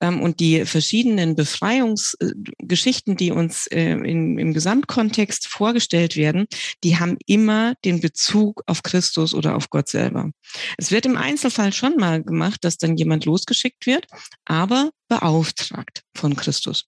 Ähm, 0.00 0.20
und 0.20 0.40
die 0.40 0.64
verschiedenen 0.64 1.36
Befreiungsgeschichten, 1.36 3.16
die 3.16 3.30
uns 3.30 3.66
äh, 3.68 3.92
in, 3.92 4.38
im 4.38 4.52
Gesamtkontext 4.52 5.48
vorgestellt 5.48 6.16
werden, 6.16 6.46
die 6.84 6.98
haben 6.98 7.16
immer 7.26 7.74
den 7.84 8.00
Bezug 8.00 8.62
auf 8.66 8.82
Christus 8.82 9.34
oder 9.34 9.56
auf 9.56 9.70
Gott 9.70 9.85
Gott 9.86 9.88
selber. 9.88 10.30
Es 10.78 10.90
wird 10.90 11.06
im 11.06 11.16
Einzelfall 11.16 11.72
schon 11.72 11.96
mal 11.96 12.22
gemacht, 12.22 12.64
dass 12.64 12.76
dann 12.76 12.96
jemand 12.96 13.24
losgeschickt 13.24 13.86
wird, 13.86 14.06
aber 14.44 14.90
beauftragt 15.08 16.02
von 16.16 16.34
Christus. 16.34 16.86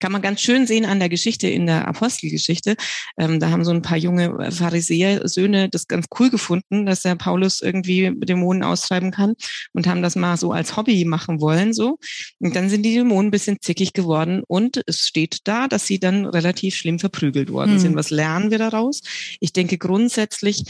Kann 0.00 0.12
man 0.12 0.22
ganz 0.22 0.40
schön 0.40 0.66
sehen 0.66 0.86
an 0.86 1.00
der 1.00 1.08
Geschichte 1.08 1.48
in 1.48 1.66
der 1.66 1.88
Apostelgeschichte. 1.88 2.76
Ähm, 3.18 3.40
da 3.40 3.50
haben 3.50 3.64
so 3.64 3.72
ein 3.72 3.82
paar 3.82 3.98
junge 3.98 4.52
Pharisäer-Söhne 4.52 5.68
das 5.68 5.88
ganz 5.88 6.06
cool 6.18 6.30
gefunden, 6.30 6.86
dass 6.86 7.02
der 7.02 7.16
Paulus 7.16 7.60
irgendwie 7.60 8.12
Dämonen 8.14 8.62
austreiben 8.62 9.10
kann 9.10 9.34
und 9.72 9.88
haben 9.88 10.00
das 10.00 10.14
mal 10.14 10.36
so 10.36 10.52
als 10.52 10.76
Hobby 10.76 11.04
machen 11.04 11.40
wollen, 11.40 11.72
so. 11.72 11.98
Und 12.38 12.54
dann 12.54 12.70
sind 12.70 12.84
die 12.84 12.94
Dämonen 12.94 13.28
ein 13.28 13.32
bisschen 13.32 13.58
zickig 13.60 13.92
geworden 13.92 14.44
und 14.46 14.80
es 14.86 15.00
steht 15.00 15.40
da, 15.44 15.66
dass 15.66 15.86
sie 15.86 15.98
dann 15.98 16.26
relativ 16.26 16.76
schlimm 16.76 17.00
verprügelt 17.00 17.50
worden 17.50 17.72
hm. 17.72 17.78
sind. 17.80 17.96
Was 17.96 18.10
lernen 18.10 18.52
wir 18.52 18.58
daraus? 18.58 19.02
Ich 19.40 19.52
denke 19.52 19.78
grundsätzlich, 19.78 20.62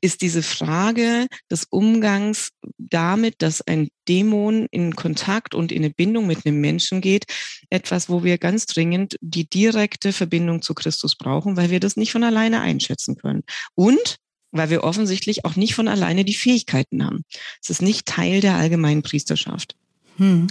ist 0.00 0.22
diese 0.22 0.42
Frage 0.42 1.26
des 1.50 1.64
Umgangs 1.70 2.50
damit, 2.78 3.36
dass 3.38 3.62
ein 3.62 3.88
Dämon 4.08 4.66
in 4.70 4.94
Kontakt 4.94 5.54
und 5.54 5.72
in 5.72 5.84
eine 5.84 5.90
Bindung 5.90 6.26
mit 6.26 6.46
einem 6.46 6.60
Menschen 6.60 7.00
geht, 7.00 7.24
etwas, 7.70 8.08
wo 8.08 8.22
wir 8.22 8.38
ganz 8.38 8.66
dringend 8.66 9.16
die 9.20 9.48
direkte 9.48 10.12
Verbindung 10.12 10.62
zu 10.62 10.74
Christus 10.74 11.16
brauchen, 11.16 11.56
weil 11.56 11.70
wir 11.70 11.80
das 11.80 11.96
nicht 11.96 12.12
von 12.12 12.24
alleine 12.24 12.60
einschätzen 12.60 13.16
können. 13.16 13.42
Und 13.74 14.18
weil 14.52 14.70
wir 14.70 14.84
offensichtlich 14.84 15.44
auch 15.44 15.56
nicht 15.56 15.74
von 15.74 15.88
alleine 15.88 16.24
die 16.24 16.34
Fähigkeiten 16.34 17.04
haben. 17.04 17.24
Es 17.62 17.70
ist 17.70 17.82
nicht 17.82 18.06
Teil 18.06 18.40
der 18.40 18.54
allgemeinen 18.54 19.02
Priesterschaft. 19.02 19.76
Hm. 20.16 20.46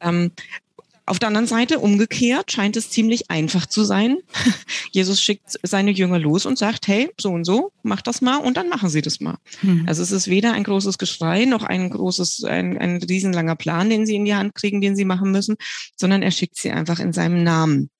Ähm, 0.00 0.32
auf 1.06 1.18
der 1.18 1.28
anderen 1.28 1.46
Seite, 1.46 1.78
umgekehrt, 1.78 2.52
scheint 2.52 2.76
es 2.76 2.90
ziemlich 2.90 3.30
einfach 3.30 3.66
zu 3.66 3.84
sein. 3.84 4.18
Jesus 4.92 5.20
schickt 5.20 5.58
seine 5.62 5.90
Jünger 5.90 6.18
los 6.18 6.46
und 6.46 6.58
sagt, 6.58 6.88
hey, 6.88 7.10
so 7.18 7.30
und 7.30 7.44
so, 7.44 7.72
mach 7.82 8.02
das 8.02 8.20
mal 8.20 8.36
und 8.36 8.56
dann 8.56 8.68
machen 8.68 8.88
sie 8.88 9.02
das 9.02 9.20
mal. 9.20 9.36
Hm. 9.60 9.84
Also 9.86 10.02
es 10.02 10.12
ist 10.12 10.28
weder 10.28 10.52
ein 10.52 10.64
großes 10.64 10.98
Geschrei 10.98 11.44
noch 11.44 11.62
ein 11.62 11.90
großes, 11.90 12.44
ein, 12.44 12.78
ein 12.78 13.02
riesenlanger 13.02 13.56
Plan, 13.56 13.90
den 13.90 14.06
sie 14.06 14.16
in 14.16 14.24
die 14.24 14.34
Hand 14.34 14.54
kriegen, 14.54 14.80
den 14.80 14.96
sie 14.96 15.04
machen 15.04 15.32
müssen, 15.32 15.56
sondern 15.96 16.22
er 16.22 16.30
schickt 16.30 16.56
sie 16.56 16.70
einfach 16.70 17.00
in 17.00 17.12
seinem 17.12 17.42
Namen. 17.42 17.90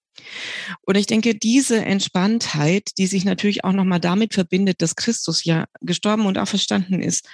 Und 0.83 0.97
ich 0.97 1.07
denke, 1.07 1.35
diese 1.35 1.85
Entspanntheit, 1.85 2.91
die 2.99 3.07
sich 3.07 3.25
natürlich 3.25 3.65
auch 3.65 3.73
nochmal 3.73 4.01
damit 4.01 4.35
verbindet, 4.35 4.83
dass 4.83 4.97
Christus 4.97 5.45
ja 5.45 5.67
gestorben 5.81 6.27
und 6.27 6.39
auch 6.39 6.49
verstanden 6.49 7.03
ist 7.03 7.29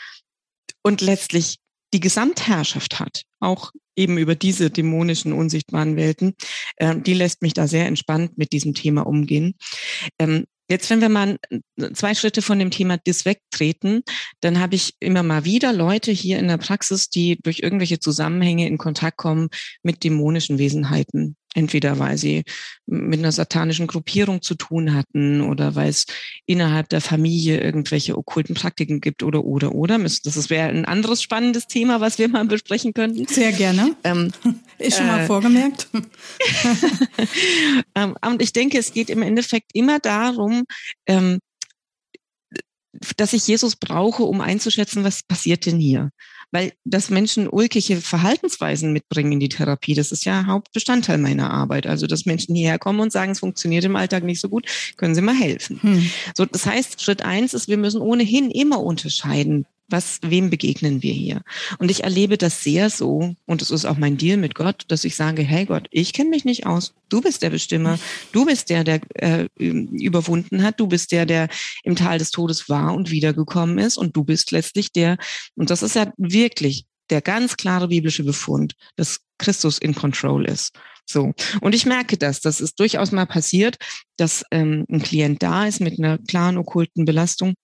und 0.82 1.00
letztlich 1.00 1.58
die 1.92 2.00
Gesamtherrschaft 2.00 2.98
hat, 3.00 3.22
auch 3.40 3.72
eben 3.96 4.18
über 4.18 4.34
diese 4.34 4.70
dämonischen, 4.70 5.32
unsichtbaren 5.32 5.96
Welten, 5.96 6.34
äh, 6.76 6.96
die 6.96 7.14
lässt 7.14 7.42
mich 7.42 7.54
da 7.54 7.66
sehr 7.66 7.86
entspannt 7.86 8.38
mit 8.38 8.52
diesem 8.52 8.74
Thema 8.74 9.06
umgehen. 9.06 9.54
Ähm, 10.18 10.44
Jetzt, 10.68 10.90
wenn 10.90 11.00
wir 11.00 11.08
mal 11.08 11.38
zwei 11.94 12.14
Schritte 12.14 12.42
von 12.42 12.58
dem 12.58 12.72
Thema 12.72 12.98
Dis 12.98 13.24
wegtreten, 13.24 14.02
dann 14.40 14.58
habe 14.58 14.74
ich 14.74 14.94
immer 14.98 15.22
mal 15.22 15.44
wieder 15.44 15.72
Leute 15.72 16.10
hier 16.10 16.40
in 16.40 16.48
der 16.48 16.56
Praxis, 16.56 17.08
die 17.08 17.38
durch 17.40 17.60
irgendwelche 17.60 18.00
Zusammenhänge 18.00 18.66
in 18.66 18.76
Kontakt 18.76 19.16
kommen 19.16 19.48
mit 19.84 20.02
dämonischen 20.02 20.58
Wesenheiten. 20.58 21.36
Entweder 21.56 21.98
weil 21.98 22.18
sie 22.18 22.44
mit 22.84 23.18
einer 23.18 23.32
satanischen 23.32 23.86
Gruppierung 23.86 24.42
zu 24.42 24.56
tun 24.56 24.94
hatten 24.94 25.40
oder 25.40 25.74
weil 25.74 25.88
es 25.88 26.04
innerhalb 26.44 26.90
der 26.90 27.00
Familie 27.00 27.62
irgendwelche 27.62 28.18
okkulten 28.18 28.54
Praktiken 28.54 29.00
gibt 29.00 29.22
oder 29.22 29.42
oder 29.42 29.74
oder. 29.74 29.98
Das 29.98 30.50
wäre 30.50 30.68
ein 30.68 30.84
anderes 30.84 31.22
spannendes 31.22 31.66
Thema, 31.66 32.02
was 32.02 32.18
wir 32.18 32.28
mal 32.28 32.44
besprechen 32.44 32.92
könnten. 32.92 33.26
Sehr 33.26 33.52
gerne. 33.52 33.96
Ähm, 34.04 34.32
Ist 34.78 34.98
schon 34.98 35.06
mal 35.06 35.20
äh, 35.20 35.26
vorgemerkt. 35.26 35.88
Ähm, 37.94 38.14
und 38.24 38.42
ich 38.42 38.52
denke, 38.52 38.78
es 38.78 38.92
geht 38.92 39.08
im 39.08 39.22
Endeffekt 39.22 39.70
immer 39.72 39.98
darum, 39.98 40.64
ähm, 41.06 41.38
dass 43.16 43.32
ich 43.32 43.46
Jesus 43.46 43.76
brauche, 43.76 44.24
um 44.24 44.40
einzuschätzen, 44.42 45.04
was 45.04 45.22
passiert 45.22 45.64
denn 45.64 45.78
hier 45.78 46.10
weil 46.52 46.72
das 46.84 47.10
Menschen 47.10 47.48
ulkige 47.48 47.96
Verhaltensweisen 47.96 48.92
mitbringen 48.92 49.32
in 49.32 49.40
die 49.40 49.48
Therapie. 49.48 49.94
Das 49.94 50.12
ist 50.12 50.24
ja 50.24 50.46
Hauptbestandteil 50.46 51.18
meiner 51.18 51.50
Arbeit. 51.50 51.86
Also, 51.86 52.06
dass 52.06 52.26
Menschen 52.26 52.54
hierher 52.54 52.78
kommen 52.78 53.00
und 53.00 53.12
sagen, 53.12 53.32
es 53.32 53.40
funktioniert 53.40 53.84
im 53.84 53.96
Alltag 53.96 54.24
nicht 54.24 54.40
so 54.40 54.48
gut, 54.48 54.66
können 54.96 55.14
Sie 55.14 55.22
mal 55.22 55.34
helfen. 55.34 55.80
Hm. 55.82 56.10
So, 56.36 56.44
das 56.44 56.66
heißt, 56.66 57.02
Schritt 57.02 57.22
eins 57.22 57.54
ist, 57.54 57.68
wir 57.68 57.78
müssen 57.78 58.00
ohnehin 58.00 58.50
immer 58.50 58.82
unterscheiden, 58.82 59.66
was, 59.88 60.18
wem 60.22 60.50
begegnen 60.50 61.02
wir 61.02 61.12
hier? 61.12 61.42
Und 61.78 61.90
ich 61.90 62.04
erlebe 62.04 62.36
das 62.36 62.62
sehr 62.62 62.90
so, 62.90 63.34
und 63.46 63.62
es 63.62 63.70
ist 63.70 63.84
auch 63.84 63.96
mein 63.96 64.16
Deal 64.16 64.36
mit 64.36 64.54
Gott, 64.54 64.84
dass 64.88 65.04
ich 65.04 65.16
sage, 65.16 65.42
hey 65.42 65.64
Gott, 65.64 65.86
ich 65.90 66.12
kenne 66.12 66.30
mich 66.30 66.44
nicht 66.44 66.66
aus. 66.66 66.94
Du 67.08 67.20
bist 67.20 67.42
der 67.42 67.50
Bestimmer. 67.50 67.98
Du 68.32 68.46
bist 68.46 68.70
der, 68.70 68.84
der 68.84 69.00
äh, 69.14 69.48
überwunden 69.56 70.62
hat. 70.62 70.80
Du 70.80 70.88
bist 70.88 71.12
der, 71.12 71.26
der 71.26 71.48
im 71.84 71.94
Tal 71.94 72.18
des 72.18 72.30
Todes 72.30 72.68
war 72.68 72.94
und 72.94 73.10
wiedergekommen 73.10 73.78
ist. 73.78 73.96
Und 73.96 74.16
du 74.16 74.24
bist 74.24 74.50
letztlich 74.50 74.92
der, 74.92 75.18
und 75.54 75.70
das 75.70 75.82
ist 75.82 75.94
ja 75.94 76.12
wirklich 76.16 76.86
der 77.10 77.20
ganz 77.20 77.56
klare 77.56 77.88
biblische 77.88 78.24
Befund, 78.24 78.74
dass 78.96 79.20
Christus 79.38 79.78
in 79.78 79.94
Control 79.94 80.44
ist. 80.46 80.76
So. 81.08 81.32
Und 81.60 81.74
ich 81.74 81.86
merke 81.86 82.16
das. 82.16 82.40
Das 82.40 82.60
ist 82.60 82.80
durchaus 82.80 83.12
mal 83.12 83.26
passiert, 83.26 83.76
dass 84.16 84.44
ähm, 84.50 84.84
ein 84.90 85.02
Klient 85.02 85.42
da 85.42 85.66
ist 85.66 85.80
mit 85.80 85.98
einer 85.98 86.18
klaren 86.18 86.58
okkulten 86.58 87.04
Belastung 87.04 87.54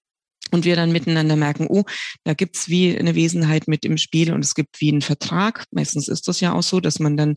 und 0.53 0.65
wir 0.65 0.77
dann 0.77 0.93
miteinander 0.93 1.35
merken, 1.35 1.67
oh, 1.69 1.83
da 2.25 2.35
gibt's 2.35 2.69
wie 2.69 2.97
eine 2.97 3.15
Wesenheit 3.15 3.67
mit 3.67 3.85
im 3.85 3.99
Spiel 3.99 4.33
und 4.33 4.45
es 4.45 4.55
gibt 4.55 4.81
wie 4.81 4.91
einen 4.91 5.03
Vertrag. 5.03 5.65
Meistens 5.73 6.09
ist 6.09 6.29
das 6.29 6.41
ja 6.41 6.53
auch 6.53 6.63
so, 6.63 6.79
dass 6.79 7.01
man 7.01 7.17
dann 7.17 7.37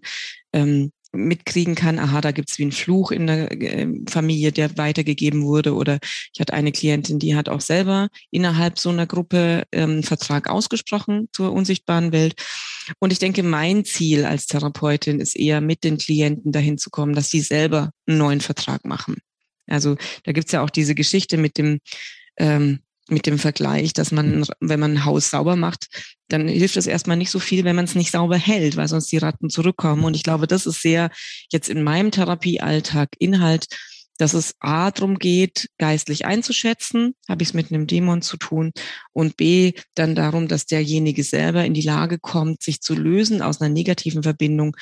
ähm, 0.53 0.91
mitkriegen 1.16 1.76
kann, 1.76 1.97
aha, 1.97 2.22
da 2.22 2.32
gibt's 2.32 2.59
wie 2.59 2.63
einen 2.63 2.72
Fluch 2.72 3.11
in 3.11 3.28
der 3.28 3.51
äh, 3.51 3.88
Familie, 4.09 4.51
der 4.51 4.78
weitergegeben 4.78 5.43
wurde. 5.43 5.74
Oder 5.74 5.99
ich 6.34 6.39
hatte 6.39 6.53
eine 6.53 6.72
Klientin, 6.72 7.20
die 7.20 7.36
hat 7.36 7.49
auch 7.49 7.61
selber 7.61 8.09
innerhalb 8.32 8.78
so 8.78 8.89
einer 8.89 9.07
Gruppe 9.07 9.63
ähm, 9.72 10.03
Vertrag 10.03 10.49
ausgesprochen 10.49 11.30
zur 11.32 11.53
unsichtbaren 11.53 12.11
Welt. 12.11 12.36
Und 12.99 13.11
ich 13.11 13.20
denke, 13.20 13.43
mein 13.43 13.86
Ziel 13.86 14.26
als 14.26 14.45
Therapeutin 14.45 15.20
ist 15.20 15.36
eher 15.36 15.61
mit 15.61 15.84
den 15.84 15.97
Klienten 15.97 16.51
dahin 16.51 16.78
zu 16.78 16.89
kommen, 16.89 17.16
dass 17.16 17.30
sie 17.30 17.41
selber 17.41 17.91
einen 18.07 18.18
neuen 18.18 18.41
Vertrag 18.41 18.86
machen. 18.86 19.16
Also 19.68 19.95
da 20.24 20.32
gibt's 20.32 20.51
ja 20.51 20.61
auch 20.61 20.70
diese 20.70 20.93
Geschichte 20.93 21.38
mit 21.38 21.57
dem 21.57 21.80
ähm, 22.38 22.80
mit 23.10 23.26
dem 23.26 23.38
Vergleich, 23.38 23.93
dass 23.93 24.12
man, 24.12 24.45
wenn 24.60 24.80
man 24.80 24.93
ein 24.93 25.06
Haus 25.06 25.30
sauber 25.30 25.56
macht, 25.56 25.88
dann 26.28 26.47
hilft 26.47 26.78
es 26.78 26.88
erstmal 26.88 27.18
nicht 27.18 27.32
so 27.32 27.39
viel, 27.39 27.64
wenn 27.64 27.76
man 27.76 27.86
es 27.86 27.95
nicht 27.95 28.12
sauber 28.12 28.38
hält, 28.38 28.78
weil 28.78 28.88
sonst 28.88 29.12
die 29.12 29.18
Ratten 29.18 29.49
zurückkommen. 29.49 30.03
Und 30.03 30.16
ich 30.16 30.24
glaube, 30.24 30.47
das 30.47 30.66
ist 30.66 30.82
sehr 30.82 31.12
jetzt 31.51 31.70
in 31.70 31.84
meinem 31.84 32.12
Therapiealltag 32.12 33.10
Inhalt, 33.20 33.68
dass 34.18 34.34
es 34.34 34.56
A 34.60 34.91
darum 34.91 35.20
geht, 35.20 35.70
geistlich 35.78 36.26
einzuschätzen, 36.26 37.16
habe 37.28 37.43
ich 37.43 37.49
es 37.49 37.53
mit 37.53 37.72
einem 37.72 37.86
Dämon 37.86 38.22
zu 38.22 38.38
tun, 38.38 38.72
und 39.12 39.38
B 39.38 39.74
dann 39.93 40.16
darum, 40.16 40.47
dass 40.47 40.66
derjenige 40.66 41.24
selber 41.24 41.66
in 41.66 41.74
die 41.74 41.82
Lage 41.82 42.18
kommt, 42.18 42.64
sich 42.64 42.82
zu 42.82 42.95
lösen 42.95 43.41
aus 43.41 43.62
einer 43.62 43.74
negativen 43.74 44.24
Verbindung 44.24 44.76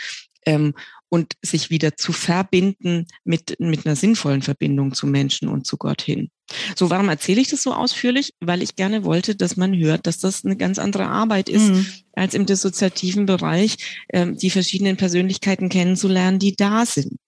ähm, 0.45 0.74
und 1.14 1.34
sich 1.43 1.70
wieder 1.70 1.95
zu 1.95 2.11
verbinden 2.11 3.05
mit, 3.24 3.59
mit 3.59 3.86
einer 3.86 3.95
sinnvollen 3.95 4.41
Verbindung 4.41 4.95
zu 4.95 5.05
Menschen 5.05 5.47
und 5.47 5.68
zu 5.68 5.78
Gott 5.78 6.01
hin. 6.01 6.32
So, 6.76 6.89
warum 6.89 7.07
erzähle 7.07 7.39
ich 7.39 7.49
das 7.49 7.61
so 7.61 7.72
ausführlich? 7.72 8.34
Weil 8.39 8.64
ich 8.64 8.76
gerne 8.76 9.03
wollte, 9.03 9.36
dass 9.36 9.55
man 9.55 9.78
hört, 9.78 10.07
dass 10.07 10.18
das 10.18 10.43
eine 10.43 10.57
ganz 10.57 10.80
andere 10.80 11.05
Arbeit 11.05 11.49
ist, 11.49 11.70
mhm. 11.70 11.86
als 12.14 12.34
im 12.34 12.47
dissoziativen 12.47 13.28
Bereich, 13.28 14.01
ähm, 14.11 14.38
die 14.38 14.49
verschiedenen 14.49 14.97
Persönlichkeiten 14.97 15.70
kennenzulernen, 15.70 16.39
die 16.39 16.55
da 16.55 16.84
sind. 16.84 17.20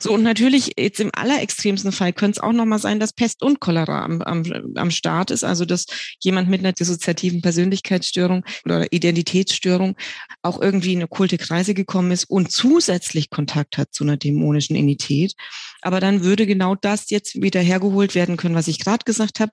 So, 0.00 0.12
und 0.12 0.22
natürlich 0.22 0.72
jetzt 0.78 1.00
im 1.00 1.10
allerextremsten 1.12 1.92
Fall 1.92 2.12
könnte 2.12 2.38
es 2.38 2.42
auch 2.42 2.52
nochmal 2.52 2.78
sein, 2.78 3.00
dass 3.00 3.12
Pest 3.12 3.42
und 3.42 3.60
Cholera 3.60 4.04
am, 4.04 4.22
am, 4.22 4.44
am 4.74 4.90
Start 4.90 5.30
ist, 5.30 5.44
also 5.44 5.64
dass 5.64 5.86
jemand 6.20 6.48
mit 6.48 6.60
einer 6.60 6.72
dissoziativen 6.72 7.42
Persönlichkeitsstörung 7.42 8.44
oder 8.64 8.92
Identitätsstörung 8.92 9.96
auch 10.42 10.60
irgendwie 10.60 10.92
in 10.92 11.00
eine 11.00 11.08
kulte 11.08 11.38
Kreise 11.38 11.74
gekommen 11.74 12.10
ist 12.10 12.24
und 12.24 12.50
zusätzlich 12.50 13.30
Kontakt 13.30 13.78
hat 13.78 13.92
zu 13.92 14.04
einer 14.04 14.16
dämonischen 14.16 14.76
Entität. 14.76 15.34
Aber 15.82 16.00
dann 16.00 16.24
würde 16.24 16.46
genau 16.46 16.74
das 16.74 17.10
jetzt 17.10 17.40
wieder 17.40 17.60
hergeholt 17.60 18.14
werden 18.14 18.36
können, 18.36 18.54
was 18.54 18.68
ich 18.68 18.78
gerade 18.78 19.04
gesagt 19.04 19.40
habe. 19.40 19.52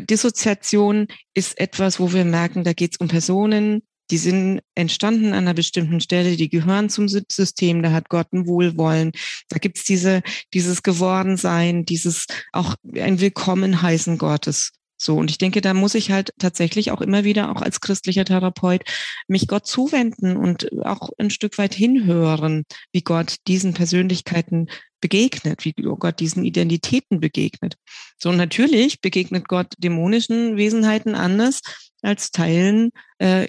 Dissoziation 0.00 1.06
ist 1.34 1.58
etwas, 1.58 1.98
wo 1.98 2.12
wir 2.12 2.24
merken, 2.24 2.64
da 2.64 2.72
geht 2.72 2.92
es 2.92 3.00
um 3.00 3.08
Personen, 3.08 3.82
die 4.10 4.18
sind 4.18 4.60
entstanden 4.74 5.28
an 5.28 5.40
einer 5.40 5.54
bestimmten 5.54 6.00
Stelle, 6.00 6.36
die 6.36 6.48
gehören 6.48 6.88
zum 6.88 7.08
System, 7.08 7.82
da 7.82 7.92
hat 7.92 8.08
Gott 8.08 8.32
ein 8.32 8.46
Wohlwollen. 8.46 9.12
Da 9.48 9.58
gibt's 9.58 9.84
diese, 9.84 10.22
dieses 10.54 10.82
Gewordensein, 10.82 11.84
dieses 11.84 12.26
auch 12.52 12.74
ein 12.94 13.20
Willkommen 13.20 13.82
heißen 13.82 14.18
Gottes. 14.18 14.72
So, 15.00 15.16
und 15.16 15.30
ich 15.30 15.38
denke, 15.38 15.60
da 15.60 15.74
muss 15.74 15.94
ich 15.94 16.10
halt 16.10 16.32
tatsächlich 16.40 16.90
auch 16.90 17.00
immer 17.00 17.22
wieder, 17.22 17.52
auch 17.52 17.62
als 17.62 17.80
christlicher 17.80 18.24
Therapeut, 18.24 18.82
mich 19.28 19.46
Gott 19.46 19.64
zuwenden 19.64 20.36
und 20.36 20.68
auch 20.84 21.10
ein 21.18 21.30
Stück 21.30 21.56
weit 21.56 21.72
hinhören, 21.72 22.64
wie 22.90 23.02
Gott 23.02 23.36
diesen 23.46 23.74
Persönlichkeiten 23.74 24.68
begegnet, 25.00 25.64
wie 25.64 25.72
Gott 25.72 26.18
diesen 26.18 26.44
Identitäten 26.44 27.20
begegnet. 27.20 27.76
So, 28.18 28.32
natürlich 28.32 29.00
begegnet 29.00 29.46
Gott 29.46 29.72
dämonischen 29.78 30.56
Wesenheiten 30.56 31.14
anders 31.14 31.60
als 32.02 32.30
Teilen 32.30 32.90
äh, 33.18 33.46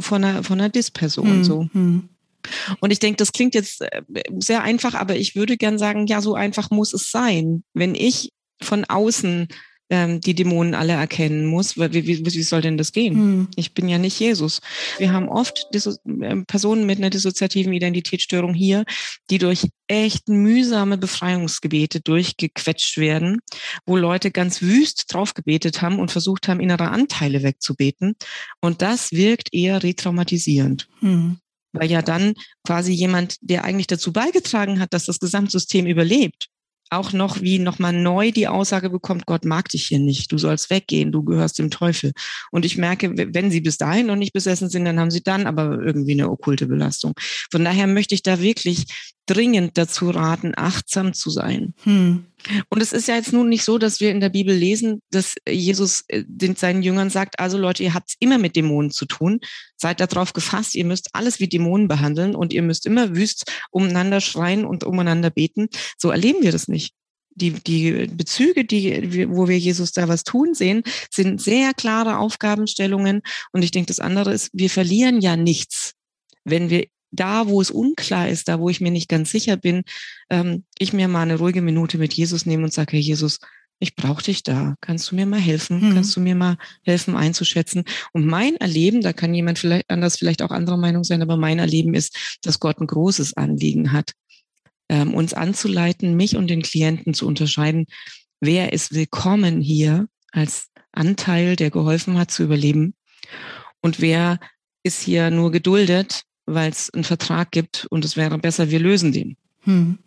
von 0.00 0.24
einer, 0.24 0.42
von 0.42 0.60
einer 0.60 0.68
Dis-Person. 0.68 1.38
Mhm. 1.38 1.44
So. 1.44 1.68
Hm. 1.72 2.08
Und 2.80 2.90
ich 2.90 2.98
denke, 2.98 3.18
das 3.18 3.32
klingt 3.32 3.54
jetzt 3.54 3.82
äh, 3.82 4.02
sehr 4.38 4.62
einfach, 4.62 4.94
aber 4.94 5.16
ich 5.16 5.36
würde 5.36 5.56
gern 5.56 5.78
sagen, 5.78 6.06
ja, 6.06 6.20
so 6.20 6.34
einfach 6.34 6.70
muss 6.70 6.92
es 6.92 7.10
sein. 7.10 7.62
Wenn 7.74 7.94
ich 7.94 8.32
von 8.60 8.84
außen 8.84 9.48
ähm, 9.92 10.22
die 10.22 10.34
Dämonen 10.34 10.74
alle 10.74 10.94
erkennen 10.94 11.44
muss. 11.44 11.76
Wie, 11.76 12.06
wie, 12.06 12.24
wie 12.24 12.42
soll 12.42 12.62
denn 12.62 12.78
das 12.78 12.92
gehen? 12.92 13.14
Hm. 13.14 13.48
Ich 13.56 13.74
bin 13.74 13.88
ja 13.90 13.98
nicht 13.98 14.18
Jesus. 14.18 14.60
Wir 14.96 15.12
haben 15.12 15.28
oft 15.28 15.66
Disso 15.74 15.92
äh, 16.20 16.36
Personen 16.46 16.86
mit 16.86 16.96
einer 16.96 17.10
dissoziativen 17.10 17.74
Identitätsstörung 17.74 18.54
hier, 18.54 18.84
die 19.28 19.36
durch 19.36 19.68
echt 19.88 20.28
mühsame 20.28 20.96
Befreiungsgebete 20.96 22.00
durchgequetscht 22.00 22.96
werden, 22.96 23.40
wo 23.84 23.98
Leute 23.98 24.30
ganz 24.30 24.62
wüst 24.62 25.12
draufgebetet 25.12 25.82
haben 25.82 25.98
und 25.98 26.10
versucht 26.10 26.48
haben, 26.48 26.60
innere 26.60 26.88
Anteile 26.88 27.42
wegzubeten. 27.42 28.14
Und 28.62 28.80
das 28.80 29.12
wirkt 29.12 29.52
eher 29.52 29.82
retraumatisierend. 29.82 30.88
Hm 31.00 31.36
weil 31.74 31.90
ja 31.90 32.02
dann 32.02 32.34
quasi 32.66 32.92
jemand, 32.92 33.36
der 33.40 33.64
eigentlich 33.64 33.86
dazu 33.86 34.12
beigetragen 34.12 34.78
hat, 34.78 34.92
dass 34.92 35.06
das 35.06 35.18
Gesamtsystem 35.18 35.86
überlebt, 35.86 36.48
auch 36.92 37.12
noch 37.12 37.40
wie 37.40 37.58
nochmal 37.58 37.92
neu 37.92 38.30
die 38.30 38.48
Aussage 38.48 38.90
bekommt, 38.90 39.26
Gott 39.26 39.44
mag 39.44 39.68
dich 39.68 39.86
hier 39.86 39.98
nicht, 39.98 40.30
du 40.30 40.38
sollst 40.38 40.70
weggehen, 40.70 41.12
du 41.12 41.24
gehörst 41.24 41.58
dem 41.58 41.70
Teufel. 41.70 42.12
Und 42.50 42.64
ich 42.64 42.76
merke, 42.76 43.12
wenn 43.34 43.50
sie 43.50 43.60
bis 43.60 43.78
dahin 43.78 44.06
noch 44.06 44.16
nicht 44.16 44.32
besessen 44.32 44.68
sind, 44.68 44.84
dann 44.84 45.00
haben 45.00 45.10
sie 45.10 45.22
dann 45.22 45.46
aber 45.46 45.80
irgendwie 45.82 46.12
eine 46.12 46.30
okkulte 46.30 46.66
Belastung. 46.66 47.14
Von 47.50 47.64
daher 47.64 47.86
möchte 47.86 48.14
ich 48.14 48.22
da 48.22 48.40
wirklich 48.40 48.86
dringend 49.32 49.78
dazu 49.78 50.10
raten, 50.10 50.52
achtsam 50.56 51.14
zu 51.14 51.30
sein. 51.30 51.74
Hm. 51.84 52.26
Und 52.68 52.80
es 52.80 52.92
ist 52.92 53.08
ja 53.08 53.14
jetzt 53.14 53.32
nun 53.32 53.48
nicht 53.48 53.64
so, 53.64 53.78
dass 53.78 54.00
wir 54.00 54.10
in 54.10 54.20
der 54.20 54.28
Bibel 54.28 54.54
lesen, 54.54 55.00
dass 55.10 55.36
Jesus 55.48 56.04
äh, 56.08 56.24
den, 56.26 56.56
seinen 56.56 56.82
Jüngern 56.82 57.10
sagt, 57.10 57.38
also 57.38 57.56
Leute, 57.56 57.82
ihr 57.82 57.94
habt 57.94 58.14
immer 58.18 58.38
mit 58.38 58.56
Dämonen 58.56 58.90
zu 58.90 59.06
tun, 59.06 59.40
seid 59.76 60.00
darauf 60.00 60.32
gefasst, 60.32 60.74
ihr 60.74 60.84
müsst 60.84 61.10
alles 61.12 61.40
wie 61.40 61.48
Dämonen 61.48 61.88
behandeln 61.88 62.34
und 62.34 62.52
ihr 62.52 62.62
müsst 62.62 62.86
immer 62.86 63.14
wüst 63.14 63.50
umeinander 63.70 64.20
schreien 64.20 64.64
und 64.64 64.84
umeinander 64.84 65.30
beten. 65.30 65.68
So 65.98 66.10
erleben 66.10 66.42
wir 66.42 66.52
das 66.52 66.68
nicht. 66.68 66.94
Die, 67.34 67.52
die 67.52 68.08
Bezüge, 68.12 68.66
die, 68.66 69.28
wo 69.30 69.48
wir 69.48 69.58
Jesus 69.58 69.92
da 69.92 70.06
was 70.08 70.22
tun 70.22 70.52
sehen, 70.52 70.82
sind 71.10 71.40
sehr 71.40 71.72
klare 71.72 72.18
Aufgabenstellungen. 72.18 73.22
Und 73.52 73.62
ich 73.62 73.70
denke, 73.70 73.86
das 73.86 74.00
andere 74.00 74.34
ist, 74.34 74.50
wir 74.52 74.68
verlieren 74.68 75.22
ja 75.22 75.36
nichts, 75.36 75.94
wenn 76.44 76.68
wir 76.68 76.86
da, 77.12 77.46
wo 77.46 77.60
es 77.60 77.70
unklar 77.70 78.28
ist, 78.28 78.48
da, 78.48 78.58
wo 78.58 78.68
ich 78.68 78.80
mir 78.80 78.90
nicht 78.90 79.08
ganz 79.08 79.30
sicher 79.30 79.56
bin, 79.56 79.84
ähm, 80.30 80.64
ich 80.78 80.92
mir 80.92 81.06
mal 81.08 81.22
eine 81.22 81.36
ruhige 81.36 81.62
Minute 81.62 81.98
mit 81.98 82.14
Jesus 82.14 82.46
nehme 82.46 82.64
und 82.64 82.72
sage, 82.72 82.92
Herr 82.92 83.00
Jesus, 83.00 83.38
ich 83.78 83.96
brauche 83.96 84.22
dich 84.22 84.42
da. 84.42 84.76
Kannst 84.80 85.10
du 85.10 85.16
mir 85.16 85.26
mal 85.26 85.40
helfen? 85.40 85.80
Hm. 85.80 85.94
Kannst 85.94 86.16
du 86.16 86.20
mir 86.20 86.34
mal 86.34 86.56
helfen 86.84 87.16
einzuschätzen? 87.16 87.84
Und 88.12 88.26
mein 88.26 88.56
Erleben, 88.56 89.02
da 89.02 89.12
kann 89.12 89.34
jemand 89.34 89.58
vielleicht 89.58 89.90
anders, 89.90 90.16
vielleicht 90.16 90.42
auch 90.42 90.50
anderer 90.50 90.76
Meinung 90.76 91.04
sein, 91.04 91.20
aber 91.20 91.36
mein 91.36 91.58
Erleben 91.58 91.94
ist, 91.94 92.38
dass 92.42 92.60
Gott 92.60 92.80
ein 92.80 92.86
großes 92.86 93.36
Anliegen 93.36 93.92
hat, 93.92 94.12
ähm, 94.88 95.14
uns 95.14 95.34
anzuleiten, 95.34 96.16
mich 96.16 96.36
und 96.36 96.48
den 96.48 96.62
Klienten 96.62 97.12
zu 97.12 97.26
unterscheiden, 97.26 97.86
wer 98.40 98.72
ist 98.72 98.94
willkommen 98.94 99.60
hier 99.60 100.06
als 100.30 100.68
Anteil, 100.92 101.56
der 101.56 101.70
geholfen 101.70 102.18
hat 102.18 102.30
zu 102.30 102.44
überleben 102.44 102.94
und 103.80 104.00
wer 104.00 104.38
ist 104.84 105.02
hier 105.02 105.30
nur 105.30 105.50
geduldet, 105.50 106.22
weil 106.46 106.70
es 106.70 106.90
einen 106.90 107.04
Vertrag 107.04 107.50
gibt 107.50 107.86
und 107.90 108.04
es 108.04 108.16
wäre 108.16 108.38
besser, 108.38 108.70
wir 108.70 108.80
lösen 108.80 109.12
den. 109.12 109.36
Hm. 109.60 109.98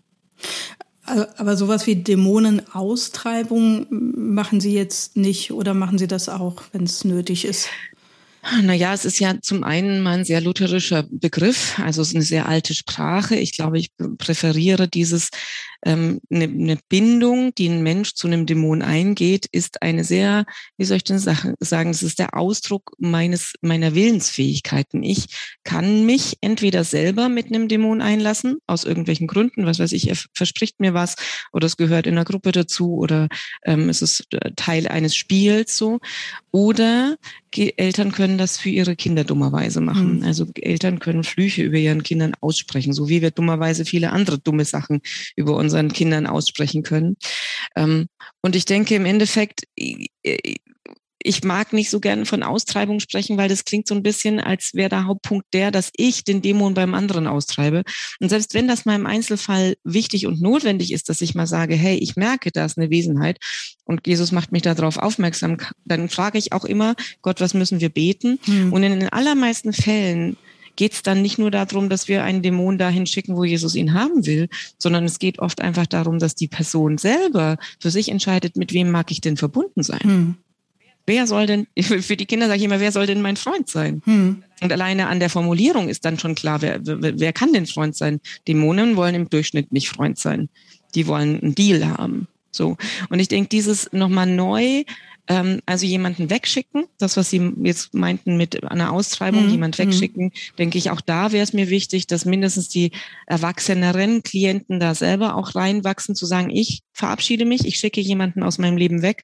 Aber 1.06 1.56
sowas 1.56 1.86
wie 1.86 1.98
Dämonenaustreibung 1.98 3.88
machen 3.90 4.60
Sie 4.60 4.74
jetzt 4.74 5.16
nicht 5.18 5.52
oder 5.52 5.74
machen 5.74 5.98
Sie 5.98 6.08
das 6.08 6.30
auch, 6.30 6.64
wenn 6.72 6.84
es 6.84 7.06
nötig 7.06 7.46
ist? 7.46 7.70
Naja, 8.62 8.94
es 8.94 9.06
ist 9.06 9.20
ja 9.20 9.40
zum 9.42 9.64
einen 9.64 10.04
mal 10.04 10.20
ein 10.20 10.26
sehr 10.26 10.40
lutherischer 10.40 11.04
Begriff, 11.10 11.80
also 11.80 12.02
es 12.02 12.10
ist 12.10 12.16
eine 12.16 12.24
sehr 12.24 12.48
alte 12.48 12.76
Sprache. 12.76 13.36
Ich 13.36 13.56
glaube, 13.56 13.80
ich 13.80 13.90
präferiere 14.18 14.88
dieses 14.88 15.30
ähm, 15.86 16.20
eine, 16.32 16.46
eine 16.46 16.78
Bindung, 16.90 17.54
die 17.56 17.70
ein 17.70 17.84
Mensch 17.84 18.14
zu 18.16 18.28
einem 18.28 18.46
Dämon 18.46 18.82
eingeht, 18.82 19.46
ist 19.52 19.82
eine 19.82 20.04
sehr, 20.04 20.46
wie 20.78 20.86
soll 20.86 20.98
ich 20.98 21.04
denn 21.04 21.20
sagen, 21.20 21.90
es 21.90 22.04
ist 22.04 22.20
der 22.20 22.36
Ausdruck 22.36 22.94
meines, 22.98 23.54
meiner 23.62 23.96
Willensfähigkeiten. 23.96 25.04
Ich 25.04 25.28
kann 25.64 26.06
mich 26.06 26.38
entweder 26.42 26.84
selber 26.84 27.30
mit 27.30 27.48
einem 27.48 27.68
Dämon 27.68 28.02
einlassen, 28.02 28.58
aus 28.68 28.84
irgendwelchen 28.84 29.28
Gründen, 29.28 29.66
was 29.66 29.80
weiß 29.80 29.92
ich, 29.92 30.10
er 30.10 30.18
verspricht 30.34 30.80
mir 30.80 30.94
was 30.94 31.16
oder 31.54 31.68
es 31.68 31.78
gehört 31.78 32.08
in 32.08 32.16
einer 32.16 32.26
Gruppe 32.26 32.52
dazu 32.52 32.96
oder 32.96 33.30
ähm, 33.64 33.90
es 33.90 34.02
ist 34.02 34.34
äh, 34.34 34.52
Teil 34.56 34.88
eines 34.88 35.16
Spiels 35.16 35.78
so. 35.78 36.00
Oder 36.52 37.18
Eltern 37.58 38.12
können 38.12 38.38
das 38.38 38.58
für 38.58 38.70
ihre 38.70 38.96
Kinder 38.96 39.24
dummerweise 39.24 39.82
machen. 39.82 40.18
Mhm. 40.18 40.24
Also 40.24 40.48
Eltern 40.56 41.00
können 41.00 41.24
Flüche 41.24 41.64
über 41.64 41.78
ihren 41.78 42.04
Kindern 42.04 42.34
aussprechen, 42.42 42.94
so 42.94 43.10
wie 43.10 43.22
wir 43.22 43.32
dummerweise 43.32 43.86
viele 43.86 44.12
andere 44.12 44.40
dumme 44.40 44.66
Sachen 44.66 45.02
über 45.36 45.56
unsere 45.56 45.75
unseren 45.76 45.94
Kindern 45.94 46.28
aussprechen 46.28 46.84
können. 46.84 47.18
Ähm, 47.76 48.08
und 48.42 48.56
ich 48.56 48.66
denke 48.66 48.96
im 48.96 49.06
Endeffekt, 49.06 49.64
ich 51.28 51.44
mag 51.44 51.74
nicht 51.74 51.90
so 51.90 52.00
gerne 52.00 52.26
von 52.26 52.44
Austreibung 52.44 53.00
sprechen, 53.00 53.38
weil 53.38 53.50
das 53.50 53.66
klingt 53.66 53.88
so 53.88 53.96
ein 53.96 54.04
bisschen, 54.04 54.40
als 54.40 54.72
wäre 54.74 54.90
der 54.90 55.06
Hauptpunkt 55.06 55.48
der, 55.54 55.72
dass 55.72 55.90
ich 55.98 56.24
den 56.24 56.42
Dämon 56.42 56.76
beim 56.76 56.94
anderen 56.94 57.26
austreibe. 57.26 57.84
Und 58.20 58.30
selbst 58.30 58.54
wenn 58.54 58.68
das 58.68 58.86
mal 58.86 58.96
im 58.96 59.08
Einzelfall 59.08 59.76
wichtig 59.84 60.28
und 60.28 60.42
notwendig 60.42 60.94
ist, 60.94 61.10
dass 61.10 61.22
ich 61.22 61.34
mal 61.34 61.48
sage, 61.48 61.76
hey, 61.76 61.98
ich 61.98 62.16
merke, 62.16 62.52
da 62.52 62.66
ist 62.66 62.78
eine 62.78 62.92
Wesenheit 62.92 63.40
und 63.86 64.06
Jesus 64.06 64.32
macht 64.32 64.52
mich 64.52 64.62
darauf 64.62 64.98
aufmerksam, 64.98 65.58
dann 65.84 66.10
frage 66.10 66.38
ich 66.38 66.54
auch 66.54 66.66
immer, 66.66 66.96
Gott, 67.24 67.42
was 67.42 67.56
müssen 67.56 67.82
wir 67.82 67.90
beten? 67.90 68.40
Hm. 68.46 68.72
Und 68.72 68.84
in 68.84 69.00
den 69.00 69.10
allermeisten 69.10 69.74
Fällen 69.74 70.38
geht 70.76 70.94
es 70.94 71.04
dann 71.04 71.22
nicht 71.22 71.38
nur 71.38 71.52
darum, 71.52 71.90
dass 71.90 72.08
wir 72.08 72.24
einen 72.24 72.42
Dämon 72.42 72.78
dahin 72.78 73.06
schicken, 73.06 73.36
wo 73.36 73.44
Jesus 73.44 73.76
ihn 73.76 73.94
haben 73.94 74.26
will, 74.26 74.50
sondern 74.78 75.06
es 75.06 75.20
geht 75.20 75.40
oft 75.40 75.62
einfach 75.62 75.86
darum, 75.86 76.20
dass 76.20 76.36
die 76.36 76.48
Person 76.48 76.98
selber 76.98 77.58
für 77.80 77.92
sich 77.92 78.10
entscheidet, 78.10 78.56
mit 78.56 78.74
wem 78.74 78.92
mag 78.92 79.12
ich 79.12 79.22
denn 79.22 79.38
verbunden 79.38 79.84
sein. 79.84 80.02
Hm. 80.02 80.36
Wer 81.08 81.28
soll 81.28 81.46
denn, 81.46 81.68
für 81.80 82.18
die 82.18 82.26
Kinder 82.26 82.48
sage 82.48 82.58
ich 82.58 82.66
immer, 82.66 82.80
wer 82.80 82.92
soll 82.92 83.06
denn 83.06 83.22
mein 83.22 83.38
Freund 83.38 83.70
sein? 83.70 84.02
Hm. 84.06 84.44
Und 84.62 84.72
alleine 84.72 85.08
an 85.08 85.20
der 85.20 85.30
Formulierung 85.30 85.90
ist 85.90 86.06
dann 86.06 86.20
schon 86.20 86.36
klar, 86.36 86.62
wer, 86.62 86.80
wer, 86.84 87.20
wer 87.20 87.34
kann 87.34 87.54
denn 87.54 87.68
Freund 87.68 87.96
sein? 87.96 88.20
Dämonen 88.48 88.96
wollen 88.96 89.16
im 89.16 89.30
Durchschnitt 89.30 89.72
nicht 89.72 89.90
Freund 89.90 90.18
sein. 90.18 90.50
Die 90.96 91.08
wollen 91.08 91.42
einen 91.42 91.56
Deal 91.56 91.86
haben. 91.88 92.28
So. 92.52 92.78
Und 93.10 93.20
ich 93.20 93.28
denke, 93.28 93.50
dieses 93.50 93.92
nochmal 93.92 94.28
neu 94.28 94.84
ähm, 95.28 95.62
also 95.66 95.86
jemanden 95.86 96.30
wegschicken, 96.30 96.86
das, 96.98 97.18
was 97.18 97.30
Sie 97.30 97.54
jetzt 97.64 97.94
meinten 97.94 98.38
mit 98.38 98.64
einer 98.64 98.92
Austreibung, 98.92 99.46
mhm. 99.46 99.52
jemand 99.52 99.78
mhm. 99.78 99.84
wegschicken, 99.84 100.32
denke 100.58 100.78
ich, 100.78 100.92
auch 100.92 101.02
da 101.02 101.32
wäre 101.32 101.44
es 101.44 101.54
mir 101.54 101.70
wichtig, 101.70 102.08
dass 102.08 102.26
mindestens 102.26 102.70
die 102.70 102.92
erwachseneren 103.28 104.24
Klienten 104.24 104.80
da 104.80 104.94
selber 104.94 105.36
auch 105.36 105.56
reinwachsen, 105.56 106.16
zu 106.16 106.26
sagen, 106.26 106.50
ich 106.50 106.84
verabschiede 106.94 107.46
mich, 107.46 107.66
ich 107.66 107.78
schicke 107.78 108.02
jemanden 108.02 108.44
aus 108.44 108.58
meinem 108.58 108.78
Leben 108.78 109.02
weg. 109.02 109.24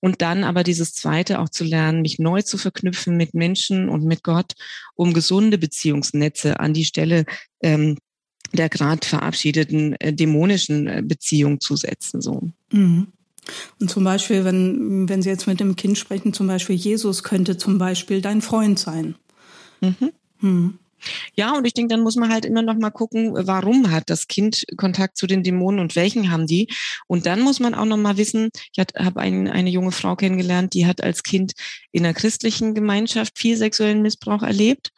Und 0.00 0.20
dann 0.20 0.42
aber 0.42 0.64
dieses 0.64 0.94
Zweite 0.94 1.38
auch 1.38 1.48
zu 1.48 1.62
lernen, 1.62 2.02
mich 2.02 2.18
neu 2.18 2.42
zu 2.42 2.58
verknüpfen 2.58 3.16
mit 3.16 3.34
Menschen 3.34 3.88
und 3.88 4.04
mit 4.04 4.24
Gott, 4.24 4.54
um 4.94 5.12
gesunde 5.12 5.58
Beziehungsnetze 5.58 6.58
an 6.58 6.74
die 6.74 6.84
Stelle 6.84 7.24
ähm, 7.62 7.96
der 8.52 8.68
gerade 8.68 9.06
verabschiedeten 9.06 9.94
äh, 10.00 10.12
dämonischen 10.12 10.86
äh, 10.86 11.02
Beziehung 11.04 11.60
zu 11.60 11.76
setzen. 11.76 12.20
So. 12.20 12.50
Mhm. 12.70 13.08
Und 13.80 13.90
zum 13.90 14.04
Beispiel, 14.04 14.44
wenn, 14.44 15.08
wenn 15.08 15.22
Sie 15.22 15.28
jetzt 15.28 15.46
mit 15.46 15.60
dem 15.60 15.76
Kind 15.76 15.98
sprechen, 15.98 16.32
zum 16.32 16.46
Beispiel 16.46 16.76
Jesus 16.76 17.22
könnte 17.22 17.56
zum 17.56 17.78
Beispiel 17.78 18.20
dein 18.20 18.40
Freund 18.40 18.78
sein. 18.78 19.16
Mhm. 19.80 20.12
Hm. 20.40 20.78
Ja, 21.34 21.56
und 21.56 21.66
ich 21.66 21.74
denke, 21.74 21.94
dann 21.94 22.02
muss 22.02 22.16
man 22.16 22.32
halt 22.32 22.44
immer 22.44 22.62
noch 22.62 22.76
mal 22.76 22.90
gucken, 22.90 23.32
warum 23.34 23.90
hat 23.90 24.08
das 24.08 24.28
Kind 24.28 24.64
Kontakt 24.76 25.16
zu 25.16 25.26
den 25.26 25.42
Dämonen 25.42 25.80
und 25.80 25.96
welchen 25.96 26.30
haben 26.30 26.46
die? 26.46 26.68
Und 27.06 27.26
dann 27.26 27.40
muss 27.40 27.60
man 27.60 27.74
auch 27.74 27.84
noch 27.84 27.96
mal 27.96 28.16
wissen, 28.16 28.50
ich 28.72 28.84
habe 28.96 29.20
ein, 29.20 29.48
eine 29.48 29.70
junge 29.70 29.92
Frau 29.92 30.16
kennengelernt, 30.16 30.74
die 30.74 30.86
hat 30.86 31.02
als 31.02 31.22
Kind 31.22 31.52
in 31.92 32.04
einer 32.04 32.14
christlichen 32.14 32.74
Gemeinschaft 32.74 33.38
viel 33.38 33.56
sexuellen 33.56 34.02
Missbrauch 34.02 34.42
erlebt. 34.42 34.90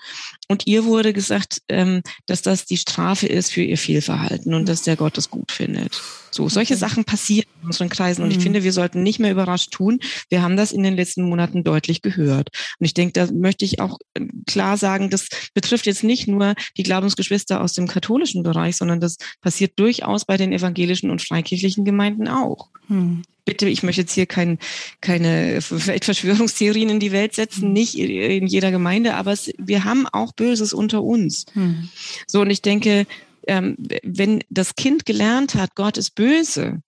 Und 0.48 0.66
ihr 0.66 0.84
wurde 0.84 1.12
gesagt, 1.12 1.60
ähm, 1.68 2.02
dass 2.26 2.42
das 2.42 2.64
die 2.64 2.76
Strafe 2.76 3.26
ist 3.26 3.52
für 3.52 3.62
ihr 3.62 3.78
Fehlverhalten 3.78 4.54
und 4.54 4.68
dass 4.68 4.82
der 4.82 4.96
Gott 4.96 5.18
es 5.18 5.30
gut 5.30 5.52
findet. 5.52 6.00
So, 6.30 6.48
solche 6.48 6.76
Sachen 6.76 7.04
passieren 7.04 7.46
in 7.62 7.68
unseren 7.68 7.88
Kreisen 7.88 8.22
und 8.22 8.30
ich 8.30 8.38
mhm. 8.38 8.42
finde, 8.42 8.64
wir 8.64 8.72
sollten 8.72 9.02
nicht 9.02 9.20
mehr 9.20 9.30
überrascht 9.30 9.70
tun. 9.70 10.00
Wir 10.30 10.42
haben 10.42 10.56
das 10.56 10.72
in 10.72 10.82
den 10.82 10.96
letzten 10.96 11.28
Monaten 11.28 11.62
deutlich 11.62 12.02
gehört. 12.02 12.48
Und 12.78 12.86
ich 12.86 12.94
denke, 12.94 13.12
da 13.12 13.32
möchte 13.32 13.64
ich 13.64 13.80
auch 13.80 13.98
äh, 14.14 14.26
klar 14.46 14.76
sagen, 14.76 15.10
das 15.10 15.28
betrifft 15.54 15.86
jetzt 15.86 16.02
nicht 16.02 16.26
nur 16.26 16.54
die 16.76 16.82
Glaubensgeschwister 16.82 17.60
aus 17.60 17.72
dem 17.72 17.86
katholischen 17.86 18.42
Bereich, 18.42 18.76
sondern 18.76 19.00
das 19.00 19.16
passiert 19.40 19.78
durchaus 19.78 20.24
bei 20.24 20.36
den 20.36 20.52
evangelischen 20.52 21.10
und 21.10 21.22
freikirchlichen 21.22 21.84
Gemeinden 21.84 22.28
auch. 22.28 22.68
Hm. 22.88 23.22
Bitte, 23.44 23.68
ich 23.68 23.82
möchte 23.82 24.02
jetzt 24.02 24.12
hier 24.12 24.26
kein, 24.26 24.58
keine 25.00 25.60
Verschwörungstheorien 25.60 26.88
in 26.88 27.00
die 27.00 27.12
Welt 27.12 27.34
setzen, 27.34 27.64
hm. 27.64 27.72
nicht 27.72 27.98
in 27.98 28.46
jeder 28.46 28.70
Gemeinde, 28.70 29.14
aber 29.14 29.32
es, 29.32 29.52
wir 29.58 29.84
haben 29.84 30.06
auch 30.06 30.32
Böses 30.32 30.72
unter 30.72 31.02
uns. 31.02 31.44
Hm. 31.52 31.88
So, 32.26 32.40
und 32.40 32.50
ich 32.50 32.62
denke, 32.62 33.06
ähm, 33.46 33.76
wenn 34.02 34.42
das 34.48 34.76
Kind 34.76 35.04
gelernt 35.04 35.54
hat, 35.54 35.74
Gott 35.74 35.98
ist 35.98 36.14
böse, 36.14 36.80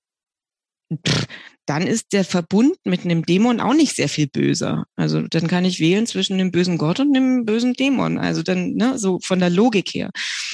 pff, 1.07 1.27
dann 1.67 1.87
ist 1.87 2.13
der 2.13 2.25
Verbund 2.25 2.77
mit 2.85 3.05
einem 3.05 3.27
Dämon 3.27 3.61
auch 3.61 3.75
nicht 3.75 3.97
sehr 3.97 4.09
viel 4.09 4.29
böser. 4.29 4.85
Also 4.95 5.23
dann 5.23 5.49
kann 5.49 5.65
ich 5.65 5.81
wählen 5.81 6.07
zwischen 6.07 6.39
dem 6.39 6.53
bösen 6.53 6.79
Gott 6.79 7.01
und 7.01 7.13
dem 7.13 7.45
bösen 7.45 7.75
Dämon. 7.75 8.19
Also 8.19 8.43
dann, 8.43 8.75
ne, 8.75 8.99
so 8.99 9.19
von 9.21 9.41
der 9.41 9.51
Logik 9.51 9.91
her. 9.93 10.11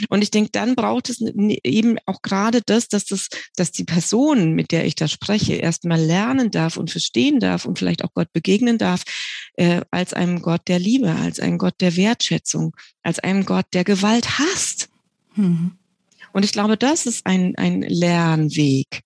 Und 0.09 0.23
ich 0.23 0.31
denke, 0.31 0.51
dann 0.53 0.75
braucht 0.75 1.11
es 1.11 1.21
eben 1.21 1.99
auch 2.07 2.23
gerade 2.23 2.63
das, 2.65 2.89
dass 2.89 3.05
das, 3.05 3.29
dass 3.57 3.73
die 3.73 3.85
Person, 3.85 4.55
mit 4.55 4.73
der 4.73 4.87
ich 4.87 4.95
da 4.95 5.07
spreche, 5.07 5.55
erstmal 5.55 6.01
lernen 6.01 6.51
darf 6.51 6.79
und 6.79 6.91
verstehen 6.91 7.41
darf 7.41 7.67
und 7.67 7.79
vielleicht 7.79 8.03
auch 8.05 8.15
Gott 8.15 8.33
begegnen 8.33 8.79
darf, 8.79 9.03
äh, 9.55 9.83
als 9.91 10.15
einem 10.15 10.41
Gott 10.41 10.63
der 10.67 10.79
Liebe, 10.79 11.15
als 11.15 11.39
einem 11.41 11.59
Gott 11.59 11.75
der 11.81 11.97
Wertschätzung, 11.97 12.75
als 13.03 13.19
einem 13.19 13.45
Gott, 13.45 13.67
der 13.75 13.85
Gewalt 13.85 14.39
hasst. 14.39 14.89
Mhm. 15.37 15.73
Und 16.33 16.45
ich 16.45 16.53
glaube, 16.53 16.79
das 16.79 17.05
ist 17.05 17.27
ein, 17.27 17.55
ein 17.57 17.83
Lernweg. 17.83 19.03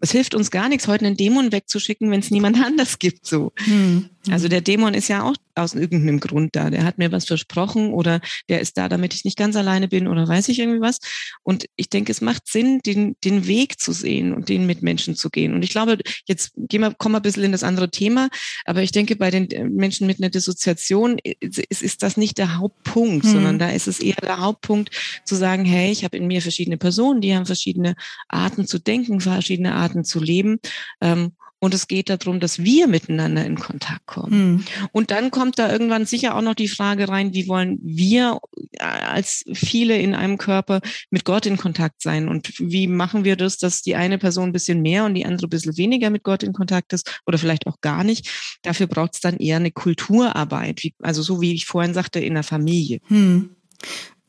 Es 0.00 0.12
hilft 0.12 0.34
uns 0.34 0.50
gar 0.50 0.68
nichts, 0.68 0.86
heute 0.86 1.06
einen 1.06 1.16
Dämon 1.16 1.52
wegzuschicken, 1.52 2.10
wenn 2.10 2.20
es 2.20 2.30
niemand 2.30 2.60
anders 2.64 2.98
gibt. 2.98 3.26
So. 3.26 3.52
Hm. 3.64 4.10
Also 4.30 4.48
der 4.48 4.60
Dämon 4.60 4.94
ist 4.94 5.08
ja 5.08 5.22
auch 5.22 5.34
aus 5.54 5.74
irgendeinem 5.74 6.20
Grund 6.20 6.54
da. 6.54 6.70
Der 6.70 6.84
hat 6.84 6.98
mir 6.98 7.12
was 7.12 7.26
versprochen 7.26 7.92
oder 7.92 8.20
der 8.48 8.60
ist 8.60 8.76
da, 8.76 8.88
damit 8.88 9.14
ich 9.14 9.24
nicht 9.24 9.38
ganz 9.38 9.56
alleine 9.56 9.88
bin 9.88 10.06
oder 10.06 10.26
weiß 10.26 10.48
ich 10.48 10.58
irgendwie 10.58 10.80
was. 10.80 10.98
Und 11.42 11.66
ich 11.76 11.88
denke, 11.88 12.12
es 12.12 12.20
macht 12.20 12.46
Sinn, 12.46 12.80
den, 12.84 13.16
den 13.24 13.46
Weg 13.46 13.80
zu 13.80 13.92
sehen 13.92 14.34
und 14.34 14.48
den 14.48 14.66
mit 14.66 14.82
Menschen 14.82 15.14
zu 15.14 15.30
gehen. 15.30 15.54
Und 15.54 15.62
ich 15.62 15.70
glaube, 15.70 15.98
jetzt 16.26 16.52
gehen 16.56 16.80
wir, 16.80 16.94
kommen 16.94 17.14
wir 17.14 17.20
ein 17.20 17.22
bisschen 17.22 17.44
in 17.44 17.52
das 17.52 17.62
andere 17.62 17.90
Thema, 17.90 18.28
aber 18.64 18.82
ich 18.82 18.92
denke, 18.92 19.16
bei 19.16 19.30
den 19.30 19.48
Menschen 19.74 20.06
mit 20.06 20.20
einer 20.20 20.30
Dissoziation 20.30 21.18
ist, 21.40 21.58
ist 21.58 22.02
das 22.02 22.16
nicht 22.16 22.38
der 22.38 22.58
Hauptpunkt, 22.58 23.24
hm. 23.24 23.32
sondern 23.32 23.58
da 23.58 23.70
ist 23.70 23.88
es 23.88 24.00
eher 24.00 24.16
der 24.16 24.40
Hauptpunkt 24.40 24.90
zu 25.24 25.34
sagen, 25.36 25.64
hey, 25.64 25.90
ich 25.90 26.04
habe 26.04 26.16
in 26.16 26.26
mir 26.26 26.42
verschiedene 26.42 26.76
Personen, 26.76 27.20
die 27.20 27.34
haben 27.34 27.46
verschiedene 27.46 27.94
Arten 28.28 28.66
zu 28.66 28.78
denken, 28.78 29.20
verschiedene 29.20 29.74
Arten 29.74 30.04
zu 30.04 30.20
leben. 30.20 30.58
Ähm, 31.00 31.32
und 31.60 31.74
es 31.74 31.88
geht 31.88 32.08
darum, 32.08 32.40
dass 32.40 32.62
wir 32.62 32.86
miteinander 32.86 33.44
in 33.44 33.58
Kontakt 33.58 34.06
kommen. 34.06 34.52
Mhm. 34.52 34.64
Und 34.92 35.10
dann 35.10 35.30
kommt 35.30 35.58
da 35.58 35.70
irgendwann 35.70 36.06
sicher 36.06 36.36
auch 36.36 36.42
noch 36.42 36.54
die 36.54 36.68
Frage 36.68 37.08
rein, 37.08 37.34
wie 37.34 37.48
wollen 37.48 37.78
wir 37.82 38.38
als 38.78 39.44
viele 39.52 39.98
in 39.98 40.14
einem 40.14 40.38
Körper 40.38 40.80
mit 41.10 41.24
Gott 41.24 41.46
in 41.46 41.56
Kontakt 41.56 42.02
sein? 42.02 42.28
Und 42.28 42.52
wie 42.58 42.86
machen 42.86 43.24
wir 43.24 43.36
das, 43.36 43.58
dass 43.58 43.82
die 43.82 43.96
eine 43.96 44.18
Person 44.18 44.50
ein 44.50 44.52
bisschen 44.52 44.82
mehr 44.82 45.04
und 45.04 45.14
die 45.14 45.26
andere 45.26 45.46
ein 45.46 45.50
bisschen 45.50 45.76
weniger 45.76 46.10
mit 46.10 46.22
Gott 46.22 46.42
in 46.42 46.52
Kontakt 46.52 46.92
ist 46.92 47.20
oder 47.26 47.38
vielleicht 47.38 47.66
auch 47.66 47.80
gar 47.80 48.04
nicht? 48.04 48.28
Dafür 48.62 48.86
braucht 48.86 49.14
es 49.14 49.20
dann 49.20 49.36
eher 49.36 49.56
eine 49.56 49.72
Kulturarbeit, 49.72 50.82
also 51.00 51.22
so 51.22 51.40
wie 51.40 51.54
ich 51.54 51.66
vorhin 51.66 51.94
sagte, 51.94 52.20
in 52.20 52.34
der 52.34 52.44
Familie. 52.44 53.00
Mhm. 53.08 53.50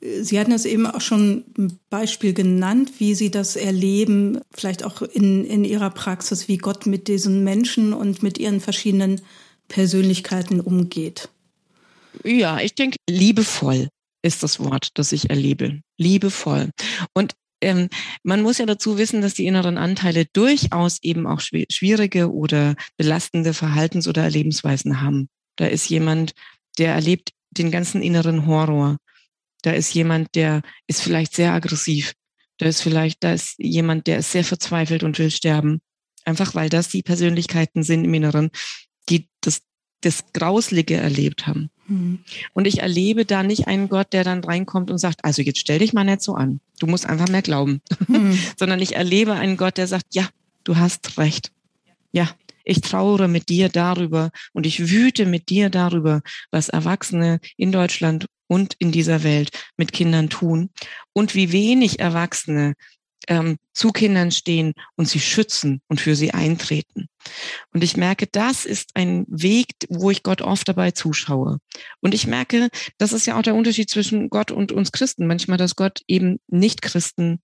Sie 0.01 0.39
hatten 0.39 0.53
es 0.53 0.65
eben 0.65 0.87
auch 0.87 1.01
schon 1.01 1.43
ein 1.57 1.79
Beispiel 1.89 2.33
genannt, 2.33 2.93
wie 2.99 3.15
Sie 3.15 3.31
das 3.31 3.55
erleben, 3.55 4.39
vielleicht 4.51 4.83
auch 4.83 5.01
in, 5.01 5.43
in 5.43 5.65
Ihrer 5.65 5.89
Praxis, 5.89 6.47
wie 6.47 6.57
Gott 6.57 6.85
mit 6.85 7.07
diesen 7.09 7.43
Menschen 7.43 7.93
und 7.93 8.23
mit 8.23 8.37
ihren 8.37 8.61
verschiedenen 8.61 9.21
Persönlichkeiten 9.67 10.61
umgeht. 10.61 11.29
Ja, 12.23 12.59
ich 12.59 12.75
denke, 12.75 12.97
liebevoll 13.09 13.89
ist 14.21 14.43
das 14.43 14.59
Wort, 14.59 14.89
das 14.95 15.11
ich 15.11 15.29
erlebe. 15.29 15.81
Liebevoll. 15.97 16.69
Und 17.13 17.33
ähm, 17.61 17.89
man 18.23 18.41
muss 18.41 18.57
ja 18.57 18.65
dazu 18.65 18.97
wissen, 18.97 19.21
dass 19.21 19.33
die 19.33 19.45
inneren 19.45 19.77
Anteile 19.77 20.25
durchaus 20.25 20.99
eben 21.01 21.27
auch 21.27 21.41
schwierige 21.41 22.31
oder 22.31 22.75
belastende 22.97 23.53
Verhaltens- 23.53 24.07
oder 24.07 24.23
Erlebensweisen 24.23 25.01
haben. 25.01 25.29
Da 25.57 25.65
ist 25.65 25.89
jemand, 25.89 26.33
der 26.77 26.93
erlebt 26.93 27.31
den 27.51 27.71
ganzen 27.71 28.01
inneren 28.01 28.45
Horror. 28.45 28.97
Da 29.61 29.71
ist 29.71 29.93
jemand, 29.93 30.35
der 30.35 30.61
ist 30.87 31.01
vielleicht 31.01 31.35
sehr 31.35 31.53
aggressiv. 31.53 32.13
Da 32.57 32.65
ist 32.67 32.81
vielleicht, 32.81 33.23
da 33.23 33.33
ist 33.33 33.55
jemand, 33.57 34.07
der 34.07 34.19
ist 34.19 34.31
sehr 34.31 34.43
verzweifelt 34.43 35.03
und 35.03 35.17
will 35.17 35.31
sterben. 35.31 35.81
Einfach 36.25 36.55
weil 36.55 36.69
das 36.69 36.89
die 36.89 37.03
Persönlichkeiten 37.03 37.83
sind 37.83 38.05
im 38.05 38.13
Inneren, 38.13 38.51
die 39.09 39.27
das, 39.41 39.61
das 40.01 40.25
Grauslige 40.33 40.97
erlebt 40.97 41.47
haben. 41.47 41.69
Mhm. 41.87 42.19
Und 42.53 42.67
ich 42.67 42.79
erlebe 42.79 43.25
da 43.25 43.43
nicht 43.43 43.67
einen 43.67 43.89
Gott, 43.89 44.13
der 44.13 44.23
dann 44.23 44.43
reinkommt 44.43 44.91
und 44.91 44.97
sagt, 44.97 45.23
also 45.23 45.41
jetzt 45.41 45.59
stell 45.59 45.79
dich 45.79 45.93
mal 45.93 46.03
nicht 46.03 46.21
so 46.21 46.35
an. 46.35 46.59
Du 46.79 46.87
musst 46.87 47.05
einfach 47.05 47.27
mehr 47.27 47.41
glauben. 47.41 47.81
Mhm. 48.07 48.37
Sondern 48.57 48.79
ich 48.81 48.95
erlebe 48.95 49.33
einen 49.33 49.57
Gott, 49.57 49.77
der 49.77 49.87
sagt, 49.87 50.13
ja, 50.13 50.27
du 50.63 50.77
hast 50.77 51.17
recht. 51.17 51.51
Ja, 52.11 52.29
ich 52.63 52.81
trauere 52.81 53.27
mit 53.27 53.49
dir 53.49 53.69
darüber 53.69 54.31
und 54.53 54.65
ich 54.65 54.91
wüte 54.91 55.25
mit 55.25 55.49
dir 55.49 55.69
darüber, 55.69 56.21
was 56.51 56.69
Erwachsene 56.69 57.39
in 57.57 57.71
Deutschland 57.71 58.25
und 58.49 58.73
in 58.79 58.91
dieser 58.91 59.23
Welt 59.23 59.51
mit 59.77 59.93
Kindern 59.93 60.29
tun 60.29 60.71
und 61.13 61.35
wie 61.35 61.51
wenig 61.53 61.99
Erwachsene 61.99 62.73
ähm, 63.27 63.57
zu 63.73 63.91
Kindern 63.91 64.31
stehen 64.31 64.73
und 64.95 65.07
sie 65.07 65.19
schützen 65.19 65.81
und 65.87 66.01
für 66.01 66.15
sie 66.15 66.33
eintreten. 66.33 67.07
Und 67.71 67.83
ich 67.83 67.95
merke, 67.95 68.27
das 68.29 68.65
ist 68.65 68.91
ein 68.95 69.25
Weg, 69.27 69.67
wo 69.87 70.09
ich 70.09 70.23
Gott 70.23 70.41
oft 70.41 70.67
dabei 70.67 70.91
zuschaue. 70.91 71.59
Und 72.01 72.13
ich 72.13 72.25
merke, 72.25 72.69
das 72.97 73.13
ist 73.13 73.27
ja 73.27 73.37
auch 73.37 73.43
der 73.43 73.55
Unterschied 73.55 73.89
zwischen 73.89 74.29
Gott 74.29 74.51
und 74.51 74.71
uns 74.71 74.91
Christen. 74.91 75.27
Manchmal, 75.27 75.57
dass 75.57 75.75
Gott 75.75 76.01
eben 76.07 76.39
nicht 76.47 76.81
Christen, 76.81 77.39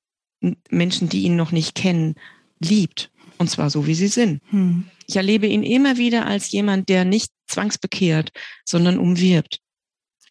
Menschen, 0.70 1.08
die 1.08 1.24
ihn 1.24 1.36
noch 1.36 1.52
nicht 1.52 1.76
kennen, 1.76 2.16
liebt. 2.60 3.12
Und 3.38 3.50
zwar 3.50 3.70
so, 3.70 3.86
wie 3.86 3.96
sie 3.96 4.08
sind. 4.08 4.42
Hm. 4.50 4.86
Ich 5.08 5.18
erlebe 5.18 5.46
ihn 5.46 5.62
immer 5.62 5.98
wieder 5.98 6.26
als 6.26 6.52
jemand, 6.52 6.90
der 6.90 7.06
nicht 7.06 7.32
zwangsbekehrt, 7.48 8.32
sondern 8.64 8.98
umwirbt. 8.98 9.60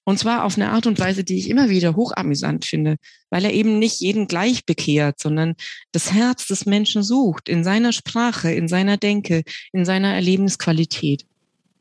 Und 0.04 0.18
zwar 0.18 0.44
auf 0.44 0.56
eine 0.56 0.70
Art 0.70 0.86
und 0.86 0.98
Weise, 0.98 1.24
die 1.24 1.38
ich 1.38 1.48
immer 1.48 1.70
wieder 1.70 1.96
hochamüsant 1.96 2.64
finde, 2.64 2.96
weil 3.30 3.44
er 3.44 3.52
eben 3.52 3.78
nicht 3.78 4.00
jeden 4.00 4.26
gleich 4.26 4.66
bekehrt, 4.66 5.18
sondern 5.18 5.54
das 5.92 6.12
Herz 6.12 6.46
des 6.46 6.66
Menschen 6.66 7.02
sucht, 7.02 7.48
in 7.48 7.64
seiner 7.64 7.92
Sprache, 7.92 8.52
in 8.52 8.68
seiner 8.68 8.96
Denke, 8.98 9.42
in 9.72 9.84
seiner 9.84 10.14
Erlebensqualität. 10.14 11.24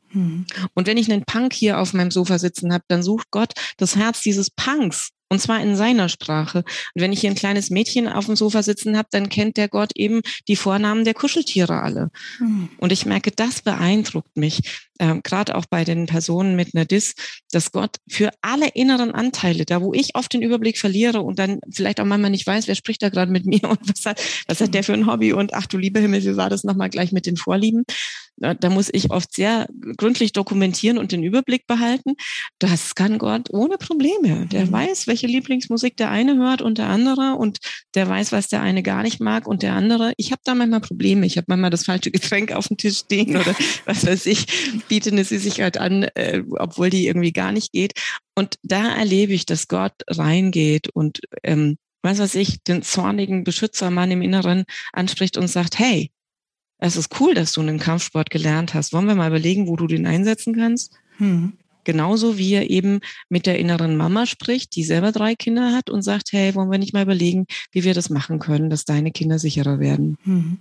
Hm. 0.08 0.46
Und 0.74 0.86
wenn 0.86 0.96
ich 0.96 1.10
einen 1.12 1.24
Punk 1.24 1.52
hier 1.52 1.78
auf 1.78 1.92
meinem 1.92 2.10
Sofa 2.10 2.38
sitzen 2.38 2.72
habe, 2.72 2.84
dann 2.88 3.02
sucht 3.02 3.30
Gott 3.30 3.52
das 3.76 3.96
Herz 3.96 4.22
dieses 4.22 4.50
Punks 4.50 5.10
und 5.34 5.40
zwar 5.40 5.60
in 5.60 5.74
seiner 5.74 6.08
Sprache. 6.08 6.58
Und 6.58 7.02
wenn 7.02 7.12
ich 7.12 7.20
hier 7.20 7.30
ein 7.30 7.36
kleines 7.36 7.68
Mädchen 7.68 8.08
auf 8.08 8.26
dem 8.26 8.36
Sofa 8.36 8.62
sitzen 8.62 8.96
habe, 8.96 9.08
dann 9.10 9.28
kennt 9.28 9.56
der 9.56 9.68
Gott 9.68 9.90
eben 9.96 10.20
die 10.46 10.54
Vornamen 10.54 11.04
der 11.04 11.14
Kuscheltiere 11.14 11.82
alle. 11.82 12.10
Mhm. 12.38 12.68
Und 12.78 12.92
ich 12.92 13.04
merke, 13.04 13.32
das 13.32 13.62
beeindruckt 13.62 14.36
mich, 14.36 14.60
äh, 14.98 15.16
gerade 15.24 15.56
auch 15.56 15.66
bei 15.66 15.84
den 15.84 16.06
Personen 16.06 16.54
mit 16.54 16.74
einer 16.74 16.84
Dis, 16.84 17.14
dass 17.50 17.72
Gott 17.72 17.96
für 18.08 18.30
alle 18.42 18.68
inneren 18.68 19.10
Anteile, 19.10 19.64
da 19.64 19.82
wo 19.82 19.92
ich 19.92 20.14
oft 20.14 20.32
den 20.32 20.42
Überblick 20.42 20.78
verliere 20.78 21.20
und 21.22 21.40
dann 21.40 21.58
vielleicht 21.72 22.00
auch 22.00 22.04
manchmal 22.04 22.30
nicht 22.30 22.46
weiß, 22.46 22.68
wer 22.68 22.76
spricht 22.76 23.02
da 23.02 23.08
gerade 23.08 23.32
mit 23.32 23.44
mir 23.46 23.64
und 23.64 23.80
was 23.82 24.06
hat, 24.06 24.20
was 24.46 24.60
hat 24.60 24.72
der 24.72 24.84
für 24.84 24.94
ein 24.94 25.06
Hobby 25.06 25.32
und 25.32 25.52
ach 25.52 25.66
du 25.66 25.78
lieber 25.78 25.98
Himmel, 25.98 26.22
wie 26.22 26.36
war 26.36 26.48
das 26.48 26.62
nochmal 26.62 26.90
gleich 26.90 27.10
mit 27.10 27.26
den 27.26 27.36
Vorlieben? 27.36 27.84
Da 28.36 28.68
muss 28.68 28.88
ich 28.92 29.10
oft 29.10 29.32
sehr 29.32 29.68
gründlich 29.96 30.32
dokumentieren 30.32 30.98
und 30.98 31.12
den 31.12 31.22
Überblick 31.22 31.66
behalten. 31.66 32.14
Das 32.58 32.94
kann 32.94 33.18
Gott 33.18 33.48
ohne 33.50 33.78
Probleme. 33.78 34.46
Der 34.46 34.66
mhm. 34.66 34.72
weiß, 34.72 35.06
welche 35.06 35.26
Lieblingsmusik 35.26 35.96
der 35.96 36.10
eine 36.10 36.36
hört 36.36 36.60
und 36.60 36.78
der 36.78 36.88
andere 36.88 37.36
und 37.36 37.58
der 37.94 38.08
weiß, 38.08 38.32
was 38.32 38.48
der 38.48 38.60
eine 38.60 38.82
gar 38.82 39.02
nicht 39.02 39.20
mag 39.20 39.46
und 39.46 39.62
der 39.62 39.74
andere. 39.74 40.12
Ich 40.16 40.32
habe 40.32 40.42
da 40.44 40.54
manchmal 40.54 40.80
Probleme. 40.80 41.26
Ich 41.26 41.36
habe 41.36 41.46
manchmal 41.48 41.70
das 41.70 41.84
falsche 41.84 42.10
Getränk 42.10 42.52
auf 42.52 42.68
dem 42.68 42.76
Tisch 42.76 42.98
stehen 42.98 43.36
oder 43.36 43.54
was 43.84 44.04
weiß 44.04 44.26
ich, 44.26 44.46
biete 44.88 45.10
eine 45.10 45.24
Süßigkeit 45.24 45.78
an, 45.78 46.04
äh, 46.14 46.42
obwohl 46.58 46.90
die 46.90 47.06
irgendwie 47.06 47.32
gar 47.32 47.52
nicht 47.52 47.72
geht. 47.72 47.92
Und 48.34 48.56
da 48.62 48.94
erlebe 48.94 49.32
ich, 49.32 49.46
dass 49.46 49.68
Gott 49.68 49.94
reingeht 50.08 50.88
und 50.88 51.20
ähm, 51.44 51.76
was 52.02 52.18
weiß 52.18 52.34
ich, 52.34 52.62
den 52.62 52.82
zornigen 52.82 53.44
Beschützermann 53.44 54.10
im 54.10 54.22
Inneren 54.22 54.64
anspricht 54.92 55.38
und 55.38 55.48
sagt, 55.48 55.78
hey, 55.78 56.10
es 56.78 56.96
ist 56.96 57.20
cool, 57.20 57.34
dass 57.34 57.52
du 57.52 57.60
einen 57.60 57.78
Kampfsport 57.78 58.30
gelernt 58.30 58.74
hast. 58.74 58.92
Wollen 58.92 59.06
wir 59.06 59.14
mal 59.14 59.28
überlegen, 59.28 59.68
wo 59.68 59.76
du 59.76 59.86
den 59.86 60.06
einsetzen 60.06 60.54
kannst? 60.54 60.92
Hm. 61.18 61.54
Genauso 61.84 62.38
wie 62.38 62.54
er 62.54 62.70
eben 62.70 63.00
mit 63.28 63.46
der 63.46 63.58
inneren 63.58 63.96
Mama 63.96 64.26
spricht, 64.26 64.74
die 64.74 64.84
selber 64.84 65.12
drei 65.12 65.34
Kinder 65.34 65.72
hat 65.72 65.90
und 65.90 66.02
sagt, 66.02 66.32
hey, 66.32 66.54
wollen 66.54 66.70
wir 66.70 66.78
nicht 66.78 66.94
mal 66.94 67.02
überlegen, 67.02 67.46
wie 67.72 67.84
wir 67.84 67.94
das 67.94 68.10
machen 68.10 68.38
können, 68.38 68.70
dass 68.70 68.84
deine 68.84 69.12
Kinder 69.12 69.38
sicherer 69.38 69.78
werden. 69.80 70.16
Hm. 70.24 70.58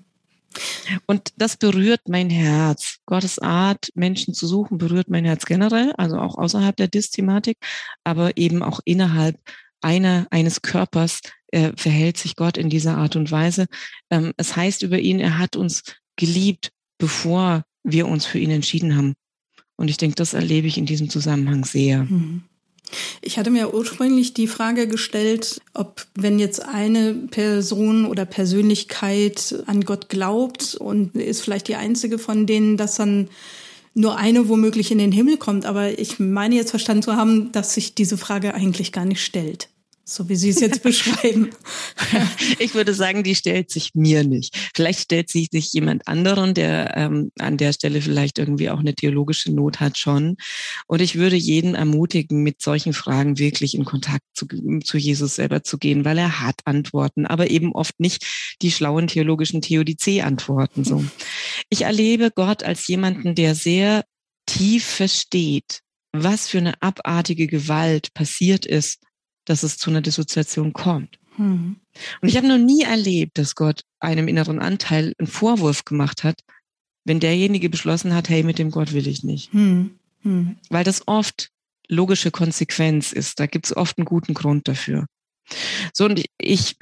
Und 1.07 1.33
das 1.37 1.57
berührt 1.57 2.01
mein 2.07 2.29
Herz. 2.29 2.97
Gottes 3.05 3.39
Art, 3.39 3.89
Menschen 3.95 4.33
zu 4.33 4.45
suchen, 4.45 4.77
berührt 4.77 5.09
mein 5.09 5.25
Herz 5.25 5.45
generell, 5.45 5.93
also 5.97 6.17
auch 6.17 6.37
außerhalb 6.37 6.75
der 6.75 6.87
Dis-Thematik, 6.87 7.57
aber 8.03 8.37
eben 8.37 8.61
auch 8.61 8.79
innerhalb 8.85 9.39
einer, 9.81 10.27
eines 10.29 10.61
Körpers 10.61 11.21
äh, 11.47 11.71
verhält 11.75 12.17
sich 12.17 12.35
Gott 12.35 12.57
in 12.57 12.69
dieser 12.69 12.97
Art 12.97 13.15
und 13.15 13.31
Weise. 13.31 13.65
Ähm, 14.09 14.33
es 14.37 14.55
heißt 14.55 14.83
über 14.83 14.99
ihn, 14.99 15.19
er 15.19 15.37
hat 15.37 15.55
uns 15.55 15.83
geliebt, 16.15 16.71
bevor 16.97 17.63
wir 17.83 18.07
uns 18.07 18.25
für 18.25 18.39
ihn 18.39 18.51
entschieden 18.51 18.95
haben. 18.95 19.13
Und 19.75 19.89
ich 19.89 19.97
denke, 19.97 20.15
das 20.15 20.33
erlebe 20.33 20.67
ich 20.67 20.77
in 20.77 20.85
diesem 20.85 21.09
Zusammenhang 21.09 21.65
sehr. 21.65 22.03
Mhm. 22.03 22.43
Ich 23.21 23.39
hatte 23.39 23.49
mir 23.49 23.73
ursprünglich 23.73 24.33
die 24.33 24.47
Frage 24.47 24.87
gestellt, 24.87 25.61
ob 25.73 26.05
wenn 26.15 26.37
jetzt 26.37 26.63
eine 26.63 27.13
Person 27.13 28.05
oder 28.05 28.25
Persönlichkeit 28.25 29.63
an 29.65 29.83
Gott 29.83 30.09
glaubt 30.09 30.75
und 30.75 31.15
ist 31.15 31.41
vielleicht 31.41 31.67
die 31.67 31.75
einzige 31.75 32.19
von 32.19 32.45
denen, 32.45 32.77
dass 32.77 32.95
dann 32.95 33.29
nur 33.95 34.17
eine 34.17 34.47
womöglich 34.47 34.91
in 34.91 34.97
den 34.99 35.11
Himmel 35.11 35.37
kommt. 35.37 35.65
Aber 35.65 35.97
ich 35.97 36.19
meine 36.19 36.55
jetzt 36.55 36.71
verstanden 36.71 37.03
zu 37.03 37.15
haben, 37.15 37.51
dass 37.51 37.73
sich 37.73 37.95
diese 37.95 38.17
Frage 38.17 38.53
eigentlich 38.53 38.91
gar 38.91 39.05
nicht 39.05 39.23
stellt 39.23 39.69
so 40.05 40.27
wie 40.27 40.35
Sie 40.35 40.49
es 40.49 40.59
jetzt 40.59 40.83
beschreiben. 40.83 41.49
Ich 42.59 42.75
würde 42.75 42.93
sagen, 42.93 43.23
die 43.23 43.35
stellt 43.35 43.71
sich 43.71 43.91
mir 43.93 44.23
nicht. 44.23 44.55
Vielleicht 44.75 44.99
stellt 44.99 45.29
sich 45.29 45.49
sich 45.51 45.71
jemand 45.73 46.07
anderen, 46.07 46.53
der 46.53 46.95
ähm, 46.97 47.31
an 47.39 47.57
der 47.57 47.73
Stelle 47.73 48.01
vielleicht 48.01 48.37
irgendwie 48.37 48.69
auch 48.69 48.79
eine 48.79 48.95
theologische 48.95 49.51
Not 49.51 49.79
hat 49.79 49.97
schon. 49.97 50.35
Und 50.87 51.01
ich 51.01 51.15
würde 51.15 51.35
jeden 51.35 51.75
ermutigen, 51.75 52.43
mit 52.43 52.61
solchen 52.61 52.93
Fragen 52.93 53.37
wirklich 53.37 53.75
in 53.75 53.85
Kontakt 53.85 54.23
zu, 54.33 54.45
zu 54.83 54.97
Jesus 54.97 55.35
selber 55.35 55.63
zu 55.63 55.77
gehen, 55.77 56.05
weil 56.05 56.17
er 56.17 56.41
hat 56.41 56.61
Antworten, 56.65 57.25
aber 57.25 57.49
eben 57.49 57.73
oft 57.73 57.99
nicht 57.99 58.25
die 58.61 58.71
schlauen 58.71 59.07
theologischen 59.07 59.61
Theodizee-Antworten. 59.61 60.83
So. 60.83 61.03
Ich 61.69 61.83
erlebe 61.83 62.31
Gott 62.31 62.63
als 62.63 62.87
jemanden, 62.87 63.35
der 63.35 63.55
sehr 63.55 64.03
tief 64.45 64.83
versteht, 64.83 65.79
was 66.11 66.49
für 66.49 66.57
eine 66.57 66.81
abartige 66.81 67.47
Gewalt 67.47 68.13
passiert 68.13 68.65
ist 68.65 68.99
dass 69.45 69.63
es 69.63 69.77
zu 69.77 69.89
einer 69.89 70.01
Dissoziation 70.01 70.73
kommt. 70.73 71.19
Hm. 71.35 71.77
Und 72.21 72.27
ich 72.27 72.37
habe 72.37 72.47
noch 72.47 72.57
nie 72.57 72.83
erlebt, 72.83 73.37
dass 73.37 73.55
Gott 73.55 73.81
einem 73.99 74.27
inneren 74.27 74.59
Anteil 74.59 75.13
einen 75.17 75.27
Vorwurf 75.27 75.85
gemacht 75.85 76.23
hat, 76.23 76.41
wenn 77.05 77.19
derjenige 77.19 77.69
beschlossen 77.69 78.13
hat, 78.13 78.29
hey, 78.29 78.43
mit 78.43 78.59
dem 78.59 78.71
Gott 78.71 78.93
will 78.93 79.07
ich 79.07 79.23
nicht. 79.23 79.51
Hm. 79.53 79.91
Hm. 80.21 80.57
Weil 80.69 80.83
das 80.83 81.07
oft 81.07 81.49
logische 81.87 82.31
Konsequenz 82.31 83.11
ist. 83.11 83.39
Da 83.39 83.45
gibt 83.45 83.65
es 83.65 83.75
oft 83.75 83.97
einen 83.97 84.05
guten 84.05 84.33
Grund 84.33 84.67
dafür. 84.67 85.05
So, 85.93 86.05
und 86.05 86.23
ich, 86.37 86.75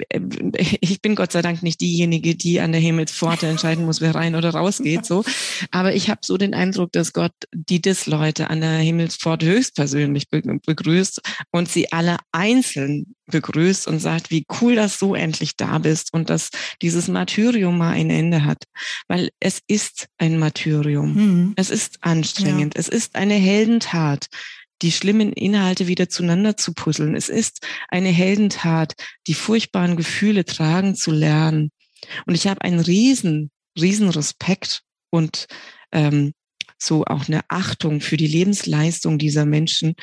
ich 0.80 1.02
bin 1.02 1.14
Gott 1.14 1.32
sei 1.32 1.42
Dank 1.42 1.62
nicht 1.62 1.80
diejenige, 1.80 2.34
die 2.34 2.60
an 2.60 2.72
der 2.72 2.80
Himmelspforte 2.80 3.46
entscheiden 3.46 3.84
muss, 3.84 4.00
wer 4.00 4.14
rein 4.14 4.34
oder 4.34 4.50
raus 4.50 4.78
geht, 4.78 5.04
so. 5.04 5.24
Aber 5.70 5.94
ich 5.94 6.08
habe 6.08 6.20
so 6.24 6.36
den 6.36 6.54
Eindruck, 6.54 6.92
dass 6.92 7.12
Gott 7.12 7.32
die 7.52 7.82
Dis-Leute 7.82 8.50
an 8.50 8.60
der 8.60 8.78
Himmelspforte 8.78 9.46
höchstpersönlich 9.46 10.28
begrüßt 10.30 11.20
und 11.50 11.68
sie 11.68 11.92
alle 11.92 12.16
einzeln 12.32 13.14
begrüßt 13.26 13.86
und 13.88 13.98
sagt, 13.98 14.30
wie 14.30 14.46
cool, 14.60 14.74
dass 14.74 14.98
du 14.98 15.14
endlich 15.14 15.56
da 15.56 15.78
bist 15.78 16.12
und 16.12 16.30
dass 16.30 16.50
dieses 16.80 17.08
Martyrium 17.08 17.76
mal 17.78 17.92
ein 17.92 18.10
Ende 18.10 18.44
hat. 18.44 18.64
Weil 19.08 19.30
es 19.40 19.60
ist 19.66 20.06
ein 20.18 20.38
Martyrium. 20.38 21.14
Mhm. 21.14 21.52
Es 21.56 21.70
ist 21.70 21.98
anstrengend. 22.02 22.74
Ja. 22.74 22.80
Es 22.80 22.88
ist 22.88 23.16
eine 23.16 23.34
Heldentat 23.34 24.26
die 24.82 24.92
schlimmen 24.92 25.32
Inhalte 25.32 25.86
wieder 25.86 26.08
zueinander 26.08 26.56
zu 26.56 26.74
puzzeln. 26.74 27.14
Es 27.14 27.28
ist 27.28 27.66
eine 27.88 28.10
Heldentat, 28.10 28.94
die 29.26 29.34
furchtbaren 29.34 29.96
Gefühle 29.96 30.44
tragen 30.44 30.94
zu 30.94 31.10
lernen. 31.10 31.70
Und 32.26 32.34
ich 32.34 32.46
habe 32.46 32.62
einen 32.62 32.80
riesen, 32.80 33.50
riesen 33.80 34.08
Respekt 34.10 34.82
und 35.10 35.46
ähm, 35.92 36.32
so 36.78 37.04
auch 37.04 37.28
eine 37.28 37.42
Achtung 37.48 38.00
für 38.00 38.16
die 38.16 38.26
Lebensleistung 38.26 39.18
dieser 39.18 39.46
Menschen. 39.46 39.94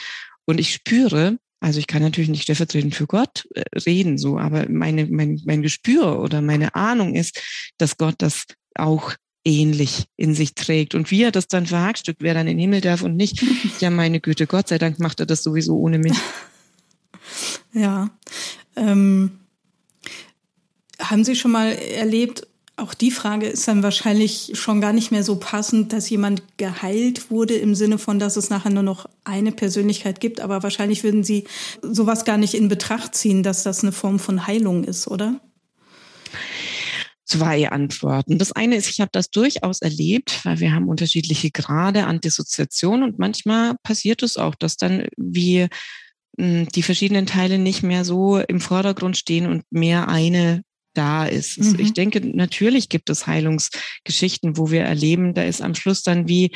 Und 0.45 0.59
ich 0.59 0.73
spüre, 0.73 1.37
Also 1.59 1.79
ich 1.79 1.87
kann 1.87 2.01
natürlich 2.01 2.29
nicht 2.29 2.43
stellvertretend 2.43 2.95
für 2.95 3.05
Gott 3.07 3.45
äh, 3.53 3.63
reden, 3.85 4.17
so, 4.17 4.39
aber 4.39 4.69
meine, 4.69 5.07
mein, 5.07 5.41
mein 5.45 5.61
Gespür 5.61 6.21
oder 6.21 6.41
meine 6.41 6.73
Ahnung 6.73 7.15
ist, 7.15 7.41
dass 7.77 7.97
Gott 7.97 8.15
das 8.19 8.45
auch 8.75 9.13
ähnlich 9.49 10.05
in 10.15 10.35
sich 10.35 10.53
trägt. 10.55 10.95
Und 10.95 11.11
wie 11.11 11.23
er 11.23 11.31
das 11.31 11.47
dann 11.47 11.65
verhagstückt, 11.65 12.21
wer 12.21 12.33
dann 12.33 12.47
in 12.47 12.57
den 12.57 12.61
Himmel 12.61 12.81
darf 12.81 13.01
und 13.01 13.15
nicht, 13.15 13.43
ja, 13.79 13.89
meine 13.89 14.19
Güte, 14.19 14.47
Gott 14.47 14.67
sei 14.67 14.77
Dank 14.77 14.99
macht 14.99 15.19
er 15.19 15.25
das 15.25 15.43
sowieso 15.43 15.77
ohne 15.77 15.99
mich. 15.99 16.17
Ja. 17.71 18.09
Ähm, 18.75 19.29
haben 20.99 21.23
Sie 21.23 21.35
schon 21.35 21.51
mal 21.51 21.73
erlebt, 21.73 22.47
auch 22.79 22.93
die 22.93 23.11
Frage 23.11 23.47
ist 23.47 23.67
dann 23.67 23.83
wahrscheinlich 23.83 24.51
schon 24.53 24.81
gar 24.81 24.93
nicht 24.93 25.11
mehr 25.11 25.23
so 25.23 25.35
passend, 25.35 25.93
dass 25.93 26.09
jemand 26.09 26.43
geheilt 26.57 27.29
wurde 27.29 27.55
im 27.55 27.75
Sinne 27.75 27.97
von, 27.97 28.19
dass 28.19 28.37
es 28.37 28.49
nachher 28.49 28.71
nur 28.71 28.83
noch 28.83 29.05
eine 29.23 29.51
Persönlichkeit 29.51 30.19
gibt. 30.19 30.41
Aber 30.41 30.63
wahrscheinlich 30.63 31.03
würden 31.03 31.23
Sie 31.23 31.45
sowas 31.81 32.25
gar 32.25 32.37
nicht 32.37 32.53
in 32.53 32.69
Betracht 32.69 33.15
ziehen, 33.15 33.43
dass 33.43 33.63
das 33.63 33.83
eine 33.83 33.91
Form 33.91 34.17
von 34.17 34.47
Heilung 34.47 34.83
ist, 34.83 35.07
oder? 35.07 35.39
Zwei 37.29 37.69
Antworten. 37.69 38.39
Das 38.39 38.51
eine 38.51 38.75
ist, 38.75 38.89
ich 38.89 39.01
habe 39.01 39.11
das 39.11 39.29
durchaus 39.29 39.83
erlebt, 39.83 40.43
weil 40.45 40.59
wir 40.59 40.71
haben 40.71 40.87
unterschiedliche 40.87 41.51
Grade 41.51 42.07
an 42.07 42.21
Dissoziation 42.21 43.03
und 43.03 43.19
manchmal 43.19 43.75
passiert 43.83 44.23
es 44.23 44.35
auch, 44.35 44.55
dass 44.55 44.77
dann 44.77 45.07
wie 45.15 45.67
hm, 46.39 46.67
die 46.69 46.81
verschiedenen 46.81 47.27
Teile 47.27 47.59
nicht 47.59 47.83
mehr 47.83 48.03
so 48.03 48.39
im 48.39 48.59
Vordergrund 48.59 49.15
stehen 49.15 49.45
und 49.45 49.63
mehr 49.69 50.07
eine 50.07 50.63
da 50.95 51.25
ist. 51.25 51.59
Also 51.59 51.75
mhm. 51.75 51.79
Ich 51.81 51.93
denke, 51.93 52.19
natürlich 52.19 52.89
gibt 52.89 53.11
es 53.11 53.27
Heilungsgeschichten, 53.27 54.57
wo 54.57 54.71
wir 54.71 54.81
erleben, 54.81 55.35
da 55.35 55.43
ist 55.43 55.61
am 55.61 55.75
Schluss 55.75 56.01
dann 56.01 56.27
wie 56.27 56.51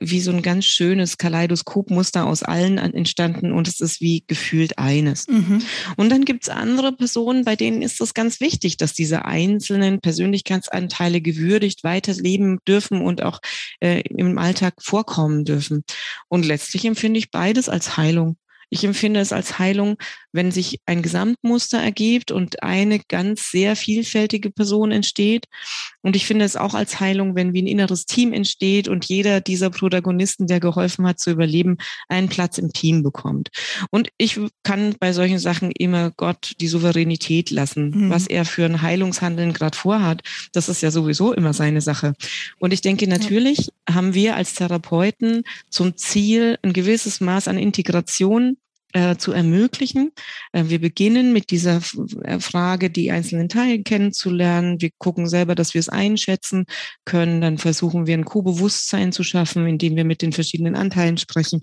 wie 0.00 0.20
so 0.20 0.30
ein 0.30 0.42
ganz 0.42 0.66
schönes 0.66 1.16
Kaleidoskopmuster 1.16 2.26
aus 2.26 2.42
allen 2.42 2.78
entstanden 2.78 3.52
und 3.52 3.66
es 3.66 3.80
ist 3.80 4.00
wie 4.00 4.24
gefühlt 4.26 4.78
eines. 4.78 5.26
Mhm. 5.26 5.62
Und 5.96 6.10
dann 6.10 6.24
gibt 6.24 6.44
es 6.44 6.48
andere 6.48 6.92
Personen, 6.92 7.44
bei 7.44 7.56
denen 7.56 7.80
ist 7.80 8.00
es 8.00 8.12
ganz 8.12 8.40
wichtig, 8.40 8.76
dass 8.76 8.92
diese 8.92 9.24
einzelnen 9.24 10.00
Persönlichkeitsanteile 10.00 11.20
gewürdigt 11.20 11.82
weiterleben 11.82 12.58
dürfen 12.68 13.00
und 13.00 13.22
auch 13.22 13.40
äh, 13.80 14.00
im 14.00 14.38
Alltag 14.38 14.74
vorkommen 14.80 15.44
dürfen. 15.44 15.84
Und 16.28 16.44
letztlich 16.44 16.84
empfinde 16.84 17.18
ich 17.18 17.30
beides 17.30 17.68
als 17.68 17.96
Heilung. 17.96 18.36
Ich 18.70 18.84
empfinde 18.84 19.18
es 19.18 19.32
als 19.32 19.58
Heilung, 19.58 19.96
wenn 20.32 20.50
sich 20.50 20.80
ein 20.86 21.02
Gesamtmuster 21.02 21.78
ergibt 21.78 22.30
und 22.30 22.62
eine 22.62 23.00
ganz 23.00 23.50
sehr 23.50 23.76
vielfältige 23.76 24.50
Person 24.50 24.92
entsteht. 24.92 25.46
Und 26.02 26.16
ich 26.16 26.26
finde 26.26 26.44
es 26.44 26.56
auch 26.56 26.74
als 26.74 27.00
Heilung, 27.00 27.34
wenn 27.34 27.52
wie 27.52 27.62
ein 27.62 27.66
inneres 27.66 28.06
Team 28.06 28.32
entsteht 28.32 28.88
und 28.88 29.04
jeder 29.04 29.40
dieser 29.40 29.70
Protagonisten, 29.70 30.46
der 30.46 30.60
geholfen 30.60 31.06
hat 31.06 31.18
zu 31.18 31.30
überleben, 31.30 31.78
einen 32.08 32.28
Platz 32.28 32.58
im 32.58 32.72
Team 32.72 33.02
bekommt. 33.02 33.48
Und 33.90 34.08
ich 34.18 34.38
kann 34.62 34.94
bei 34.98 35.12
solchen 35.12 35.38
Sachen 35.38 35.70
immer 35.72 36.10
Gott 36.16 36.52
die 36.60 36.68
Souveränität 36.68 37.50
lassen, 37.50 37.90
mhm. 37.90 38.10
was 38.10 38.26
er 38.26 38.44
für 38.44 38.64
ein 38.64 38.82
Heilungshandeln 38.82 39.52
gerade 39.52 39.76
vorhat. 39.76 40.22
Das 40.52 40.68
ist 40.68 40.82
ja 40.82 40.90
sowieso 40.90 41.32
immer 41.32 41.52
seine 41.52 41.80
Sache. 41.80 42.14
Und 42.58 42.72
ich 42.72 42.80
denke, 42.80 43.06
natürlich 43.08 43.70
ja. 43.88 43.94
haben 43.94 44.14
wir 44.14 44.36
als 44.36 44.54
Therapeuten 44.54 45.42
zum 45.68 45.96
Ziel, 45.96 46.58
ein 46.62 46.72
gewisses 46.72 47.20
Maß 47.20 47.48
an 47.48 47.58
Integration 47.58 48.56
äh, 48.92 49.16
zu 49.16 49.32
ermöglichen. 49.32 50.12
Äh, 50.52 50.64
wir 50.66 50.80
beginnen 50.80 51.32
mit 51.32 51.50
dieser 51.50 51.80
äh, 52.22 52.40
Frage, 52.40 52.90
die 52.90 53.10
einzelnen 53.10 53.48
Teile 53.48 53.82
kennenzulernen. 53.82 54.80
Wir 54.80 54.90
gucken 54.98 55.28
selber, 55.28 55.54
dass 55.54 55.74
wir 55.74 55.80
es 55.80 55.88
einschätzen 55.88 56.64
können. 57.04 57.40
Dann 57.40 57.58
versuchen 57.58 58.06
wir 58.06 58.14
ein 58.14 58.24
Co-Bewusstsein 58.24 59.12
zu 59.12 59.22
schaffen, 59.22 59.66
indem 59.66 59.96
wir 59.96 60.04
mit 60.04 60.22
den 60.22 60.32
verschiedenen 60.32 60.74
Anteilen 60.74 61.18
sprechen. 61.18 61.62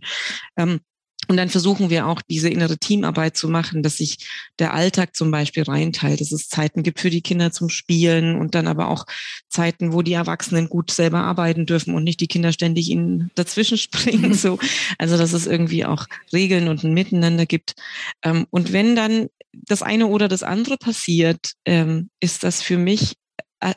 Ähm, 0.58 0.80
und 1.28 1.38
dann 1.38 1.50
versuchen 1.50 1.90
wir 1.90 2.08
auch 2.08 2.22
diese 2.22 2.50
innere 2.50 2.78
Teamarbeit 2.78 3.36
zu 3.38 3.50
machen, 3.50 3.84
dass 3.84 3.98
sich 3.98 4.18
der 4.60 4.74
Alltag 4.74 5.16
zum 5.16 5.32
Beispiel 5.32 5.64
reinteilt, 5.64 6.22
dass 6.22 6.32
es 6.32 6.50
Zeiten 6.50 6.84
gibt 6.84 7.00
für 7.00 7.10
die 7.10 7.22
Kinder 7.22 7.52
zum 7.52 7.70
Spielen 7.70 8.40
und 8.40 8.56
dann 8.56 8.68
aber 8.68 8.88
auch 8.88 9.06
Zeiten, 9.50 9.94
wo 9.94 10.02
die 10.02 10.14
Erwachsenen 10.14 10.70
gut 10.70 10.92
selber 10.92 11.20
arbeiten 11.20 11.66
dürfen 11.66 11.94
und 11.96 12.04
nicht 12.04 12.22
die 12.22 12.28
Kinder 12.28 12.52
ständig 12.52 12.90
ihnen 12.90 13.32
dazwischen 13.36 13.78
springen. 13.78 14.34
So, 14.34 14.60
also 14.98 15.18
dass 15.18 15.34
es 15.34 15.48
irgendwie 15.48 15.86
auch 15.86 16.06
Regeln 16.32 16.68
und 16.68 16.84
ein 16.84 16.94
Miteinander 16.94 17.46
gibt. 17.46 17.76
Ähm, 18.24 18.46
und 18.50 18.74
wenn 18.74 18.96
dann 18.96 19.28
das 19.54 19.82
eine 19.82 20.08
oder 20.08 20.28
das 20.28 20.44
andere 20.44 20.78
passiert, 20.78 21.54
ähm, 21.66 22.10
ist 22.20 22.44
das 22.44 22.62
für 22.62 22.78
mich 22.78 23.16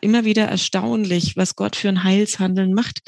immer 0.00 0.24
wieder 0.24 0.44
erstaunlich, 0.44 1.36
was 1.36 1.56
Gott 1.56 1.74
für 1.76 1.88
ein 1.88 2.04
Heilshandeln 2.04 2.74
macht, 2.74 3.00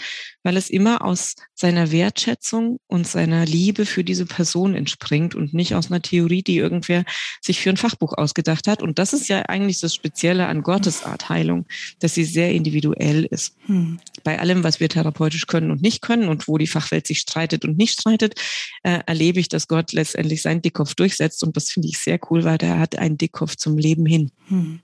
weil 0.43 0.57
es 0.57 0.71
immer 0.71 1.05
aus 1.05 1.35
seiner 1.55 1.93
Wertschätzung 1.93 2.79
und 2.87 3.07
seiner 3.07 3.45
Liebe 3.45 3.85
für 3.85 4.05
diese 4.05 4.27
Person 4.27 4.75
entspringt 4.75 5.35
und 5.35 5.55
nicht 5.55 5.75
aus 5.75 5.91
einer 5.91 6.03
Theorie, 6.03 6.43
die 6.43 6.57
irgendwer 6.57 7.05
sich 7.41 7.61
für 7.61 7.71
ein 7.71 7.77
Fachbuch 7.77 8.15
ausgedacht 8.15 8.67
hat. 8.69 8.83
Und 8.83 8.99
das 8.99 9.13
ist 9.13 9.29
ja 9.29 9.43
eigentlich 9.43 9.81
das 9.81 9.95
Spezielle 9.95 10.47
an 10.47 10.63
Gottes 10.63 11.05
Art 11.05 11.29
Heilung, 11.29 11.67
dass 12.01 12.15
sie 12.15 12.25
sehr 12.25 12.53
individuell 12.53 13.25
ist. 13.25 13.55
Hm. 13.67 14.01
Bei 14.25 14.39
allem, 14.39 14.65
was 14.65 14.81
wir 14.81 14.89
therapeutisch 14.89 15.47
können 15.47 15.71
und 15.71 15.83
nicht 15.83 16.01
können 16.01 16.29
und 16.29 16.49
wo 16.49 16.59
die 16.59 16.67
Fachwelt 16.67 17.07
sich 17.07 17.19
streitet 17.19 17.65
und 17.65 17.77
nicht 17.77 18.01
streitet, 18.01 18.35
äh, 18.83 19.01
erlebe 19.07 19.41
ich, 19.41 19.49
dass 19.49 19.69
Gott 19.69 19.93
letztendlich 19.93 20.43
seinen 20.43 20.63
Dickkopf 20.63 20.95
durchsetzt. 20.95 21.43
Und 21.45 21.57
das 21.57 21.71
finde 21.71 21.89
ich 21.89 21.99
sehr 21.99 22.19
cool, 22.31 22.45
weil 22.45 22.59
der 22.59 22.79
hat 22.79 22.97
einen 22.97 23.19
Dickkopf 23.19 23.57
zum 23.57 23.77
Leben 23.77 24.07
hin. 24.07 24.31
Hm. 24.49 24.81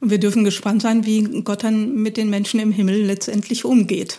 Und 0.00 0.10
wir 0.10 0.18
dürfen 0.18 0.44
gespannt 0.44 0.82
sein, 0.82 1.06
wie 1.06 1.22
Gott 1.42 1.64
dann 1.64 1.94
mit 1.94 2.16
den 2.16 2.30
Menschen 2.30 2.60
im 2.60 2.72
Himmel 2.72 3.02
letztendlich 3.04 3.64
umgeht. 3.64 4.18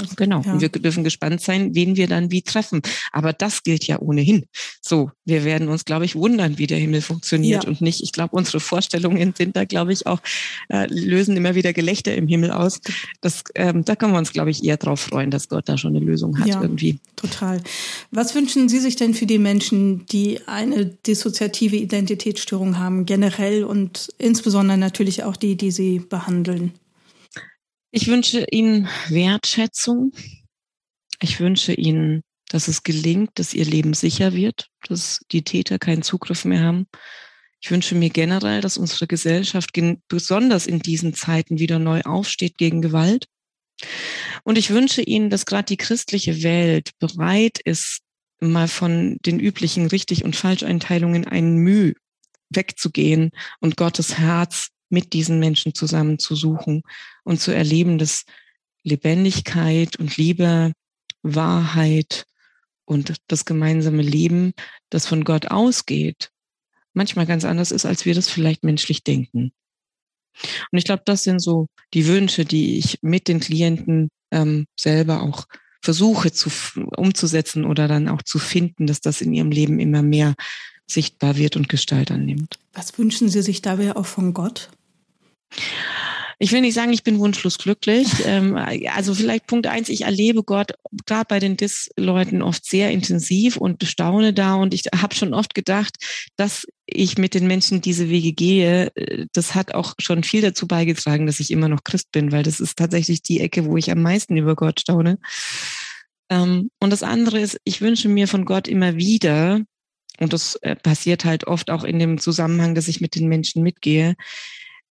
Also, 0.00 0.14
genau. 0.16 0.42
Ja. 0.42 0.52
Und 0.52 0.60
wir 0.60 0.68
dürfen 0.68 1.04
gespannt 1.04 1.40
sein, 1.40 1.74
wen 1.74 1.96
wir 1.96 2.08
dann 2.08 2.30
wie 2.30 2.42
treffen. 2.42 2.82
Aber 3.12 3.32
das 3.32 3.62
gilt 3.62 3.86
ja 3.86 4.00
ohnehin. 4.00 4.46
So, 4.80 5.10
wir 5.24 5.44
werden 5.44 5.68
uns, 5.68 5.84
glaube 5.84 6.04
ich, 6.04 6.16
wundern, 6.16 6.58
wie 6.58 6.66
der 6.66 6.78
Himmel 6.78 7.00
funktioniert 7.00 7.64
ja. 7.64 7.70
und 7.70 7.80
nicht. 7.80 8.02
Ich 8.02 8.12
glaube, 8.12 8.36
unsere 8.36 8.60
Vorstellungen 8.60 9.34
sind 9.36 9.56
da, 9.56 9.64
glaube 9.64 9.92
ich, 9.92 10.06
auch 10.06 10.20
äh, 10.68 10.86
lösen 10.88 11.36
immer 11.36 11.54
wieder 11.54 11.72
Gelächter 11.72 12.14
im 12.14 12.26
Himmel 12.26 12.50
aus. 12.50 12.80
Das, 13.20 13.44
ähm, 13.54 13.84
da 13.84 13.96
können 13.96 14.12
wir 14.12 14.18
uns, 14.18 14.32
glaube 14.32 14.50
ich, 14.50 14.64
eher 14.64 14.76
darauf 14.76 15.00
freuen, 15.00 15.30
dass 15.30 15.48
Gott 15.48 15.68
da 15.68 15.78
schon 15.78 15.96
eine 15.96 16.04
Lösung 16.04 16.38
hat 16.38 16.48
ja, 16.48 16.60
irgendwie. 16.60 16.98
Total. 17.16 17.62
Was 18.10 18.34
wünschen 18.34 18.68
Sie 18.68 18.80
sich 18.80 18.96
denn 18.96 19.14
für 19.14 19.26
die 19.26 19.38
Menschen, 19.38 20.06
die 20.06 20.40
eine 20.46 20.86
dissoziative 20.86 21.76
Identitätsstörung 21.76 22.78
haben, 22.78 23.06
generell 23.06 23.64
und 23.64 24.08
insbesondere 24.18 24.78
natürlich 24.78 25.22
auch 25.22 25.36
die, 25.36 25.56
die 25.56 25.70
Sie 25.70 26.00
behandeln? 26.00 26.72
Ich 27.96 28.08
wünsche 28.08 28.44
Ihnen 28.50 28.88
Wertschätzung. 29.08 30.10
Ich 31.20 31.38
wünsche 31.38 31.72
Ihnen, 31.72 32.24
dass 32.48 32.66
es 32.66 32.82
gelingt, 32.82 33.38
dass 33.38 33.54
Ihr 33.54 33.64
Leben 33.64 33.94
sicher 33.94 34.32
wird, 34.32 34.66
dass 34.88 35.20
die 35.30 35.44
Täter 35.44 35.78
keinen 35.78 36.02
Zugriff 36.02 36.44
mehr 36.44 36.64
haben. 36.64 36.88
Ich 37.60 37.70
wünsche 37.70 37.94
mir 37.94 38.10
generell, 38.10 38.60
dass 38.60 38.78
unsere 38.78 39.06
Gesellschaft 39.06 39.70
besonders 40.08 40.66
in 40.66 40.80
diesen 40.80 41.14
Zeiten 41.14 41.60
wieder 41.60 41.78
neu 41.78 42.00
aufsteht 42.00 42.58
gegen 42.58 42.82
Gewalt. 42.82 43.28
Und 44.42 44.58
ich 44.58 44.70
wünsche 44.70 45.02
Ihnen, 45.02 45.30
dass 45.30 45.46
gerade 45.46 45.66
die 45.66 45.76
christliche 45.76 46.42
Welt 46.42 46.90
bereit 46.98 47.60
ist, 47.64 48.00
mal 48.40 48.66
von 48.66 49.18
den 49.24 49.38
üblichen 49.38 49.86
Richtig- 49.86 50.24
und 50.24 50.34
Falscheinteilungen 50.34 51.28
ein 51.28 51.58
Mühe 51.58 51.94
wegzugehen 52.50 53.30
und 53.60 53.76
Gottes 53.76 54.18
Herz 54.18 54.73
mit 54.94 55.12
diesen 55.12 55.38
Menschen 55.38 55.74
zusammen 55.74 56.18
zu 56.18 56.34
suchen 56.34 56.82
und 57.24 57.40
zu 57.40 57.50
erleben, 57.50 57.98
dass 57.98 58.24
Lebendigkeit 58.82 59.96
und 59.96 60.16
Liebe, 60.16 60.72
Wahrheit 61.22 62.24
und 62.86 63.14
das 63.28 63.44
gemeinsame 63.44 64.02
Leben, 64.02 64.52
das 64.90 65.06
von 65.06 65.24
Gott 65.24 65.50
ausgeht, 65.50 66.30
manchmal 66.92 67.26
ganz 67.26 67.44
anders 67.44 67.70
ist, 67.70 67.84
als 67.84 68.04
wir 68.04 68.14
das 68.14 68.28
vielleicht 68.28 68.64
menschlich 68.64 69.02
denken. 69.02 69.52
Und 70.70 70.78
ich 70.78 70.84
glaube, 70.84 71.02
das 71.04 71.24
sind 71.24 71.40
so 71.40 71.68
die 71.92 72.06
Wünsche, 72.06 72.44
die 72.44 72.78
ich 72.78 72.98
mit 73.02 73.28
den 73.28 73.40
Klienten 73.40 74.10
ähm, 74.30 74.66
selber 74.78 75.22
auch 75.22 75.46
versuche 75.82 76.32
zu, 76.32 76.50
umzusetzen 76.96 77.64
oder 77.64 77.88
dann 77.88 78.08
auch 78.08 78.22
zu 78.22 78.38
finden, 78.38 78.86
dass 78.86 79.00
das 79.00 79.20
in 79.20 79.32
ihrem 79.32 79.50
Leben 79.50 79.78
immer 79.78 80.02
mehr 80.02 80.34
sichtbar 80.86 81.36
wird 81.36 81.56
und 81.56 81.68
Gestalt 81.68 82.10
annimmt. 82.10 82.58
Was 82.72 82.98
wünschen 82.98 83.28
Sie 83.28 83.42
sich 83.42 83.62
dabei 83.62 83.94
auch 83.94 84.06
von 84.06 84.34
Gott? 84.34 84.70
Ich 86.38 86.52
will 86.52 86.60
nicht 86.60 86.74
sagen, 86.74 86.92
ich 86.92 87.04
bin 87.04 87.18
wunschlos 87.18 87.58
glücklich. 87.58 88.08
Ähm, 88.26 88.56
also 88.56 89.14
vielleicht 89.14 89.46
Punkt 89.46 89.66
eins, 89.66 89.90
ich 89.90 90.02
erlebe 90.02 90.42
Gott 90.44 90.72
gerade 91.04 91.26
bei 91.28 91.38
den 91.38 91.58
Dis-Leuten 91.58 92.40
oft 92.40 92.64
sehr 92.64 92.90
intensiv 92.90 93.58
und 93.58 93.84
staune 93.84 94.32
da. 94.32 94.54
Und 94.54 94.72
ich 94.72 94.84
habe 94.94 95.14
schon 95.14 95.34
oft 95.34 95.54
gedacht, 95.54 95.96
dass 96.36 96.66
ich 96.86 97.18
mit 97.18 97.34
den 97.34 97.46
Menschen 97.46 97.82
diese 97.82 98.08
Wege 98.08 98.32
gehe, 98.32 98.90
äh, 98.96 99.26
das 99.32 99.54
hat 99.54 99.74
auch 99.74 99.94
schon 99.98 100.22
viel 100.22 100.40
dazu 100.40 100.66
beigetragen, 100.66 101.26
dass 101.26 101.40
ich 101.40 101.50
immer 101.50 101.68
noch 101.68 101.84
Christ 101.84 102.12
bin, 102.12 102.32
weil 102.32 102.42
das 102.42 102.60
ist 102.60 102.78
tatsächlich 102.78 103.22
die 103.22 103.40
Ecke, 103.40 103.66
wo 103.66 103.76
ich 103.76 103.90
am 103.90 104.00
meisten 104.00 104.36
über 104.36 104.56
Gott 104.56 104.80
staune. 104.80 105.18
Ähm, 106.30 106.70
und 106.80 106.90
das 106.90 107.02
andere 107.02 107.40
ist, 107.40 107.60
ich 107.64 107.82
wünsche 107.82 108.08
mir 108.08 108.26
von 108.26 108.44
Gott 108.46 108.68
immer 108.68 108.96
wieder, 108.96 109.60
und 110.18 110.32
das 110.32 110.56
äh, 110.62 110.76
passiert 110.76 111.24
halt 111.24 111.46
oft 111.46 111.70
auch 111.70 111.84
in 111.84 111.98
dem 111.98 112.18
Zusammenhang, 112.18 112.74
dass 112.74 112.88
ich 112.88 113.00
mit 113.00 113.14
den 113.14 113.28
Menschen 113.28 113.62
mitgehe, 113.62 114.14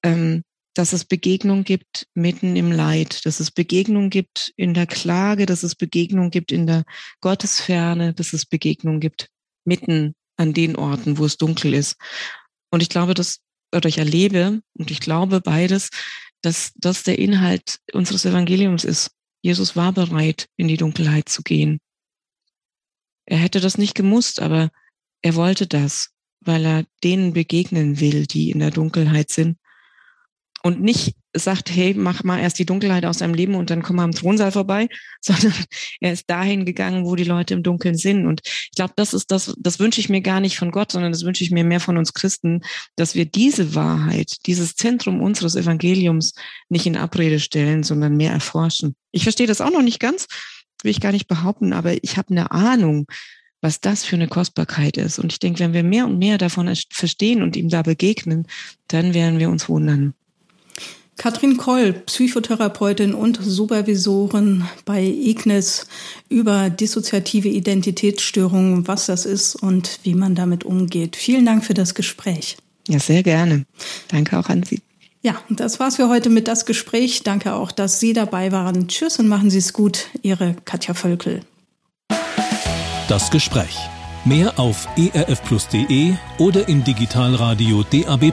ähm, 0.03 0.42
dass 0.74 0.92
es 0.92 1.05
Begegnung 1.05 1.64
gibt 1.64 2.07
mitten 2.14 2.57
im 2.57 2.72
Leid, 2.72 3.26
dass 3.26 3.40
es 3.40 3.50
Begegnung 3.50 4.11
gibt 4.11 4.53
in 4.57 4.74
der 4.74 4.86
Klage, 4.86 5.46
dass 5.46 5.62
es 5.62 5.74
Begegnung 5.74 6.30
gibt 6.30 6.50
in 6.50 6.66
der 6.66 6.84
Gottesferne, 7.20 8.14
dass 8.14 8.32
es 8.32 8.46
Begegnung 8.46 9.00
gibt 9.00 9.28
mitten 9.64 10.14
an 10.36 10.55
den 10.55 10.76
Orten, 10.76 11.18
wo 11.18 11.26
es 11.26 11.36
dunkel 11.36 11.74
ist. 11.74 11.96
Und 12.70 12.82
ich 12.82 12.88
glaube, 12.88 13.14
dass, 13.14 13.40
oder 13.74 13.88
ich 13.88 13.98
erlebe, 13.98 14.62
und 14.78 14.90
ich 14.90 15.00
glaube 15.00 15.40
beides, 15.40 15.90
dass 16.40 16.72
das 16.76 17.03
der 17.03 17.18
Inhalt 17.18 17.78
unseres 17.92 18.24
Evangeliums 18.24 18.84
ist. 18.84 19.11
Jesus 19.42 19.76
war 19.76 19.92
bereit, 19.92 20.46
in 20.57 20.68
die 20.68 20.76
Dunkelheit 20.76 21.28
zu 21.28 21.42
gehen. 21.42 21.80
Er 23.26 23.38
hätte 23.38 23.61
das 23.61 23.76
nicht 23.76 23.94
gemusst, 23.94 24.40
aber 24.40 24.70
er 25.20 25.34
wollte 25.34 25.66
das, 25.66 26.11
weil 26.40 26.64
er 26.64 26.84
denen 27.05 27.32
begegnen 27.34 28.00
will, 28.00 28.26
die 28.26 28.50
in 28.50 28.59
der 28.59 28.70
Dunkelheit 28.70 29.30
sind 29.30 29.59
und 30.63 30.81
nicht 30.81 31.15
sagt, 31.35 31.71
hey, 31.71 31.95
mach 31.95 32.25
mal 32.25 32.39
erst 32.39 32.59
die 32.59 32.67
Dunkelheit 32.67 33.05
aus 33.05 33.19
deinem 33.19 33.35
Leben 33.35 33.55
und 33.55 33.71
dann 33.71 33.83
komm 33.83 33.97
mal 33.97 34.05
am 34.05 34.13
Thronsaal 34.13 34.53
vorbei, 34.53 34.89
sondern 35.21 35.55
er 36.01 36.13
ist 36.13 36.29
dahin 36.29 36.65
gegangen, 36.65 37.05
wo 37.05 37.17
die 37.17 37.25
Leute 37.25 37.55
im 37.55 37.63
Dunkeln 37.63 37.97
sind. 37.97 38.27
Und 38.27 38.43
ich 38.45 38.73
glaube, 38.77 38.93
das 38.97 39.15
ist 39.15 39.31
das, 39.31 39.55
das 39.59 39.79
wünsche 39.79 40.01
ich 40.01 40.09
mir 40.09 40.21
gar 40.21 40.41
nicht 40.41 40.59
von 40.59 40.71
Gott, 40.71 40.93
sondern 40.93 41.13
das 41.13 41.25
wünsche 41.25 41.43
ich 41.45 41.51
mir 41.51 41.65
mehr 41.65 41.81
von 41.81 41.97
uns 41.97 42.15
Christen, 42.15 42.63
dass 42.97 43.15
wir 43.15 43.25
diese 43.25 43.75
Wahrheit, 43.75 44.47
dieses 44.47 44.77
Zentrum 44.77 45.21
unseres 45.21 45.57
Evangeliums 45.57 46.35
nicht 46.69 46.87
in 46.87 46.97
Abrede 46.97 47.41
stellen, 47.41 47.83
sondern 47.83 48.17
mehr 48.17 48.33
erforschen. 48.33 48.95
Ich 49.11 49.25
verstehe 49.25 49.47
das 49.47 49.61
auch 49.61 49.73
noch 49.73 49.83
nicht 49.83 50.01
ganz, 50.01 50.29
will 50.83 50.91
ich 50.91 51.01
gar 51.01 51.13
nicht 51.13 51.29
behaupten, 51.29 51.73
aber 51.73 52.03
ich 52.05 52.17
habe 52.17 52.31
eine 52.31 52.51
Ahnung, 52.51 53.07
was 53.63 53.81
das 53.81 54.05
für 54.05 54.17
eine 54.17 54.29
Kostbarkeit 54.29 54.97
ist. 54.97 55.19
Und 55.19 55.33
ich 55.33 55.39
denke, 55.39 55.61
wenn 55.61 55.73
wir 55.73 55.85
mehr 55.85 56.05
und 56.05 56.19
mehr 56.19 56.37
davon 56.37 56.75
verstehen 56.91 57.43
und 57.43 57.57
ihm 57.57 57.69
da 57.69 57.83
begegnen, 57.83 58.49
dann 58.89 59.15
werden 59.15 59.39
wir 59.39 59.49
uns 59.49 59.69
wundern. 59.69 60.15
Katrin 61.17 61.57
Koll, 61.57 61.93
Psychotherapeutin 61.93 63.15
und 63.15 63.39
Supervisorin 63.41 64.65
bei 64.85 65.03
IGNIS 65.03 65.87
über 66.29 66.71
dissoziative 66.71 67.49
Identitätsstörungen, 67.49 68.89
was 68.89 69.07
das 69.07 69.27
ist 69.27 69.55
und 69.55 70.01
wie 70.03 70.15
man 70.15 70.35
damit 70.35 70.65
umgeht. 70.65 71.17
Vielen 71.17 71.47
Dank 71.47 71.65
für 71.65 71.75
das 71.75 71.95
Gespräch. 71.95 72.57
Ja, 72.89 72.99
sehr 72.99 73.23
gerne. 73.23 73.65
Danke 74.09 74.39
auch 74.39 74.49
an 74.49 74.63
Sie. 74.63 74.81
Ja, 75.23 75.41
das 75.49 75.79
war's 75.79 75.97
für 75.97 76.09
heute 76.09 76.31
mit 76.31 76.49
das 76.49 76.67
Gespräch. 76.67 77.23
Danke 77.23 77.55
auch, 77.55 77.71
dass 77.71 78.01
Sie 78.01 78.13
dabei 78.13 78.51
waren. 78.51 78.89
Tschüss 78.89 79.21
und 79.21 79.29
machen 79.29 79.51
Sie 79.51 79.59
es 79.59 79.73
gut. 79.73 80.09
Ihre 80.23 80.57
Katja 80.65 80.95
Völkel. 80.95 81.43
Das 83.09 83.31
Gespräch. 83.31 83.77
Mehr 84.25 84.59
auf 84.59 84.89
erfplus.de 84.97 86.15
oder 86.39 86.69
im 86.69 86.83
Digitalradio 86.83 87.85
DAB+ 87.85 88.33